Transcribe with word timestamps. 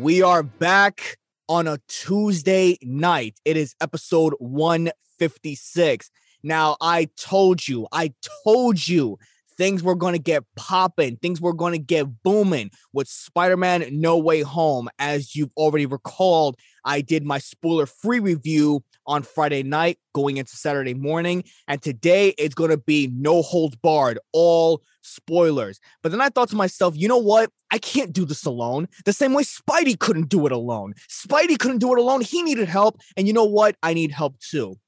We 0.00 0.22
are 0.22 0.42
back 0.42 1.18
on 1.46 1.68
a 1.68 1.78
Tuesday 1.86 2.78
night. 2.80 3.38
It 3.44 3.58
is 3.58 3.74
episode 3.82 4.32
156. 4.38 6.10
Now, 6.42 6.78
I 6.80 7.08
told 7.18 7.68
you, 7.68 7.86
I 7.92 8.14
told 8.42 8.88
you 8.88 9.18
things 9.58 9.82
were 9.82 9.94
going 9.94 10.14
to 10.14 10.18
get 10.18 10.42
popping, 10.56 11.16
things 11.18 11.38
were 11.38 11.52
going 11.52 11.74
to 11.74 11.78
get 11.78 12.22
booming 12.22 12.70
with 12.94 13.08
Spider 13.08 13.58
Man 13.58 13.84
No 13.92 14.16
Way 14.16 14.40
Home. 14.40 14.88
As 14.98 15.36
you've 15.36 15.52
already 15.54 15.84
recalled, 15.84 16.56
I 16.82 17.02
did 17.02 17.26
my 17.26 17.36
spoiler 17.36 17.84
free 17.84 18.20
review 18.20 18.82
on 19.10 19.24
Friday 19.24 19.64
night 19.64 19.98
going 20.14 20.36
into 20.36 20.56
Saturday 20.56 20.94
morning. 20.94 21.42
And 21.66 21.82
today 21.82 22.28
it's 22.38 22.54
going 22.54 22.70
to 22.70 22.76
be 22.76 23.10
no 23.12 23.42
holds 23.42 23.74
barred, 23.74 24.20
all 24.32 24.82
spoilers. 25.02 25.80
But 26.00 26.12
then 26.12 26.20
I 26.20 26.28
thought 26.28 26.48
to 26.50 26.56
myself, 26.56 26.94
you 26.96 27.08
know 27.08 27.18
what? 27.18 27.50
I 27.72 27.78
can't 27.78 28.12
do 28.12 28.24
this 28.24 28.44
alone. 28.44 28.86
The 29.04 29.12
same 29.12 29.34
way 29.34 29.42
Spidey 29.42 29.98
couldn't 29.98 30.28
do 30.28 30.46
it 30.46 30.52
alone. 30.52 30.94
Spidey 31.08 31.58
couldn't 31.58 31.78
do 31.78 31.92
it 31.92 31.98
alone. 31.98 32.20
He 32.20 32.40
needed 32.44 32.68
help. 32.68 33.00
And 33.16 33.26
you 33.26 33.32
know 33.32 33.44
what? 33.44 33.74
I 33.82 33.94
need 33.94 34.12
help 34.12 34.38
too. 34.38 34.78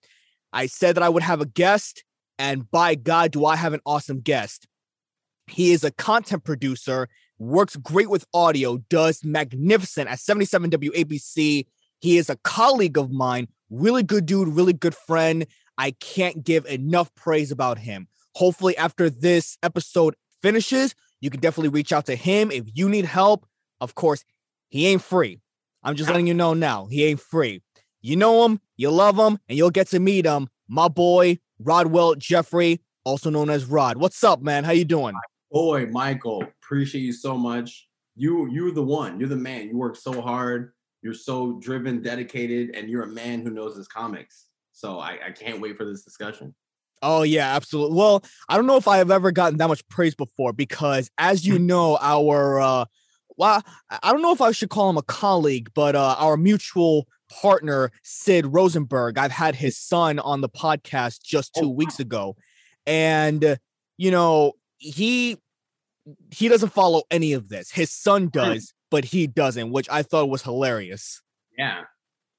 I 0.53 0.67
said 0.67 0.95
that 0.95 1.03
I 1.03 1.09
would 1.09 1.25
have 1.25 1.41
a 1.41 1.47
guest. 1.47 2.05
And 2.39 2.71
by 2.71 2.95
God, 2.95 3.33
do 3.33 3.45
I 3.45 3.57
have 3.57 3.73
an 3.73 3.81
awesome 3.85 4.21
guest. 4.21 4.69
He 5.49 5.73
is 5.73 5.83
a 5.83 5.91
content 5.91 6.45
producer, 6.45 7.09
works 7.41 7.75
great 7.75 8.09
with 8.09 8.25
audio, 8.33 8.77
does 8.89 9.25
magnificent 9.25 10.09
at 10.09 10.21
77 10.21 10.71
WABC. 10.71 11.67
He 12.03 12.19
is 12.19 12.29
a 12.29 12.37
colleague 12.43 12.99
of 12.99 13.13
mine, 13.13 13.47
really 13.71 14.03
good 14.03 14.27
dude, 14.27 14.49
really 14.49 14.73
good 14.73 14.95
friend. 14.95 15.47
I 15.79 15.93
can't 15.93 16.43
give 16.43 16.67
enough 16.67 17.15
praise 17.15 17.53
about 17.53 17.79
him. 17.79 18.09
Hopefully, 18.35 18.77
after 18.77 19.09
this 19.09 19.57
episode 19.63 20.17
finishes, 20.43 20.97
you 21.21 21.31
can 21.31 21.39
definitely 21.39 21.69
reach 21.69 21.93
out 21.93 22.07
to 22.07 22.17
him 22.17 22.51
if 22.51 22.65
you 22.75 22.89
need 22.89 23.05
help. 23.05 23.47
Of 23.81 23.95
course, 23.95 24.25
he 24.69 24.89
ain't 24.89 25.03
free. 25.03 25.41
I'm 25.85 25.95
just 25.95 26.11
letting 26.11 26.27
you 26.27 26.35
know 26.35 26.55
now, 26.55 26.87
he 26.87 27.05
ain't 27.05 27.21
free. 27.21 27.63
You 28.01 28.17
know 28.17 28.45
him, 28.45 28.61
you 28.77 28.91
love 28.91 29.17
him, 29.17 29.39
and 29.49 29.57
you'll 29.57 29.71
get 29.71 29.87
to 29.91 30.01
meet 30.01 30.27
him. 30.27 30.49
My 30.67 30.89
boy, 30.89 31.39
Rodwell 31.61 32.17
Jeffrey, 32.17 32.81
also 33.05 33.31
known 33.31 33.49
as 33.49 33.65
Rod. 33.67 33.97
What's 33.97 34.25
up, 34.25 34.43
man? 34.43 34.65
How 34.65 34.73
you 34.73 34.85
doing? 34.85 35.15
Boy, 35.53 35.87
Michael, 35.87 36.43
appreciate 36.43 37.03
you 37.03 37.13
so 37.13 37.39
much. 37.39 37.89
You 38.17 38.51
you're 38.51 38.73
the 38.73 38.83
one. 38.83 39.21
You're 39.21 39.29
the 39.29 39.37
man. 39.37 39.69
You 39.69 39.79
work 39.79 39.95
so 39.95 40.21
hard. 40.21 40.73
You're 41.03 41.15
so 41.15 41.59
driven, 41.61 42.01
dedicated, 42.01 42.75
and 42.75 42.89
you're 42.89 43.03
a 43.03 43.09
man 43.09 43.43
who 43.43 43.51
knows 43.51 43.77
his 43.77 43.89
comics. 43.89 44.47
So 44.73 44.99
I, 44.99 45.19
I 45.27 45.31
can't 45.33 45.61
wait 45.61 45.77
for 45.77 45.85
this 45.85 46.03
discussion. 46.05 46.55
Oh 47.03 47.23
yeah, 47.23 47.55
absolutely. 47.57 47.97
Well, 47.97 48.23
I 48.49 48.57
don't 48.57 48.67
know 48.67 48.77
if 48.77 48.87
I 48.87 48.99
have 48.99 49.11
ever 49.11 49.33
gotten 49.33 49.59
that 49.59 49.69
much 49.69 49.87
praise 49.89 50.15
before 50.15 50.53
because, 50.53 51.11
as 51.19 51.45
you 51.47 51.59
know, 51.59 51.99
our 52.01 52.61
uh, 52.61 52.85
well, 53.37 53.63
I 53.91 54.13
don't 54.13 54.23
know 54.23 54.33
if 54.33 54.41
I 54.41 54.53
should 54.53 54.71
call 54.71 54.89
him 54.89 54.97
a 54.97 55.03
colleague, 55.03 55.71
but 55.75 55.97
uh, 55.97 56.15
our 56.19 56.37
mutual 56.37 57.09
partner 57.31 57.91
Sid 58.03 58.47
Rosenberg. 58.47 59.19
I've 59.19 59.33
had 59.33 59.57
his 59.57 59.77
son 59.79 60.19
on 60.21 60.43
the 60.43 60.49
podcast 60.49 61.23
just 61.25 61.55
two 61.55 61.67
Oh, 61.67 61.71
weeks 61.71 61.99
ago, 61.99 62.37
and 62.87 63.45
uh, 63.45 63.57
you 63.97 64.11
know 64.11 64.53
he 64.79 65.39
he 66.31 66.49
doesn't 66.49 66.73
follow 66.73 67.03
any 67.11 67.33
of 67.33 67.49
this. 67.49 67.71
His 67.71 67.91
son 67.91 68.29
does, 68.29 68.73
but 68.93 69.07
he 69.07 69.27
doesn't, 69.27 69.73
which 69.73 69.89
I 69.91 70.03
thought 70.03 70.29
was 70.29 70.43
hilarious. 70.43 71.23
Yeah. 71.59 71.85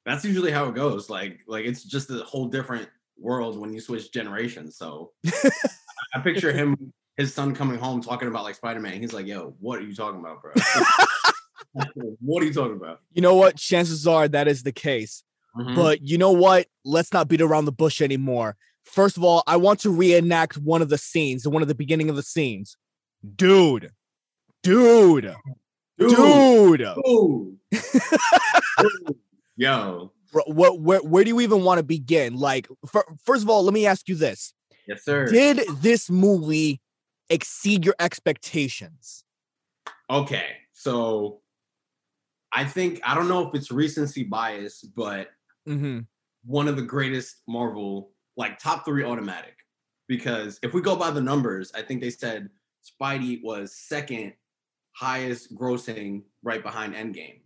That's 0.06 0.24
usually 0.24 0.52
how 0.52 0.70
it 0.70 0.76
goes. 0.76 1.10
Like 1.10 1.40
like 1.48 1.66
it's 1.66 1.84
just 1.84 2.12
a 2.12 2.20
whole 2.20 2.46
different 2.46 2.88
world 3.18 3.58
when 3.58 3.74
you 3.74 3.82
switch 3.82 4.12
generations. 4.14 4.78
So 4.78 5.12
I 6.14 6.20
picture 6.24 6.54
him, 6.54 6.94
his 7.18 7.34
son 7.34 7.56
coming 7.56 7.80
home 7.80 8.02
talking 8.02 8.28
about 8.28 8.44
like 8.44 8.56
Spider-Man. 8.56 9.02
He's 9.02 9.14
like, 9.14 9.26
yo, 9.26 9.56
what 9.60 9.80
are 9.80 9.84
you 9.84 9.96
talking 9.96 10.20
about, 10.20 10.42
bro? 10.44 10.54
what 12.22 12.44
are 12.44 12.46
you 12.46 12.54
talking 12.54 12.76
about? 12.76 13.00
You 13.14 13.24
know 13.24 13.36
what? 13.36 13.58
Chances 13.58 14.06
are 14.06 14.28
that 14.28 14.48
is 14.48 14.62
the 14.62 14.72
case. 14.72 15.24
Mhm. 15.58 15.76
But 15.76 16.02
you 16.04 16.20
know 16.20 16.32
what? 16.32 16.68
Let's 16.86 17.12
not 17.14 17.28
beat 17.28 17.42
around 17.42 17.66
the 17.66 17.72
bush 17.72 18.00
anymore. 18.00 18.58
First 18.84 19.18
of 19.18 19.24
all, 19.24 19.42
I 19.48 19.58
want 19.58 19.80
to 19.82 19.90
reenact 19.90 20.58
one 20.58 20.84
of 20.84 20.90
the 20.90 20.98
scenes, 21.00 21.48
one 21.48 21.64
of 21.64 21.68
the 21.68 21.76
beginning 21.76 22.10
of 22.10 22.16
the 22.16 22.24
scenes. 22.24 22.78
Dude, 23.38 23.90
dude, 24.62 25.34
dude. 25.98 26.80
Dude. 26.80 26.96
Dude. 27.06 27.58
Yo. 29.56 30.12
What, 30.48 30.80
where, 30.80 31.00
where 31.00 31.24
do 31.24 31.30
you 31.30 31.42
even 31.42 31.64
want 31.64 31.78
to 31.78 31.84
begin? 31.84 32.38
Like, 32.38 32.68
fir- 32.92 33.04
first 33.24 33.44
of 33.44 33.50
all, 33.50 33.64
let 33.64 33.74
me 33.74 33.86
ask 33.86 34.10
you 34.10 34.16
this: 34.16 34.54
Yes, 34.88 35.06
sir. 35.06 35.28
Did 35.28 35.62
this 35.82 36.10
movie 36.10 36.82
exceed 37.30 37.86
your 37.86 37.94
expectations? 38.00 39.24
Okay, 40.10 40.48
so 40.72 41.42
I 42.52 42.66
think 42.66 43.00
I 43.06 43.14
don't 43.14 43.28
know 43.28 43.48
if 43.48 43.54
it's 43.54 43.72
recency 43.72 44.24
bias, 44.24 44.82
but 44.82 45.30
Mm-hmm. 45.68 46.00
one 46.44 46.68
of 46.68 46.76
the 46.76 46.82
greatest 46.82 47.38
Marvel, 47.48 48.12
like 48.36 48.60
top 48.60 48.84
three 48.84 49.06
automatic. 49.06 49.56
Because 50.10 50.60
if 50.62 50.74
we 50.74 50.82
go 50.82 50.94
by 50.96 51.10
the 51.10 51.22
numbers, 51.22 51.72
I 51.74 51.82
think 51.84 52.02
they 52.02 52.10
said 52.10 52.50
Spidey 52.84 53.42
was 53.42 53.74
second 53.74 54.34
highest 54.94 55.56
grossing 55.56 56.24
right 56.44 56.64
behind 56.64 56.94
Endgame. 56.96 57.42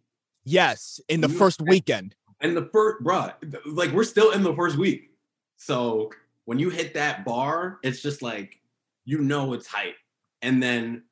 Yes, 0.46 1.00
in 1.10 1.22
the 1.22 1.30
first 1.30 1.62
weekend. 1.62 2.16
And 2.40 2.56
the 2.56 2.70
first, 2.72 3.04
bruh, 3.04 3.34
like 3.66 3.92
we're 3.92 4.04
still 4.04 4.32
in 4.32 4.44
the 4.44 4.56
first 4.56 4.78
week. 4.78 5.12
So 5.58 6.12
when 6.46 6.60
you 6.60 6.70
hit 6.70 6.94
that 6.94 7.26
bar, 7.26 7.80
it's 7.84 8.02
just 8.02 8.22
like, 8.22 8.62
you 9.06 9.20
know, 9.20 9.54
it's 9.54 9.68
hype. 9.68 9.96
And 10.42 10.62
then 10.62 11.04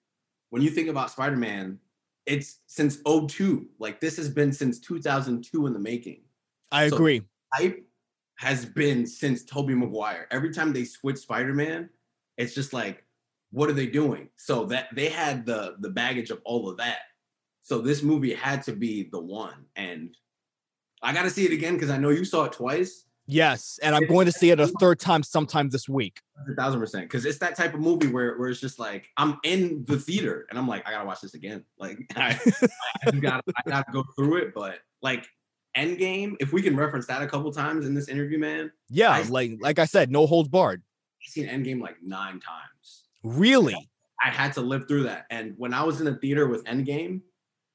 when 0.51 0.61
you 0.61 0.69
think 0.69 0.87
about 0.87 1.11
Spider 1.11 1.35
Man, 1.35 1.79
it's 2.25 2.59
since 2.67 2.97
02. 3.05 3.67
Like 3.79 3.99
this 3.99 4.17
has 4.17 4.29
been 4.29 4.51
since 4.53 4.79
2002 4.79 5.67
in 5.67 5.73
the 5.73 5.79
making. 5.79 6.21
I 6.71 6.89
So- 6.89 6.95
agree. 6.95 7.21
Hype 7.53 7.87
has 8.37 8.65
been 8.65 9.05
since 9.07 9.43
Tobey 9.45 9.75
Maguire. 9.75 10.27
Every 10.29 10.53
time 10.53 10.73
they 10.73 10.83
switch 10.83 11.17
Spider 11.17 11.53
Man, 11.53 11.89
it's 12.37 12.53
just 12.53 12.73
like, 12.73 13.04
what 13.55 13.69
are 13.69 13.73
they 13.73 13.87
doing? 13.87 14.27
So 14.35 14.65
that 14.65 14.89
they 14.93 15.07
had 15.09 15.45
the 15.45 15.75
the 15.79 15.89
baggage 15.89 16.29
of 16.29 16.41
all 16.43 16.69
of 16.69 16.77
that. 16.77 16.99
So 17.63 17.79
this 17.79 18.03
movie 18.03 18.33
had 18.33 18.61
to 18.63 18.73
be 18.73 19.09
the 19.11 19.19
one. 19.19 19.65
And 19.75 20.15
I 21.01 21.13
got 21.13 21.23
to 21.23 21.29
see 21.29 21.45
it 21.45 21.51
again 21.51 21.73
because 21.75 21.89
I 21.89 21.97
know 21.97 22.09
you 22.09 22.25
saw 22.25 22.43
it 22.43 22.51
twice. 22.51 23.05
Yes, 23.27 23.79
and 23.81 23.95
I'm 23.95 24.05
going 24.05 24.27
to 24.27 24.31
see 24.31 24.51
it 24.51 24.59
a 24.59 24.67
third 24.67 24.99
time 24.99 25.23
sometime 25.23 25.69
this 25.69 25.89
week. 25.89 26.19
A 26.51 26.53
thousand 26.53 26.79
percent. 26.79 27.05
Because 27.05 27.25
it's 27.25 27.39
that 27.39 27.55
type 27.55 27.73
of 27.73 27.79
movie 27.79 28.05
where, 28.07 28.37
where 28.37 28.49
it's 28.49 28.59
just 28.59 28.77
like 28.77 29.09
I'm 29.17 29.39
in 29.43 29.83
the 29.87 29.97
theater 29.97 30.45
and 30.49 30.59
I'm 30.59 30.67
like, 30.67 30.87
I 30.87 30.91
gotta 30.91 31.05
watch 31.07 31.21
this 31.21 31.33
again. 31.33 31.63
Like 31.79 31.97
I, 32.15 32.37
I 33.07 33.11
gotta 33.11 33.43
I 33.65 33.69
gotta 33.69 33.91
go 33.91 34.03
through 34.17 34.37
it. 34.43 34.53
But 34.53 34.79
like 35.01 35.25
Endgame, 35.77 36.35
if 36.39 36.51
we 36.53 36.61
can 36.61 36.75
reference 36.75 37.07
that 37.07 37.21
a 37.21 37.27
couple 37.27 37.51
times 37.51 37.85
in 37.87 37.95
this 37.95 38.09
interview, 38.09 38.37
man, 38.37 38.71
Yeah, 38.89 39.11
I- 39.11 39.21
like 39.23 39.51
like 39.59 39.79
I 39.79 39.85
said, 39.85 40.11
no 40.11 40.27
holds 40.27 40.49
barred. 40.49 40.83
I've 41.23 41.31
seen 41.31 41.47
Endgame 41.47 41.81
like 41.81 41.95
nine 42.03 42.39
times. 42.41 43.04
Really? 43.25 43.89
I 44.23 44.29
had 44.29 44.53
to 44.53 44.61
live 44.61 44.87
through 44.87 45.03
that. 45.03 45.25
And 45.29 45.53
when 45.57 45.73
I 45.73 45.83
was 45.83 45.99
in 45.99 46.05
the 46.05 46.15
theater 46.15 46.47
with 46.47 46.63
Endgame, 46.65 47.21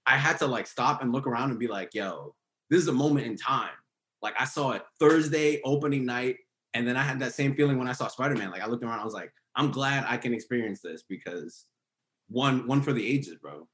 I 0.06 0.16
had 0.16 0.38
to 0.38 0.46
like 0.46 0.66
stop 0.66 1.02
and 1.02 1.12
look 1.12 1.26
around 1.26 1.50
and 1.50 1.58
be 1.58 1.66
like, 1.66 1.92
yo, 1.92 2.34
this 2.70 2.80
is 2.80 2.88
a 2.88 2.92
moment 2.92 3.26
in 3.26 3.36
time. 3.36 3.70
Like 4.22 4.34
I 4.38 4.44
saw 4.44 4.72
it 4.72 4.82
Thursday 4.98 5.60
opening 5.64 6.06
night. 6.06 6.36
And 6.72 6.86
then 6.86 6.96
I 6.96 7.02
had 7.02 7.18
that 7.18 7.34
same 7.34 7.54
feeling 7.56 7.78
when 7.78 7.88
I 7.88 7.92
saw 7.92 8.06
Spider-Man. 8.06 8.50
Like 8.50 8.62
I 8.62 8.66
looked 8.66 8.84
around, 8.84 9.00
I 9.00 9.04
was 9.04 9.14
like, 9.14 9.32
I'm 9.56 9.72
glad 9.72 10.04
I 10.06 10.16
can 10.16 10.32
experience 10.32 10.80
this 10.80 11.02
because 11.08 11.66
one, 12.28 12.66
one 12.68 12.80
for 12.80 12.92
the 12.92 13.04
ages, 13.04 13.36
bro. 13.42 13.66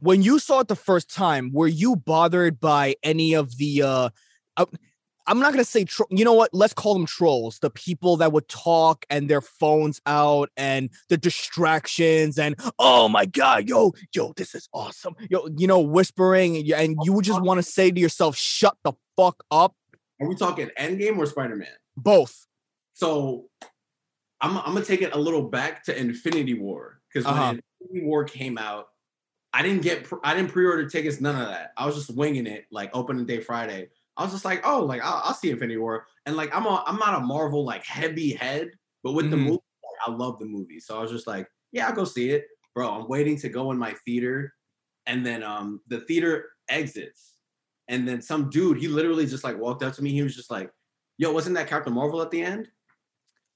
when 0.00 0.22
you 0.22 0.38
saw 0.38 0.60
it 0.60 0.68
the 0.68 0.76
first 0.76 1.12
time, 1.12 1.50
were 1.52 1.66
you 1.66 1.96
bothered 1.96 2.60
by 2.60 2.94
any 3.02 3.34
of 3.34 3.56
the 3.58 3.82
uh 3.82 4.10
uh, 4.56 4.66
I'm 5.26 5.38
not 5.40 5.52
gonna 5.52 5.64
say 5.64 5.84
tro- 5.84 6.06
you 6.10 6.24
know 6.24 6.32
what, 6.32 6.50
let's 6.52 6.72
call 6.72 6.94
them 6.94 7.06
trolls, 7.06 7.58
the 7.58 7.70
people 7.70 8.16
that 8.18 8.32
would 8.32 8.48
talk 8.48 9.04
and 9.10 9.28
their 9.28 9.40
phones 9.40 10.00
out 10.06 10.50
and 10.56 10.90
the 11.08 11.16
distractions 11.16 12.38
and 12.38 12.54
oh 12.78 13.08
my 13.08 13.26
god, 13.26 13.68
yo, 13.68 13.92
yo, 14.14 14.32
this 14.36 14.54
is 14.54 14.68
awesome. 14.72 15.14
Yo, 15.30 15.48
you 15.56 15.66
know, 15.66 15.80
whispering 15.80 16.56
and 16.56 16.66
you- 16.66 16.74
and 16.74 16.96
you 17.02 17.12
would 17.12 17.24
just 17.24 17.42
want 17.42 17.58
to 17.58 17.62
say 17.62 17.90
to 17.90 18.00
yourself, 18.00 18.36
shut 18.36 18.76
the 18.84 18.92
fuck 19.16 19.42
up. 19.50 19.74
Are 20.20 20.28
we 20.28 20.34
talking 20.34 20.70
Endgame 20.78 21.18
or 21.18 21.26
Spider-Man? 21.26 21.68
Both. 21.96 22.46
So 22.94 23.46
I'm, 24.40 24.56
I'm 24.58 24.74
gonna 24.74 24.84
take 24.84 25.02
it 25.02 25.14
a 25.14 25.18
little 25.18 25.42
back 25.42 25.84
to 25.84 25.98
Infinity 25.98 26.54
War 26.54 27.00
because 27.12 27.26
Uh-huh. 27.26 27.40
when 27.52 27.60
Infinity 27.80 28.06
War 28.06 28.24
came 28.24 28.58
out, 28.58 28.88
I 29.52 29.62
didn't 29.62 29.82
get 29.82 30.06
I 30.22 30.34
didn't 30.34 30.52
pre-order 30.52 30.88
tickets, 30.88 31.20
none 31.20 31.40
of 31.40 31.48
that. 31.48 31.72
I 31.76 31.86
was 31.86 31.94
just 31.96 32.14
winging 32.14 32.46
it, 32.46 32.66
like 32.70 32.90
opening 32.94 33.24
day 33.26 33.40
Friday. 33.40 33.88
I 34.16 34.22
was 34.24 34.32
just 34.32 34.44
like, 34.44 34.62
oh, 34.64 34.84
like 34.84 35.02
I'll, 35.02 35.22
I'll 35.24 35.34
see 35.34 35.50
Infinity 35.50 35.78
War, 35.78 36.06
and 36.26 36.36
like 36.36 36.54
I'm 36.54 36.66
a, 36.66 36.82
I'm 36.86 36.96
not 36.96 37.14
a 37.22 37.24
Marvel 37.26 37.64
like 37.64 37.84
heavy 37.84 38.32
head, 38.34 38.70
but 39.02 39.12
with 39.12 39.30
the 39.30 39.36
Mhm. 39.36 39.44
movie, 39.44 39.52
like, 39.84 40.08
I 40.08 40.10
love 40.10 40.38
the 40.38 40.46
movie, 40.46 40.80
so 40.80 40.98
I 40.98 41.02
was 41.02 41.10
just 41.10 41.26
like, 41.26 41.48
yeah, 41.72 41.88
I'll 41.88 41.94
go 41.94 42.04
see 42.04 42.30
it, 42.30 42.46
bro. 42.74 42.90
I'm 42.90 43.08
waiting 43.08 43.36
to 43.38 43.48
go 43.48 43.70
in 43.72 43.78
my 43.78 43.94
theater, 44.04 44.54
and 45.06 45.24
then 45.24 45.42
um 45.42 45.80
the 45.88 46.00
theater 46.00 46.50
exits, 46.68 47.38
and 47.88 48.08
then 48.08 48.22
some 48.22 48.50
dude, 48.50 48.78
he 48.78 48.88
literally 48.88 49.26
just 49.26 49.44
like 49.44 49.58
walked 49.58 49.82
up 49.82 49.94
to 49.94 50.02
me. 50.02 50.10
He 50.12 50.22
was 50.22 50.36
just 50.36 50.50
like, 50.50 50.70
yo, 51.18 51.32
wasn't 51.32 51.56
that 51.56 51.68
Captain 51.68 51.92
Marvel 51.92 52.22
at 52.22 52.30
the 52.30 52.42
end? 52.42 52.70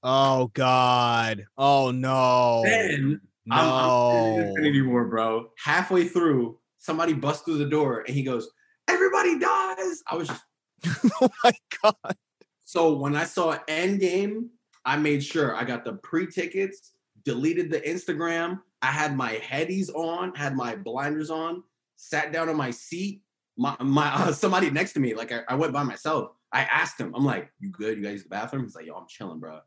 Oh 0.02 0.48
God. 0.48 1.46
Oh 1.56 1.90
no. 1.90 2.62
Then 2.62 3.20
I'm, 3.50 3.72
I'm 3.78 3.90
no. 4.08 4.36
in 4.36 4.38
Infinity 4.48 4.82
War, 4.82 5.06
bro. 5.06 5.50
Halfway 5.58 6.08
through, 6.08 6.58
somebody 6.78 7.12
busts 7.12 7.44
through 7.44 7.58
the 7.58 7.68
door 7.68 8.00
and 8.06 8.14
he 8.14 8.22
goes, 8.22 8.50
"Everybody 8.88 9.38
dies." 9.38 10.02
I 10.06 10.16
was 10.16 10.28
just 10.28 10.44
oh 11.20 11.28
my 11.44 11.52
God. 11.82 12.16
so 12.64 12.94
when 12.96 13.16
I 13.16 13.24
saw 13.24 13.56
Endgame, 13.68 14.48
I 14.84 14.96
made 14.96 15.22
sure 15.22 15.54
I 15.54 15.64
got 15.64 15.84
the 15.84 15.94
pre-tickets, 15.94 16.92
deleted 17.24 17.70
the 17.70 17.80
Instagram. 17.80 18.60
I 18.82 18.86
had 18.86 19.16
my 19.16 19.34
headies 19.36 19.94
on, 19.94 20.34
had 20.34 20.56
my 20.56 20.74
blinders 20.76 21.30
on, 21.30 21.62
sat 21.96 22.32
down 22.32 22.48
on 22.48 22.56
my 22.56 22.70
seat. 22.70 23.22
My 23.56 23.76
my 23.80 24.08
uh, 24.14 24.32
somebody 24.44 24.70
next 24.70 24.94
to 24.94 25.00
me, 25.00 25.14
like 25.14 25.32
I, 25.32 25.40
I 25.48 25.54
went 25.54 25.72
by 25.72 25.82
myself. 25.82 26.30
I 26.52 26.62
asked 26.62 26.98
him, 26.98 27.14
I'm 27.14 27.24
like, 27.24 27.52
"You 27.60 27.70
good? 27.70 27.98
You 27.98 28.04
guys 28.04 28.12
use 28.14 28.22
the 28.24 28.30
bathroom?" 28.30 28.64
He's 28.64 28.74
like, 28.74 28.86
"Yo, 28.86 28.94
I'm 28.94 29.06
chilling, 29.06 29.38
bro." 29.38 29.60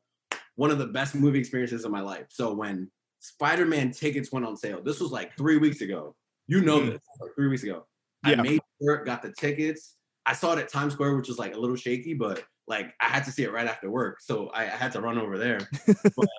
One 0.55 0.71
of 0.71 0.77
the 0.79 0.87
best 0.87 1.15
movie 1.15 1.39
experiences 1.39 1.85
of 1.85 1.91
my 1.91 2.01
life. 2.01 2.25
So 2.29 2.53
when 2.53 2.89
Spider-Man 3.19 3.91
tickets 3.91 4.31
went 4.31 4.45
on 4.45 4.57
sale, 4.57 4.81
this 4.83 4.99
was 4.99 5.11
like 5.11 5.35
three 5.37 5.57
weeks 5.57 5.81
ago. 5.81 6.15
You 6.47 6.61
know 6.61 6.79
Mhm. 6.79 6.91
this, 6.91 7.01
like 7.21 7.31
three 7.35 7.47
weeks 7.47 7.63
ago. 7.63 7.85
Yeah. 8.25 8.33
I 8.33 8.41
made 8.41 8.61
sure, 8.81 9.03
got 9.05 9.21
the 9.21 9.31
tickets. 9.31 9.95
I 10.25 10.33
saw 10.33 10.53
it 10.53 10.59
at 10.59 10.69
Times 10.69 10.93
Square, 10.93 11.17
which 11.17 11.27
was 11.27 11.39
like 11.39 11.53
a 11.55 11.59
little 11.59 11.75
shaky, 11.75 12.13
but 12.13 12.43
like 12.67 12.93
I 13.01 13.05
had 13.05 13.25
to 13.25 13.31
see 13.31 13.43
it 13.43 13.51
right 13.51 13.67
after 13.67 13.89
work, 13.89 14.21
so 14.21 14.47
I, 14.49 14.63
I 14.63 14.67
had 14.67 14.91
to 14.93 15.01
run 15.01 15.17
over 15.17 15.37
there. 15.37 15.59
But 16.15 16.29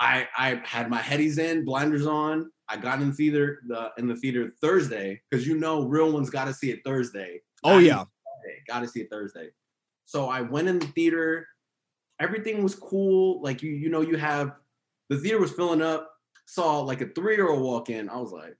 I 0.00 0.28
I 0.36 0.62
had 0.64 0.90
my 0.90 1.00
headies 1.00 1.38
in, 1.38 1.64
blinders 1.64 2.06
on. 2.06 2.50
I 2.68 2.76
got 2.76 3.00
in 3.00 3.12
theater 3.12 3.60
the 3.66 3.90
in 3.98 4.06
the 4.06 4.16
theater 4.16 4.52
Thursday 4.60 5.20
because 5.30 5.46
you 5.46 5.56
know 5.56 5.84
real 5.84 6.12
ones 6.12 6.30
got 6.30 6.44
to 6.44 6.54
see 6.54 6.70
it 6.70 6.80
Thursday. 6.84 7.40
Oh 7.64 7.78
yeah. 7.78 8.04
got 8.68 8.80
to 8.80 8.88
see 8.88 9.00
it 9.00 9.10
Thursday. 9.10 9.48
So 10.04 10.28
I 10.28 10.42
went 10.42 10.68
in 10.68 10.78
the 10.78 10.86
theater. 10.88 11.46
Everything 12.20 12.62
was 12.62 12.74
cool. 12.74 13.42
Like 13.42 13.62
you, 13.62 13.70
you 13.72 13.88
know, 13.88 14.00
you 14.00 14.16
have 14.16 14.52
the 15.08 15.18
theater 15.18 15.38
was 15.40 15.52
filling 15.52 15.82
up. 15.82 16.10
Saw 16.46 16.80
like 16.80 17.00
a 17.00 17.08
three 17.08 17.34
year 17.34 17.50
old 17.50 17.62
walk 17.62 17.90
in. 17.90 18.08
I 18.08 18.16
was 18.16 18.32
like, 18.32 18.56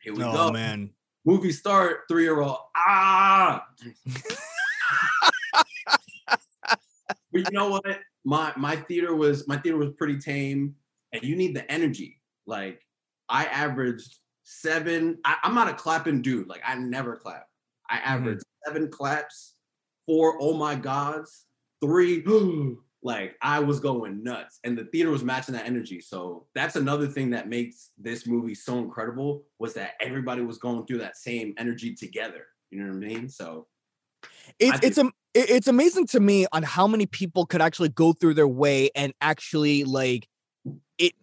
here 0.00 0.14
we 0.14 0.22
Oh 0.22 0.32
go. 0.32 0.52
man. 0.52 0.90
Movie 1.28 1.52
start. 1.52 2.04
Three 2.08 2.22
year 2.22 2.40
old. 2.40 2.56
Ah. 2.74 3.66
but 6.26 6.72
you 7.34 7.44
know 7.52 7.68
what? 7.68 7.98
My 8.24 8.54
my 8.56 8.76
theater 8.76 9.14
was 9.14 9.46
my 9.46 9.58
theater 9.58 9.76
was 9.76 9.90
pretty 9.98 10.18
tame, 10.18 10.74
and 11.12 11.22
you 11.22 11.36
need 11.36 11.54
the 11.54 11.70
energy. 11.70 12.22
Like 12.46 12.80
I 13.28 13.44
averaged 13.44 14.16
seven. 14.44 15.18
I, 15.22 15.36
I'm 15.42 15.54
not 15.54 15.68
a 15.68 15.74
clapping 15.74 16.22
dude. 16.22 16.48
Like 16.48 16.62
I 16.66 16.76
never 16.76 17.16
clap. 17.16 17.46
I 17.90 17.98
averaged 17.98 18.44
seven 18.64 18.90
claps, 18.90 19.56
four 20.06 20.38
oh 20.40 20.54
my 20.54 20.76
gods, 20.76 21.44
three. 21.82 22.24
like 23.08 23.36
I 23.40 23.58
was 23.58 23.80
going 23.80 24.22
nuts, 24.22 24.60
and 24.64 24.76
the 24.76 24.84
theater 24.84 25.10
was 25.10 25.24
matching 25.24 25.54
that 25.54 25.64
energy. 25.64 25.98
So 25.98 26.46
that's 26.54 26.76
another 26.76 27.06
thing 27.06 27.30
that 27.30 27.48
makes 27.48 27.92
this 27.96 28.26
movie 28.26 28.54
so 28.54 28.78
incredible 28.78 29.44
was 29.58 29.72
that 29.74 29.92
everybody 29.98 30.42
was 30.42 30.58
going 30.58 30.84
through 30.84 30.98
that 30.98 31.16
same 31.16 31.54
energy 31.56 31.94
together. 31.94 32.44
You 32.70 32.82
know 32.84 32.92
what 32.92 33.02
I 33.02 33.08
mean? 33.08 33.30
So 33.30 33.66
It's 34.58 34.78
it's 34.82 34.98
it- 34.98 35.14
it's 35.34 35.68
amazing 35.68 36.06
to 36.08 36.20
me 36.20 36.46
on 36.52 36.62
how 36.62 36.86
many 36.86 37.06
people 37.06 37.46
could 37.46 37.62
actually 37.62 37.88
go 37.88 38.12
through 38.12 38.34
their 38.34 38.48
way 38.48 38.90
and 38.94 39.14
actually 39.22 39.84
like 39.84 40.28
it. 40.98 41.14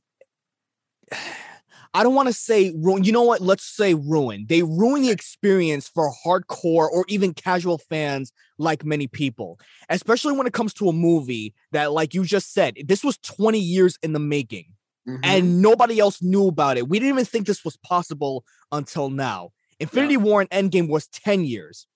I 1.95 2.03
don't 2.03 2.13
want 2.13 2.27
to 2.27 2.33
say 2.33 2.73
ruin. 2.75 3.05
You 3.05 3.13
know 3.13 3.23
what? 3.23 3.39
Let's 3.39 3.63
say 3.63 3.93
ruin. 3.93 4.45
They 4.49 4.63
ruin 4.63 5.03
the 5.03 5.11
experience 5.11 5.87
for 5.87 6.11
hardcore 6.25 6.89
or 6.89 7.05
even 7.07 7.33
casual 7.33 7.77
fans 7.77 8.33
like 8.57 8.83
many 8.83 9.07
people, 9.07 9.59
especially 9.89 10.35
when 10.37 10.45
it 10.45 10.53
comes 10.53 10.73
to 10.75 10.89
a 10.89 10.93
movie 10.93 11.53
that, 11.71 11.93
like 11.93 12.13
you 12.13 12.25
just 12.25 12.53
said, 12.53 12.75
this 12.85 13.01
was 13.03 13.17
20 13.19 13.59
years 13.59 13.97
in 14.03 14.11
the 14.11 14.19
making 14.19 14.73
mhm. 15.07 15.21
and 15.23 15.61
nobody 15.61 15.99
else 15.99 16.21
knew 16.21 16.49
about 16.49 16.77
it. 16.77 16.89
We 16.89 16.99
didn't 16.99 17.15
even 17.15 17.25
think 17.25 17.47
this 17.47 17.63
was 17.63 17.77
possible 17.77 18.43
until 18.73 19.09
now. 19.09 19.51
Infinity 19.79 20.17
War 20.17 20.41
and 20.41 20.49
Endgame 20.49 20.89
was 20.89 21.07
10 21.07 21.45
years. 21.45 21.87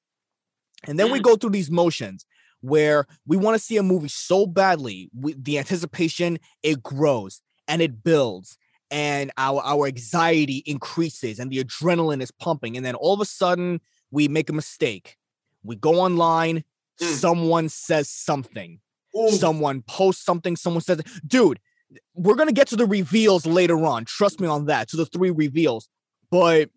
And 0.87 0.97
then 0.97 1.11
we 1.11 1.19
Mm. 1.19 1.23
go 1.23 1.35
through 1.35 1.51
these 1.51 1.71
motions 1.71 2.25
where 2.61 3.05
we 3.25 3.37
want 3.37 3.55
to 3.55 3.63
see 3.63 3.77
a 3.77 3.83
movie 3.83 4.07
so 4.07 4.45
badly, 4.45 5.09
we, 5.13 5.33
the 5.33 5.59
anticipation 5.59 6.39
it 6.63 6.83
grows 6.83 7.41
and 7.67 7.81
it 7.81 8.03
builds 8.03 8.57
and 8.91 9.31
our 9.37 9.61
our 9.63 9.87
anxiety 9.87 10.63
increases 10.65 11.39
and 11.39 11.51
the 11.51 11.63
adrenaline 11.63 12.21
is 12.21 12.31
pumping 12.31 12.75
and 12.77 12.85
then 12.85 12.95
all 12.95 13.13
of 13.13 13.21
a 13.21 13.25
sudden 13.25 13.79
we 14.11 14.27
make 14.27 14.49
a 14.49 14.53
mistake. 14.53 15.17
We 15.63 15.75
go 15.75 15.95
online, 15.99 16.63
Mm. 17.01 17.13
someone 17.15 17.69
says 17.69 18.09
something 18.09 18.81
Ooh, 19.17 19.31
someone 19.31 19.81
posts 19.83 20.25
something, 20.25 20.57
someone 20.57 20.81
says, 20.81 21.01
dude, 21.25 21.59
we're 22.13 22.35
gonna 22.35 22.51
get 22.51 22.67
to 22.67 22.75
the 22.75 22.85
reveals 22.85 23.45
later 23.45 23.85
on. 23.85 24.03
Trust 24.05 24.41
me 24.41 24.47
on 24.47 24.65
that, 24.65 24.89
to 24.89 24.97
the 24.97 25.05
three 25.05 25.31
reveals. 25.31 25.87
But 26.29 26.69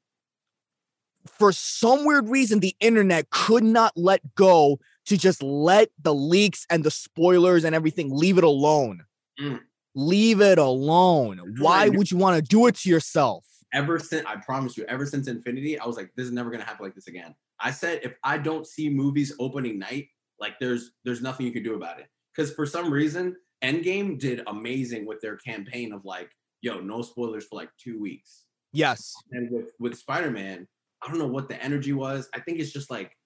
for 1.27 1.53
some 1.53 2.05
weird 2.05 2.29
reason, 2.29 2.61
the 2.61 2.75
internet 2.81 3.31
could 3.31 3.65
not 3.65 3.93
let 3.97 4.35
go 4.35 4.79
to 5.07 5.17
just 5.17 5.43
let 5.43 5.91
the 6.01 6.15
leaks 6.15 6.67
and 6.71 6.85
the 6.85 6.91
spoilers 6.91 7.65
and 7.65 7.75
everything 7.75 8.09
leave 8.11 8.39
it 8.39 8.45
alone. 8.45 9.05
Mm. 9.41 9.61
Leave 9.95 10.41
it 10.41 10.59
alone. 10.59 11.57
Why 11.59 11.89
would 11.89 12.11
you 12.11 12.17
want 12.17 12.37
to 12.37 12.43
do 12.43 12.67
it 12.67 12.77
to 12.77 12.89
yourself? 12.89 13.45
ever 13.73 13.99
since 13.99 14.25
I 14.27 14.37
promise 14.37 14.77
you, 14.77 14.85
ever 14.85 15.07
since 15.07 15.29
Infinity, 15.29 15.79
I 15.79 15.87
was 15.87 15.97
like, 15.97 16.11
this 16.17 16.27
is 16.27 16.33
never 16.33 16.51
gonna 16.51 16.65
happen 16.65 16.85
like 16.85 16.95
this 16.95 17.09
again. 17.09 17.35
I 17.61 17.71
said 17.71 18.01
if 18.03 18.15
I 18.23 18.39
don't 18.39 18.67
see 18.67 18.91
movies 18.91 19.35
opening 19.39 19.79
night, 19.79 20.09
like 20.39 20.59
there's 20.61 20.93
there's 21.05 21.23
nothing 21.23 21.47
you 21.47 21.53
can 21.53 21.63
do 21.63 21.75
about 21.75 22.01
it. 22.01 22.07
Because 22.35 22.53
for 22.53 22.67
some 22.67 22.93
reason, 22.93 23.37
Endgame 23.63 24.19
did 24.19 24.43
amazing 24.47 25.07
with 25.07 25.21
their 25.21 25.37
campaign 25.37 25.93
of 25.93 26.05
like, 26.05 26.31
yo, 26.61 26.81
no 26.81 27.03
spoilers 27.03 27.45
for 27.45 27.57
like 27.57 27.71
two 27.83 28.01
weeks. 28.01 28.45
Yes. 28.73 29.13
And 29.33 29.51
with 29.51 29.73
with 29.79 29.97
Spider-Man, 29.97 30.67
I 31.03 31.09
don't 31.09 31.19
know 31.19 31.27
what 31.27 31.49
the 31.49 31.63
energy 31.63 31.93
was. 31.93 32.29
I 32.35 32.41
think 32.41 32.59
it's 32.59 32.73
just 32.73 32.91
like 32.91 33.17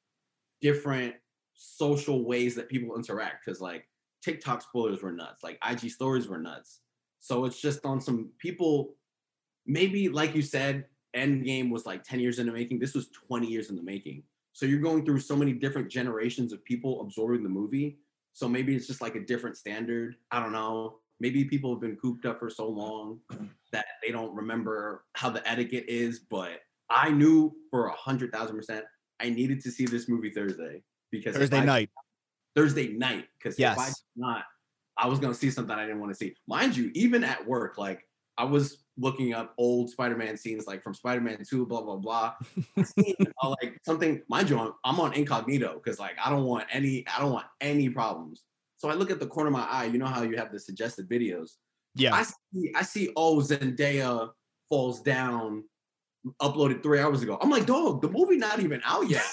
different 0.61 1.15
social 1.55 2.25
ways 2.25 2.55
that 2.57 2.69
people 2.69 2.97
interact. 2.97 3.45
Because 3.45 3.61
like 3.61 3.89
TikTok 4.27 4.61
spoilers 4.61 5.03
were 5.03 5.13
nuts, 5.13 5.45
like 5.45 5.57
IG 5.65 5.89
stories 5.89 6.27
were 6.27 6.39
nuts. 6.39 6.81
So 7.21 7.45
it's 7.45 7.61
just 7.61 7.87
on 7.87 8.01
some 8.01 8.31
people, 8.39 8.97
maybe 9.67 10.09
like 10.09 10.35
you 10.35 10.43
said, 10.43 10.87
Endgame 11.17 11.71
was 11.71 11.87
like 11.87 12.03
10 12.03 12.19
years 12.19 12.41
in 12.41 12.47
the 12.47 12.53
making. 12.53 12.81
This 12.81 12.93
was 12.93 13.09
20 13.29 13.47
years 13.47 13.71
in 13.71 13.77
the 13.77 13.85
making. 13.85 14.25
So 14.53 14.67
you're 14.67 14.81
going 14.81 15.05
through 15.05 15.21
so 15.21 15.37
many 15.37 15.53
different 15.53 15.89
generations 15.89 16.53
of 16.53 16.65
people 16.65 17.03
absorbing 17.03 17.45
the 17.45 17.49
movie. 17.49 17.99
So 18.33 18.49
maybe 18.49 18.75
it's 18.75 18.89
just 18.89 19.01
like 19.01 19.15
a 19.15 19.21
different 19.21 19.57
standard. 19.57 20.17
I 20.33 20.41
don't 20.41 20.53
know. 20.53 20.99
Maybe 21.21 21.45
people 21.45 21.73
have 21.73 21.81
been 21.81 21.95
cooped 21.95 22.27
up 22.27 22.41
for 22.41 22.51
so 22.51 22.69
long 22.69 23.21
that 23.73 23.87
they 24.05 24.11
don't 24.11 24.35
remember 24.35 25.05
how 25.15 25.31
the 25.31 25.49
etiquette 25.49 25.85
is. 25.87 26.19
But 26.19 26.63
I 26.91 27.11
knew 27.11 27.55
for 27.71 27.87
a 27.87 27.93
hundred 27.93 28.33
thousand 28.33 28.57
percent 28.57 28.85
I 29.21 29.31
needed 29.31 29.63
to 29.63 29.71
see 29.71 29.87
this 29.87 30.09
movie 30.09 30.31
Thursday 30.31 30.83
because 31.13 31.37
Thursday 31.37 31.59
I- 31.59 31.65
night. 31.65 31.91
Thursday 32.57 32.89
night. 32.95 33.27
Because 33.39 33.59
if 33.59 33.65
I 33.67 33.75
Yes. 33.77 34.01
did 34.01 34.23
not, 34.23 34.45
I 34.97 35.07
was 35.07 35.19
gonna 35.19 35.35
see 35.35 35.51
something 35.51 35.77
I 35.77 35.85
didn't 35.87 36.01
want 36.01 36.11
to 36.13 36.17
see. 36.17 36.35
Mind 36.49 36.77
you, 36.77 36.91
even 36.95 37.23
at 37.23 37.47
work, 37.47 37.77
like 37.79 38.09
I 38.39 38.45
was 38.45 38.85
looking 38.99 39.35
up 39.35 39.55
old 39.59 39.91
Spider-Man 39.91 40.37
scenes, 40.39 40.67
like 40.67 40.83
from 40.83 40.95
Spider-Man 40.95 41.45
2, 41.49 41.67
blah 41.67 41.83
blah 41.83 41.97
blah. 41.97 42.35
Uh, 43.43 43.51
like 43.61 43.79
something, 43.85 44.23
mind 44.31 44.49
you, 44.49 44.59
I'm, 44.59 44.73
I'm 44.83 44.99
on 44.99 45.13
incognito 45.13 45.75
because 45.75 46.01
like 46.01 46.17
I 46.23 46.31
don't 46.31 46.45
want 46.45 46.65
any, 46.73 47.07
I 47.07 47.21
don't 47.21 47.33
want 47.33 47.47
any 47.61 47.91
problems. 47.91 48.43
So 48.79 48.89
I 48.89 48.95
look 48.95 49.11
at 49.11 49.21
the 49.21 49.27
corner 49.27 49.49
of 49.49 49.53
my 49.53 49.65
eye. 49.65 49.85
You 49.85 49.99
know 49.99 50.07
how 50.07 50.23
you 50.23 50.37
have 50.37 50.53
the 50.53 50.59
suggested 50.59 51.09
videos. 51.09 51.57
Yeah. 51.95 52.15
I 52.15 52.23
see, 52.23 52.73
I 52.75 52.83
see, 52.83 53.11
oh, 53.17 53.39
Zendaya 53.39 54.31
falls 54.71 55.03
down, 55.03 55.65
uploaded 56.41 56.83
three 56.83 57.01
hours 57.01 57.23
ago. 57.23 57.39
I'm 57.41 57.51
like, 57.51 57.67
dog, 57.67 58.01
the 58.01 58.09
movie 58.09 58.37
not 58.37 58.61
even 58.61 58.81
out 58.85 59.09
yet. 59.09 59.25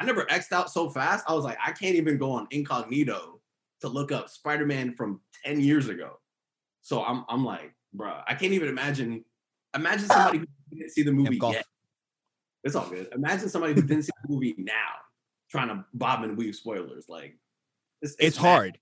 I, 0.00 0.04
never 0.04 0.30
X'd 0.30 0.52
out 0.52 0.70
so 0.70 0.88
fast. 0.88 1.24
I 1.28 1.34
was 1.34 1.44
like, 1.44 1.58
I 1.64 1.72
can't 1.72 1.94
even 1.94 2.18
go 2.18 2.32
on 2.32 2.46
incognito 2.50 3.40
to 3.80 3.88
look 3.88 4.12
up 4.12 4.28
Spider-Man 4.28 4.94
from 4.94 5.20
10 5.44 5.60
years 5.60 5.88
ago. 5.88 6.18
So 6.80 7.04
I'm, 7.04 7.24
I'm 7.28 7.44
like, 7.44 7.74
bruh, 7.94 8.22
I 8.26 8.34
can't 8.34 8.52
even 8.52 8.68
imagine. 8.68 9.24
Imagine 9.74 10.06
somebody 10.08 10.38
who 10.38 10.46
didn't 10.72 10.90
see 10.90 11.02
the 11.02 11.12
movie 11.12 11.38
golf. 11.38 11.54
yet. 11.54 11.64
It's 12.64 12.74
all 12.74 12.88
good. 12.88 13.08
Imagine 13.12 13.48
somebody 13.48 13.74
who 13.74 13.82
didn't 13.82 14.04
see 14.04 14.12
the 14.24 14.32
movie 14.32 14.54
now 14.58 14.72
trying 15.50 15.68
to 15.68 15.84
bob 15.94 16.22
and 16.22 16.36
weave 16.36 16.54
spoilers. 16.54 17.06
Like, 17.08 17.36
it's, 18.02 18.16
it's 18.18 18.40
mad. 18.40 18.48
hard. 18.48 18.78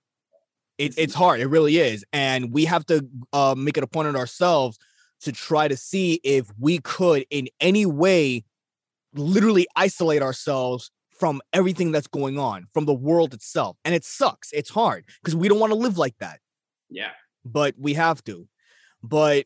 It, 0.77 0.85
It's 0.85 0.97
it's 0.97 1.13
hard. 1.13 1.41
It 1.41 1.47
really 1.47 1.77
is, 1.77 2.05
and 2.13 2.53
we 2.53 2.65
have 2.65 2.85
to 2.87 3.05
uh, 3.33 3.53
make 3.57 3.77
it 3.77 3.83
a 3.83 3.87
point 3.87 4.07
of 4.07 4.15
ourselves 4.15 4.79
to 5.21 5.31
try 5.31 5.67
to 5.67 5.75
see 5.75 6.21
if 6.23 6.47
we 6.57 6.79
could 6.79 7.25
in 7.29 7.49
any 7.59 7.85
way 7.85 8.45
literally 9.13 9.67
isolate 9.75 10.21
ourselves 10.21 10.91
from 11.19 11.41
everything 11.53 11.91
that's 11.91 12.07
going 12.07 12.39
on 12.39 12.67
from 12.73 12.85
the 12.85 12.93
world 12.93 13.33
itself 13.33 13.77
and 13.83 13.93
it 13.93 14.05
sucks 14.05 14.51
it's 14.51 14.69
hard 14.69 15.05
because 15.21 15.35
we 15.35 15.47
don't 15.47 15.59
want 15.59 15.71
to 15.71 15.77
live 15.77 15.97
like 15.97 16.15
that. 16.19 16.39
Yeah. 16.89 17.11
but 17.45 17.75
we 17.77 17.93
have 17.93 18.23
to. 18.23 18.47
But 19.03 19.45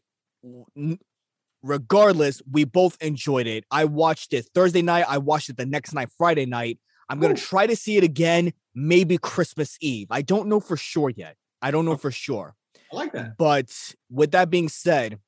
regardless 1.61 2.41
we 2.49 2.63
both 2.63 3.01
enjoyed 3.01 3.47
it. 3.47 3.65
I 3.71 3.85
watched 3.85 4.33
it 4.33 4.47
thursday 4.53 4.81
night 4.81 5.05
i 5.07 5.17
watched 5.17 5.49
it 5.49 5.57
the 5.57 5.65
next 5.65 5.93
night 5.93 6.09
friday 6.17 6.45
night. 6.45 6.79
I'm 7.09 7.19
going 7.19 7.35
to 7.35 7.41
try 7.41 7.67
to 7.67 7.75
see 7.75 7.97
it 7.97 8.03
again 8.03 8.53
maybe 8.75 9.17
christmas 9.17 9.77
eve. 9.81 10.07
I 10.11 10.21
don't 10.21 10.47
know 10.47 10.59
for 10.59 10.77
sure 10.77 11.09
yet. 11.09 11.35
I 11.61 11.71
don't 11.71 11.85
know 11.85 11.93
oh. 11.93 11.97
for 11.97 12.11
sure. 12.11 12.55
I 12.91 12.95
like 12.95 13.13
that. 13.13 13.37
but 13.37 13.71
with 14.11 14.31
that 14.31 14.49
being 14.49 14.69
said 14.69 15.19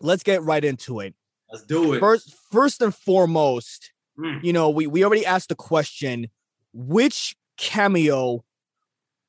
let's 0.00 0.22
get 0.22 0.42
right 0.42 0.64
into 0.64 1.00
it. 1.00 1.14
Let's 1.50 1.64
do 1.64 1.92
it. 1.92 2.00
first 2.00 2.34
first 2.50 2.82
and 2.82 2.94
foremost 2.94 3.92
Mm. 4.18 4.44
you 4.44 4.52
know 4.52 4.68
we 4.68 4.86
we 4.86 5.04
already 5.04 5.24
asked 5.24 5.48
the 5.48 5.54
question 5.54 6.28
which 6.74 7.34
cameo 7.56 8.44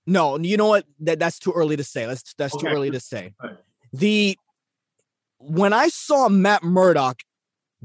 no 0.06 0.38
you 0.38 0.58
know 0.58 0.68
what? 0.68 0.86
That 1.00 1.20
that's 1.20 1.40
too 1.40 1.54
early 1.56 1.78
to 1.78 1.84
say. 1.84 2.06
That's 2.06 2.34
that's 2.34 2.58
too 2.58 2.68
early 2.68 2.92
to 2.92 3.00
say. 3.00 3.34
Right. 3.42 3.56
the 3.94 4.38
when 5.38 5.74
i 5.74 5.88
saw 5.88 6.30
matt 6.30 6.64
murdock 6.64 7.22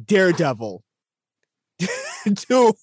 daredevil 0.05 0.83
dude. 2.25 2.75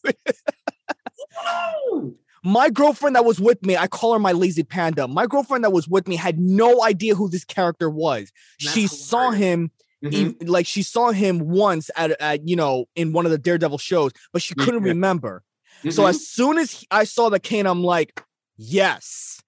My 2.43 2.69
girlfriend 2.69 3.15
that 3.15 3.25
was 3.25 3.39
with 3.39 3.65
me 3.65 3.75
i 3.75 3.87
call 3.87 4.13
her 4.13 4.19
my 4.19 4.31
lazy 4.31 4.63
panda. 4.63 5.07
My 5.07 5.27
girlfriend 5.27 5.63
that 5.63 5.71
was 5.71 5.87
with 5.87 6.07
me 6.07 6.15
had 6.15 6.39
no 6.39 6.83
idea 6.83 7.15
who 7.15 7.27
this 7.27 7.43
character 7.43 7.89
was. 7.89 8.31
That's 8.61 8.73
she 8.73 8.87
saw 8.87 9.31
him 9.31 9.71
mhm. 10.11 10.41
ev- 10.41 10.47
like 10.49 10.65
she 10.67 10.81
saw 10.83 11.11
him 11.11 11.39
once 11.39 11.89
at, 11.95 12.11
at 12.21 12.47
you 12.47 12.55
know 12.55 12.85
in 12.95 13.13
one 13.13 13.25
of 13.25 13.31
the 13.31 13.37
daredevil 13.37 13.77
shows 13.77 14.11
but 14.33 14.41
she 14.41 14.53
couldn't 14.55 14.83
Yeah. 14.83 14.89
remember 14.89 15.43
So 15.89 16.03
Mhm. 16.03 16.09
as 16.09 16.27
soon 16.27 16.57
as 16.57 16.71
he- 16.71 16.87
I 16.89 17.03
saw 17.03 17.29
the 17.29 17.39
cane, 17.39 17.65
I'm 17.67 17.83
like, 17.83 18.23
yes, 18.57 19.41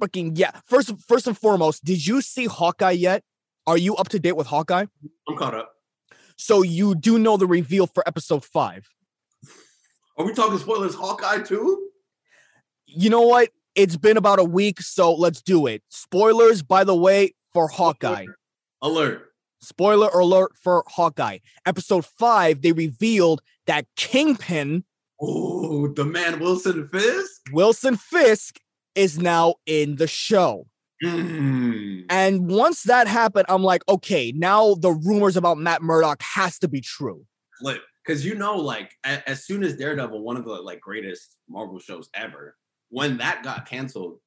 fucking 0.00 0.36
yeah. 0.36 0.50
First, 0.66 0.92
first 1.06 1.26
and 1.26 1.36
foremost, 1.38 1.84
did 1.84 2.04
you 2.06 2.20
see 2.22 2.46
Hawkeye 2.46 2.92
yet? 2.92 3.22
Are 3.66 3.76
you 3.78 3.94
up 3.96 4.08
to 4.10 4.18
date 4.18 4.32
with 4.36 4.46
Hawkeye? 4.46 4.86
I'm 5.28 5.36
caught 5.36 5.54
up. 5.54 5.70
So 6.36 6.62
you 6.62 6.94
do 6.94 7.18
know 7.18 7.36
the 7.36 7.46
reveal 7.46 7.86
for 7.86 8.02
episode 8.08 8.44
five. 8.44 8.88
Are 10.18 10.24
we 10.24 10.32
talking 10.32 10.58
spoilers? 10.58 10.94
Hawkeye 10.94 11.42
too? 11.42 11.90
You 12.86 13.10
know 13.10 13.22
what? 13.22 13.50
It's 13.74 13.96
been 13.96 14.16
about 14.16 14.38
a 14.38 14.44
week, 14.44 14.80
so 14.80 15.14
let's 15.14 15.42
do 15.42 15.66
it. 15.66 15.82
Spoilers, 15.90 16.62
by 16.62 16.82
the 16.84 16.94
way, 16.96 17.34
for 17.52 17.68
Hawkeye. 17.68 18.24
Alert. 18.82 19.28
Spoiler 19.60 20.08
alert 20.08 20.52
for 20.62 20.84
Hawkeye. 20.86 21.38
Episode 21.64 22.04
five, 22.04 22.62
they 22.62 22.72
revealed 22.72 23.42
that 23.66 23.86
Kingpin 23.96 24.84
Oh, 25.20 25.88
the 25.88 26.04
man 26.04 26.40
Wilson 26.40 26.88
Fisk. 26.88 27.42
Wilson 27.52 27.96
Fisk 27.96 28.60
is 28.94 29.18
now 29.18 29.54
in 29.64 29.96
the 29.96 30.06
show. 30.06 30.66
Mm. 31.02 32.04
And 32.08 32.50
once 32.50 32.84
that 32.84 33.06
happened, 33.06 33.46
I'm 33.48 33.62
like, 33.62 33.82
okay, 33.88 34.32
now 34.34 34.74
the 34.74 34.92
rumors 34.92 35.36
about 35.36 35.58
Matt 35.58 35.82
Murdock 35.82 36.22
has 36.22 36.58
to 36.60 36.68
be 36.68 36.80
true. 36.80 37.24
Because 38.04 38.24
you 38.24 38.34
know, 38.34 38.56
like 38.56 38.92
as 39.04 39.44
soon 39.46 39.62
as 39.62 39.76
Daredevil, 39.76 40.22
one 40.22 40.36
of 40.36 40.44
the 40.44 40.52
like 40.52 40.80
greatest 40.80 41.36
Marvel 41.48 41.78
shows 41.78 42.08
ever, 42.14 42.56
when 42.90 43.18
that 43.18 43.42
got 43.42 43.68
canceled, 43.68 44.18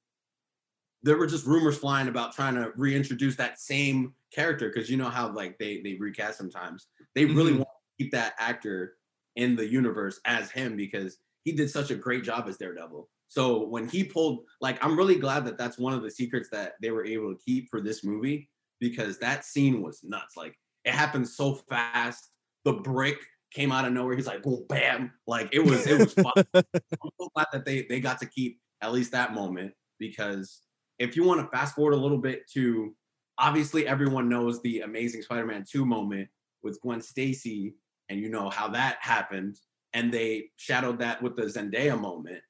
there 1.03 1.17
were 1.17 1.27
just 1.27 1.45
rumors 1.45 1.77
flying 1.77 2.07
about 2.07 2.33
trying 2.35 2.55
to 2.55 2.71
reintroduce 2.75 3.35
that 3.37 3.59
same 3.59 4.13
character. 4.33 4.69
Because 4.69 4.89
you 4.89 4.97
know 4.97 5.09
how 5.09 5.31
like 5.31 5.57
they 5.57 5.81
they 5.81 5.95
recast 5.95 6.37
sometimes. 6.37 6.87
They 7.15 7.25
really 7.25 7.53
Mhm. 7.53 7.57
want 7.57 7.69
to 7.69 8.03
keep 8.03 8.11
that 8.11 8.33
actor 8.39 8.95
in 9.35 9.55
the 9.55 9.65
universe 9.65 10.19
as 10.25 10.51
him 10.51 10.75
because 10.75 11.17
he 11.45 11.51
did 11.53 11.69
such 11.69 11.91
a 11.91 11.95
great 11.95 12.23
job 12.23 12.47
as 12.47 12.57
Daredevil. 12.57 13.09
So 13.29 13.65
when 13.67 13.87
he 13.87 14.03
pulled, 14.03 14.45
like, 14.59 14.83
I'm 14.83 14.97
really 14.97 15.15
glad 15.15 15.45
that 15.45 15.57
that's 15.57 15.77
one 15.77 15.93
of 15.93 16.01
the 16.01 16.09
secrets 16.11 16.49
that 16.49 16.73
they 16.81 16.91
were 16.91 17.05
able 17.05 17.33
to 17.33 17.41
keep 17.43 17.69
for 17.69 17.79
this 17.79 18.03
movie 18.03 18.49
because 18.79 19.19
that 19.19 19.45
scene 19.45 19.81
was 19.81 20.03
nuts. 20.03 20.35
Like, 20.35 20.57
it 20.83 20.93
happened 20.93 21.27
so 21.27 21.53
fast. 21.53 22.31
The 22.65 22.73
brick 22.73 23.17
came 23.51 23.71
out 23.71 23.85
of 23.85 23.93
nowhere. 23.93 24.15
He's 24.15 24.27
like, 24.27 24.41
boom, 24.43 24.65
bam. 24.67 25.13
Like, 25.27 25.49
it 25.53 25.59
was, 25.59 25.85
it 25.85 25.97
was 25.97 26.13
fun. 26.25 26.33
I'm 26.55 27.09
so 27.19 27.29
glad 27.35 27.47
that 27.53 27.65
they 27.65 27.83
they 27.83 27.99
got 27.99 28.19
to 28.19 28.25
keep 28.25 28.59
at 28.81 28.91
least 28.91 29.11
that 29.11 29.33
moment 29.33 29.73
because 29.99 30.61
if 30.99 31.15
you 31.15 31.23
want 31.23 31.41
to 31.41 31.57
fast 31.57 31.75
forward 31.75 31.93
a 31.93 31.97
little 31.97 32.17
bit 32.17 32.49
to 32.51 32.93
obviously 33.37 33.87
everyone 33.87 34.29
knows 34.29 34.61
the 34.61 34.81
amazing 34.81 35.21
Spider-Man 35.21 35.63
2 35.69 35.85
moment 35.85 36.27
with 36.61 36.79
Gwen 36.81 37.01
Stacy 37.01 37.73
and 38.09 38.19
you 38.19 38.29
know 38.29 38.49
how 38.49 38.67
that 38.67 38.97
happened 39.01 39.57
and 39.93 40.13
they 40.13 40.49
shadowed 40.57 40.99
that 40.99 41.21
with 41.23 41.35
the 41.35 41.43
Zendaya 41.43 41.99
moment. 41.99 42.41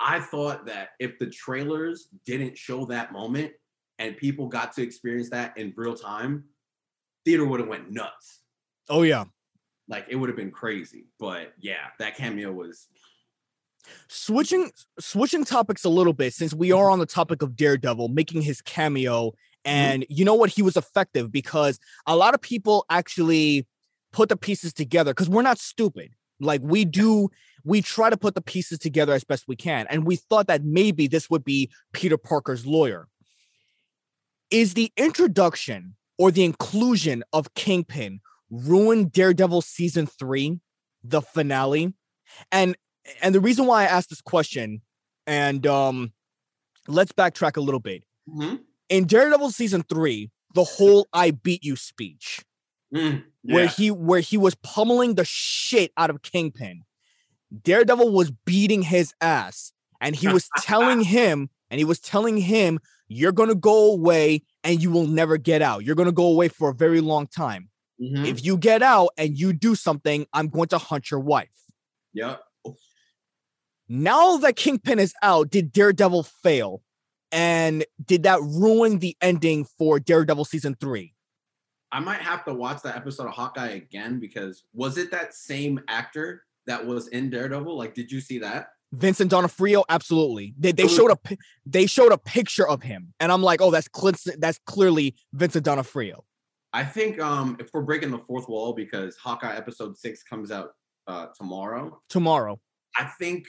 I 0.00 0.18
thought 0.18 0.66
that 0.66 0.88
if 0.98 1.18
the 1.18 1.26
trailers 1.26 2.08
didn't 2.26 2.58
show 2.58 2.86
that 2.86 3.12
moment 3.12 3.52
and 3.98 4.16
people 4.16 4.48
got 4.48 4.72
to 4.72 4.82
experience 4.82 5.30
that 5.30 5.56
in 5.56 5.72
real 5.76 5.94
time, 5.94 6.44
theater 7.24 7.44
would 7.44 7.60
have 7.60 7.68
went 7.68 7.92
nuts. 7.92 8.40
Oh 8.88 9.02
yeah. 9.02 9.24
Like 9.88 10.06
it 10.08 10.16
would 10.16 10.30
have 10.30 10.36
been 10.36 10.50
crazy. 10.50 11.06
But 11.20 11.52
yeah, 11.60 11.88
that 11.98 12.16
cameo 12.16 12.50
was 12.50 12.88
Switching 14.08 14.70
switching 14.98 15.44
topics 15.44 15.84
a 15.84 15.88
little 15.88 16.12
bit 16.12 16.34
since 16.34 16.54
we 16.54 16.72
are 16.72 16.84
mm-hmm. 16.84 16.92
on 16.92 16.98
the 16.98 17.06
topic 17.06 17.42
of 17.42 17.56
Daredevil 17.56 18.08
making 18.08 18.42
his 18.42 18.60
cameo 18.62 19.28
mm-hmm. 19.28 19.36
and 19.64 20.06
you 20.08 20.24
know 20.24 20.34
what 20.34 20.50
he 20.50 20.62
was 20.62 20.76
effective 20.76 21.30
because 21.30 21.78
a 22.06 22.16
lot 22.16 22.34
of 22.34 22.40
people 22.40 22.84
actually 22.90 23.66
put 24.12 24.28
the 24.28 24.36
pieces 24.36 24.72
together 24.72 25.12
because 25.12 25.28
we're 25.28 25.42
not 25.42 25.58
stupid. 25.58 26.10
Like 26.40 26.60
we 26.62 26.84
do 26.84 27.28
we 27.64 27.80
try 27.82 28.10
to 28.10 28.16
put 28.16 28.34
the 28.34 28.42
pieces 28.42 28.78
together 28.78 29.12
as 29.12 29.24
best 29.24 29.44
we 29.48 29.56
can 29.56 29.86
and 29.88 30.04
we 30.04 30.16
thought 30.16 30.46
that 30.48 30.64
maybe 30.64 31.06
this 31.06 31.30
would 31.30 31.44
be 31.44 31.70
Peter 31.92 32.16
Parker's 32.16 32.66
lawyer. 32.66 33.08
Is 34.50 34.74
the 34.74 34.92
introduction 34.96 35.96
or 36.18 36.30
the 36.30 36.44
inclusion 36.44 37.24
of 37.32 37.54
Kingpin 37.54 38.20
ruin 38.50 39.08
Daredevil 39.08 39.62
season 39.62 40.06
3, 40.06 40.60
the 41.02 41.22
finale? 41.22 41.94
And 42.52 42.76
and 43.22 43.34
the 43.34 43.40
reason 43.40 43.66
why 43.66 43.82
I 43.82 43.86
asked 43.86 44.10
this 44.10 44.20
question, 44.22 44.80
and 45.26 45.66
um, 45.66 46.12
let's 46.88 47.12
backtrack 47.12 47.56
a 47.56 47.60
little 47.60 47.80
bit. 47.80 48.04
Mhm. 48.28 48.60
In 48.88 49.06
Daredevil 49.06 49.50
season 49.50 49.82
three, 49.82 50.30
the 50.54 50.64
whole 50.64 51.08
"I 51.12 51.30
beat 51.32 51.64
you" 51.64 51.76
speech, 51.76 52.44
Mm, 52.94 53.24
where 53.42 53.66
he 53.66 53.90
where 53.90 54.20
he 54.20 54.36
was 54.36 54.54
pummeling 54.56 55.14
the 55.16 55.24
shit 55.24 55.92
out 55.96 56.10
of 56.10 56.22
Kingpin. 56.22 56.82
Daredevil 57.62 58.10
was 58.12 58.30
beating 58.44 58.82
his 58.82 59.12
ass, 59.20 59.72
and 60.00 60.14
he 60.16 60.28
was 60.28 60.48
telling 60.58 61.00
him, 61.16 61.50
and 61.70 61.78
he 61.78 61.84
was 61.84 62.00
telling 62.00 62.36
him, 62.36 62.78
"You're 63.08 63.32
gonna 63.32 63.54
go 63.54 63.92
away, 63.92 64.42
and 64.62 64.82
you 64.82 64.90
will 64.90 65.06
never 65.06 65.36
get 65.36 65.62
out. 65.62 65.84
You're 65.84 65.94
gonna 65.96 66.12
go 66.12 66.26
away 66.26 66.48
for 66.48 66.70
a 66.70 66.74
very 66.74 67.00
long 67.00 67.26
time. 67.26 67.70
Mhm. 68.00 68.26
If 68.26 68.44
you 68.44 68.56
get 68.56 68.82
out 68.82 69.10
and 69.16 69.38
you 69.38 69.52
do 69.52 69.74
something, 69.74 70.26
I'm 70.32 70.48
going 70.48 70.68
to 70.68 70.78
hunt 70.78 71.10
your 71.10 71.20
wife." 71.20 71.50
Yep. 72.12 72.42
Now 73.88 74.36
that 74.38 74.56
Kingpin 74.56 74.98
is 74.98 75.14
out, 75.22 75.50
did 75.50 75.72
Daredevil 75.72 76.22
fail? 76.24 76.82
And 77.30 77.84
did 78.04 78.22
that 78.22 78.40
ruin 78.40 79.00
the 79.00 79.16
ending 79.20 79.64
for 79.64 79.98
Daredevil 79.98 80.44
season 80.44 80.76
three? 80.80 81.14
I 81.90 82.00
might 82.00 82.20
have 82.20 82.44
to 82.44 82.54
watch 82.54 82.82
that 82.82 82.96
episode 82.96 83.26
of 83.26 83.34
Hawkeye 83.34 83.70
again 83.70 84.20
because 84.20 84.64
was 84.72 84.98
it 84.98 85.10
that 85.10 85.34
same 85.34 85.80
actor 85.88 86.44
that 86.66 86.84
was 86.84 87.08
in 87.08 87.30
Daredevil? 87.30 87.76
Like, 87.76 87.94
did 87.94 88.10
you 88.10 88.20
see 88.20 88.38
that? 88.38 88.68
Vincent 88.92 89.30
D'Onofrio, 89.30 89.84
absolutely. 89.88 90.54
They, 90.58 90.72
they 90.72 90.86
showed 90.88 91.10
a 91.10 91.36
they 91.66 91.86
showed 91.86 92.12
a 92.12 92.18
picture 92.18 92.66
of 92.66 92.82
him, 92.82 93.12
and 93.18 93.32
I'm 93.32 93.42
like, 93.42 93.60
oh, 93.60 93.70
that's 93.70 93.88
cl- 93.94 94.36
that's 94.38 94.60
clearly 94.66 95.16
Vincent 95.32 95.64
D'Onofrio. 95.64 96.24
I 96.72 96.84
think 96.84 97.20
um 97.20 97.56
if 97.58 97.70
we're 97.72 97.82
breaking 97.82 98.10
the 98.10 98.18
fourth 98.18 98.48
wall 98.48 98.72
because 98.72 99.16
Hawkeye 99.16 99.56
episode 99.56 99.96
six 99.96 100.22
comes 100.22 100.50
out 100.50 100.70
uh 101.06 101.26
tomorrow, 101.36 102.00
Tomorrow, 102.08 102.60
I 102.96 103.04
think 103.18 103.46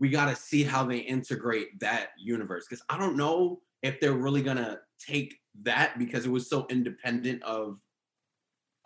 we 0.00 0.08
got 0.08 0.30
to 0.30 0.34
see 0.34 0.64
how 0.64 0.84
they 0.84 0.98
integrate 0.98 1.78
that 1.80 2.08
universe 2.18 2.66
because 2.68 2.82
I 2.88 2.98
don't 2.98 3.16
know 3.16 3.60
if 3.82 4.00
they're 4.00 4.14
really 4.14 4.42
gonna 4.42 4.78
take 4.98 5.36
that 5.62 5.98
because 5.98 6.26
it 6.26 6.30
was 6.30 6.48
so 6.48 6.66
independent 6.70 7.42
of 7.42 7.78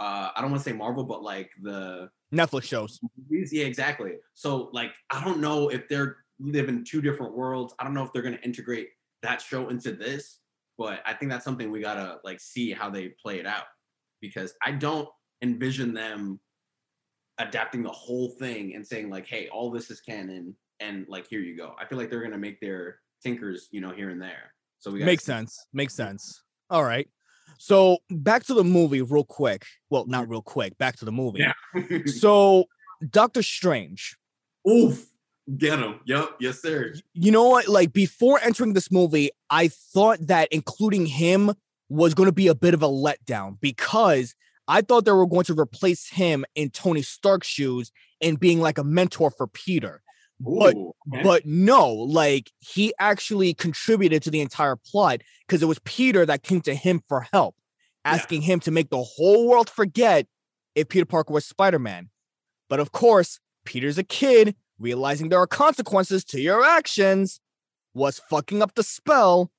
uh 0.01 0.31
I 0.35 0.41
don't 0.41 0.51
want 0.51 0.63
to 0.63 0.71
say 0.71 0.77
Marvel, 0.77 1.05
but 1.05 1.23
like 1.23 1.51
the 1.63 2.11
Netflix 2.33 2.65
shows. 2.65 2.99
movies. 3.17 3.53
Yeah, 3.53 3.65
exactly. 3.65 4.15
So 4.35 4.71
like 4.73 4.93
I 5.11 5.25
don't 5.25 5.41
know 5.41 5.69
if 5.69 5.89
they're 5.89 6.19
live 6.41 6.69
in 6.69 6.85
two 6.85 7.01
different 7.01 7.35
worlds. 7.35 7.75
I 7.79 7.85
don't 7.85 7.95
know 7.95 8.03
if 8.03 8.13
they're 8.13 8.23
gonna 8.23 8.39
integrate 8.43 8.89
that 9.23 9.41
show 9.41 9.69
into 9.69 9.93
this, 9.93 10.41
but 10.77 11.01
I 11.07 11.15
think 11.15 11.31
that's 11.31 11.45
something 11.45 11.71
we 11.71 11.81
gotta 11.81 12.19
like 12.25 12.41
see 12.41 12.73
how 12.73 12.91
they 12.91 13.09
play 13.23 13.39
it 13.39 13.47
out 13.47 13.65
because 14.21 14.55
I 14.63 14.73
don't 14.73 15.09
envision 15.43 15.95
them 15.95 16.41
adapting 17.39 17.83
the 17.83 17.91
whole 17.91 18.31
thing 18.31 18.75
and 18.75 18.87
saying 18.87 19.11
like, 19.11 19.27
hey, 19.27 19.49
all 19.49 19.71
this 19.71 19.91
is 19.91 20.01
canon 20.01 20.55
and 20.85 21.07
like 21.09 21.27
here 21.29 21.41
you 21.41 21.57
go. 21.57 21.75
I 21.81 21.87
feel 21.87 21.99
like 21.99 22.11
they're 22.11 22.23
gonna 22.23 22.39
make 22.39 22.61
their 22.61 23.01
tinkers, 23.23 23.69
you 23.71 23.81
know, 23.81 23.93
here 23.93 24.11
and 24.11 24.21
there. 24.21 24.53
So 24.79 24.91
we 24.91 25.03
Makes 25.03 25.25
sense. 25.25 25.67
Makes 25.73 25.95
sense. 25.95 26.43
All 26.71 26.85
right. 26.85 27.09
So 27.59 27.99
back 28.11 28.45
to 28.45 28.55
the 28.55 28.65
movie, 28.65 29.03
real 29.03 29.25
quick. 29.25 29.65
Well, 29.91 30.07
not 30.07 30.29
real 30.29 30.43
quick. 30.43 30.77
Back 30.79 30.97
to 30.97 31.05
the 31.05 31.13
movie. 31.13 31.41
Yeah. 31.41 31.99
So 32.07 32.67
Doctor 33.11 33.43
Strange. 33.43 34.17
Oof. 34.69 35.07
Get 35.59 35.79
him. 35.79 36.01
Yep. 36.07 36.37
Yes, 36.41 36.63
sir. 36.63 36.95
You 37.13 37.31
know 37.31 37.49
what? 37.49 37.69
Like 37.69 37.93
before 37.93 38.41
entering 38.43 38.73
this 38.73 38.91
movie, 38.91 39.31
I 39.51 39.69
thought 39.69 40.19
that 40.27 40.49
including 40.51 41.07
him 41.07 41.53
was 41.91 42.15
going 42.15 42.29
to 42.29 42.33
be 42.33 42.49
a 42.49 42.55
bit 42.55 42.73
of 42.73 42.83
a 42.83 42.89
letdown 42.89 43.59
because 43.61 44.35
I 44.67 44.81
thought 44.81 45.05
they 45.05 45.13
were 45.13 45.27
going 45.27 45.45
to 45.45 45.59
replace 45.59 46.09
him 46.09 46.47
in 46.55 46.71
Tony 46.71 47.03
Stark's 47.03 47.47
shoes 47.47 47.93
and 48.23 48.41
being 48.41 48.61
like 48.61 48.79
a 48.79 48.85
mentor 48.85 49.31
for 49.31 49.47
Peter. 49.47 50.03
But 50.41 50.75
okay. 50.77 51.23
But 51.23 51.47
no, 51.47 51.91
like 51.93 52.51
he 52.59 52.93
actually 52.99 53.55
contributed 53.55 54.23
to 54.25 54.31
the 54.31 54.41
entire 54.41 54.77
plot 54.77 55.21
because 55.47 55.63
it 55.63 55.67
was 55.67 55.79
Peter 55.85 56.27
that 56.27 56.43
came 56.43 56.61
to 56.63 56.75
him 56.75 57.03
for 57.09 57.27
help, 57.33 57.55
Yeah. 58.05 58.13
asking 58.15 58.43
him 58.43 58.61
to 58.61 58.71
make 58.71 58.91
the 58.91 59.03
whole 59.03 59.49
world 59.49 59.71
forget 59.71 60.27
if 60.75 60.89
Peter 60.89 61.07
Parker 61.07 61.33
was 61.33 61.47
Spider 61.47 61.79
Man. 61.79 62.11
But 62.69 62.81
of 62.81 62.93
course, 62.93 63.39
Peter's 63.65 63.97
a 63.99 64.03
kid, 64.03 64.57
realizing 64.79 65.29
there 65.29 65.39
are 65.39 65.47
consequences 65.47 66.25
to 66.27 66.41
your 66.41 66.65
actions, 66.65 67.41
was 67.95 68.19
fucking 68.29 68.61
up 68.61 68.75
the 68.75 68.83
spell. 68.83 69.51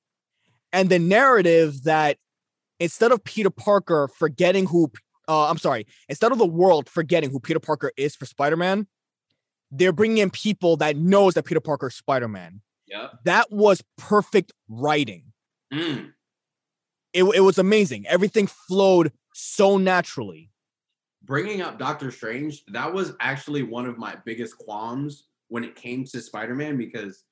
And 0.72 0.90
the 0.90 0.98
narrative 0.98 1.84
that 1.84 2.18
instead 2.78 3.12
of 3.12 3.24
Peter 3.24 3.48
Parker 3.48 4.08
forgetting 4.08 4.66
who, 4.66 4.92
uh, 5.26 5.48
I'm 5.48 5.56
sorry, 5.58 5.86
instead 6.10 6.32
of 6.32 6.38
the 6.38 6.46
world 6.46 6.88
forgetting 6.90 7.30
who 7.30 7.40
Peter 7.40 7.60
Parker 7.60 7.92
is 7.96 8.14
for 8.14 8.26
Spider 8.26 8.56
Man, 8.56 8.86
they're 9.70 9.92
bringing 9.92 10.18
in 10.18 10.30
people 10.30 10.76
that 10.78 10.96
knows 10.96 11.34
that 11.34 11.44
Peter 11.44 11.60
Parker 11.60 11.88
is 11.88 11.94
Spider 11.94 12.28
Man. 12.28 12.60
Yeah, 12.86 13.08
That 13.24 13.50
was 13.50 13.82
perfect 13.98 14.52
writing. 14.68 15.32
Mm. 15.74 16.12
It, 17.12 17.24
it 17.24 17.40
was 17.40 17.58
amazing. 17.58 18.06
Everything 18.06 18.46
flowed 18.46 19.10
so 19.34 19.76
naturally. 19.76 20.50
bringing 21.24 21.60
up 21.62 21.78
Doctor 21.78 22.10
Strange, 22.12 22.64
that 22.68 22.92
was 22.92 23.14
actually 23.20 23.64
one 23.64 23.86
of 23.86 23.98
my 23.98 24.16
biggest 24.24 24.56
qualms 24.58 25.24
when 25.48 25.64
it 25.64 25.74
came 25.74 26.04
to 26.04 26.20
Spider 26.20 26.54
Man 26.54 26.76
because 26.76 27.24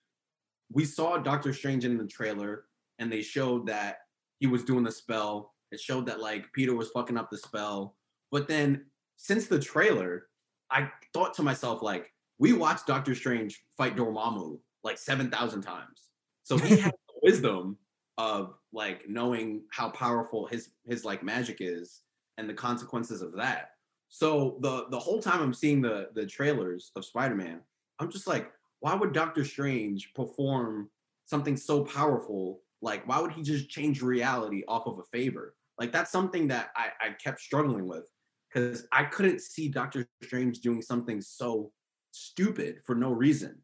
we 0.73 0.85
saw 0.85 1.19
Doctor 1.19 1.53
Strange 1.53 1.85
in 1.85 1.97
the 1.97 2.07
trailer 2.07 2.65
and 2.99 3.13
they 3.13 3.23
showed 3.23 3.67
that 3.69 3.99
he 4.41 4.47
was 4.49 4.65
doing 4.65 4.83
the 4.83 4.91
spell. 4.91 5.55
It 5.71 5.79
showed 5.81 6.07
that 6.07 6.21
like 6.21 6.53
Peter 6.53 6.75
was 6.75 6.91
fucking 6.91 7.17
up 7.17 7.31
the 7.31 7.39
spell. 7.39 7.95
But 8.33 8.49
then 8.49 8.87
since 9.17 9.47
the 9.47 9.61
trailer, 9.61 10.27
I 10.71 10.91
thought 11.13 11.35
to 11.35 11.43
myself, 11.43 11.83
like, 11.83 12.13
we 12.39 12.53
watched 12.53 12.87
Doctor 12.87 13.15
Strange 13.15 13.63
fight 13.77 13.97
Dormammu 13.97 14.59
like 14.83 14.99
7,000 14.99 15.63
times. 15.63 16.09
So 16.43 16.59
he 16.59 16.77
has 16.77 16.93
the 17.09 17.21
wisdom 17.23 17.79
of 18.19 18.55
like 18.73 19.09
knowing 19.09 19.63
how 19.71 19.91
powerful 19.91 20.47
his 20.47 20.71
his 20.85 21.05
like 21.05 21.23
magic 21.23 21.59
is 21.61 22.03
and 22.39 22.49
the 22.49 22.55
consequences 22.55 23.23
of 23.23 23.35
that. 23.37 23.71
So 24.09 24.59
the 24.61 24.87
the 24.91 24.99
whole 24.99 25.21
time 25.21 25.41
I'm 25.41 25.55
seeing 25.55 25.81
the 25.81 26.11
the 26.15 26.27
trailers 26.27 26.93
of 26.97 27.05
Spider-Man, 27.05 27.61
I'm 27.99 28.11
just 28.11 28.27
like, 28.27 28.53
why 28.81 28.95
would 28.95 29.13
Doctor 29.13 29.45
Strange 29.45 30.13
perform 30.15 30.91
something 31.25 31.57
so 31.57 31.85
powerful? 31.85 32.61
Like, 32.83 33.07
why 33.09 33.21
would 33.21 33.33
he 33.33 33.43
just 33.43 33.71
change 33.71 34.03
reality 34.03 34.63
off 34.69 34.87
of 34.87 34.99
a 34.99 35.05
favor? 35.05 35.57
Like, 35.79 35.91
that's 35.91 36.13
something 36.13 36.47
that 36.49 36.69
I, 36.77 36.89
I 37.01 37.11
kept 37.13 37.41
struggling 37.41 37.89
with 37.89 38.09
because 38.53 38.87
I 38.93 39.05
couldn't 39.05 39.41
see 39.41 39.69
Doctor 39.69 40.07
Strange 40.23 40.61
doing 40.61 40.83
something 40.83 41.21
so 41.21 41.73
stupid 42.15 42.81
for 42.85 42.95
no 42.95 43.13
reason. 43.13 43.61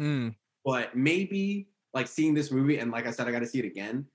Mm, 0.00 0.34
But 0.64 0.96
maybe 0.96 1.68
like 1.94 2.08
seeing 2.08 2.34
this 2.34 2.50
movie, 2.50 2.78
and 2.78 2.90
like 2.90 3.06
I 3.06 3.10
said, 3.10 3.28
I 3.28 3.32
got 3.32 3.40
to 3.40 3.46
see 3.46 3.58
it 3.58 3.64
again. 3.64 4.06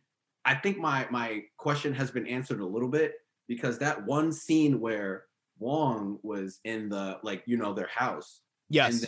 I 0.45 0.55
think 0.55 0.77
my 0.77 1.07
my 1.11 1.43
question 1.57 1.93
has 1.93 2.11
been 2.11 2.27
answered 2.27 2.59
a 2.61 2.65
little 2.65 2.87
bit 2.89 3.15
because 3.47 3.77
that 3.79 4.05
one 4.05 4.31
scene 4.31 4.79
where 4.79 5.25
Wong 5.59 6.19
was 6.23 6.59
in 6.63 6.89
the 6.89 7.19
like 7.23 7.43
you 7.45 7.57
know 7.57 7.73
their 7.73 7.87
house 7.87 8.41
yes. 8.69 9.01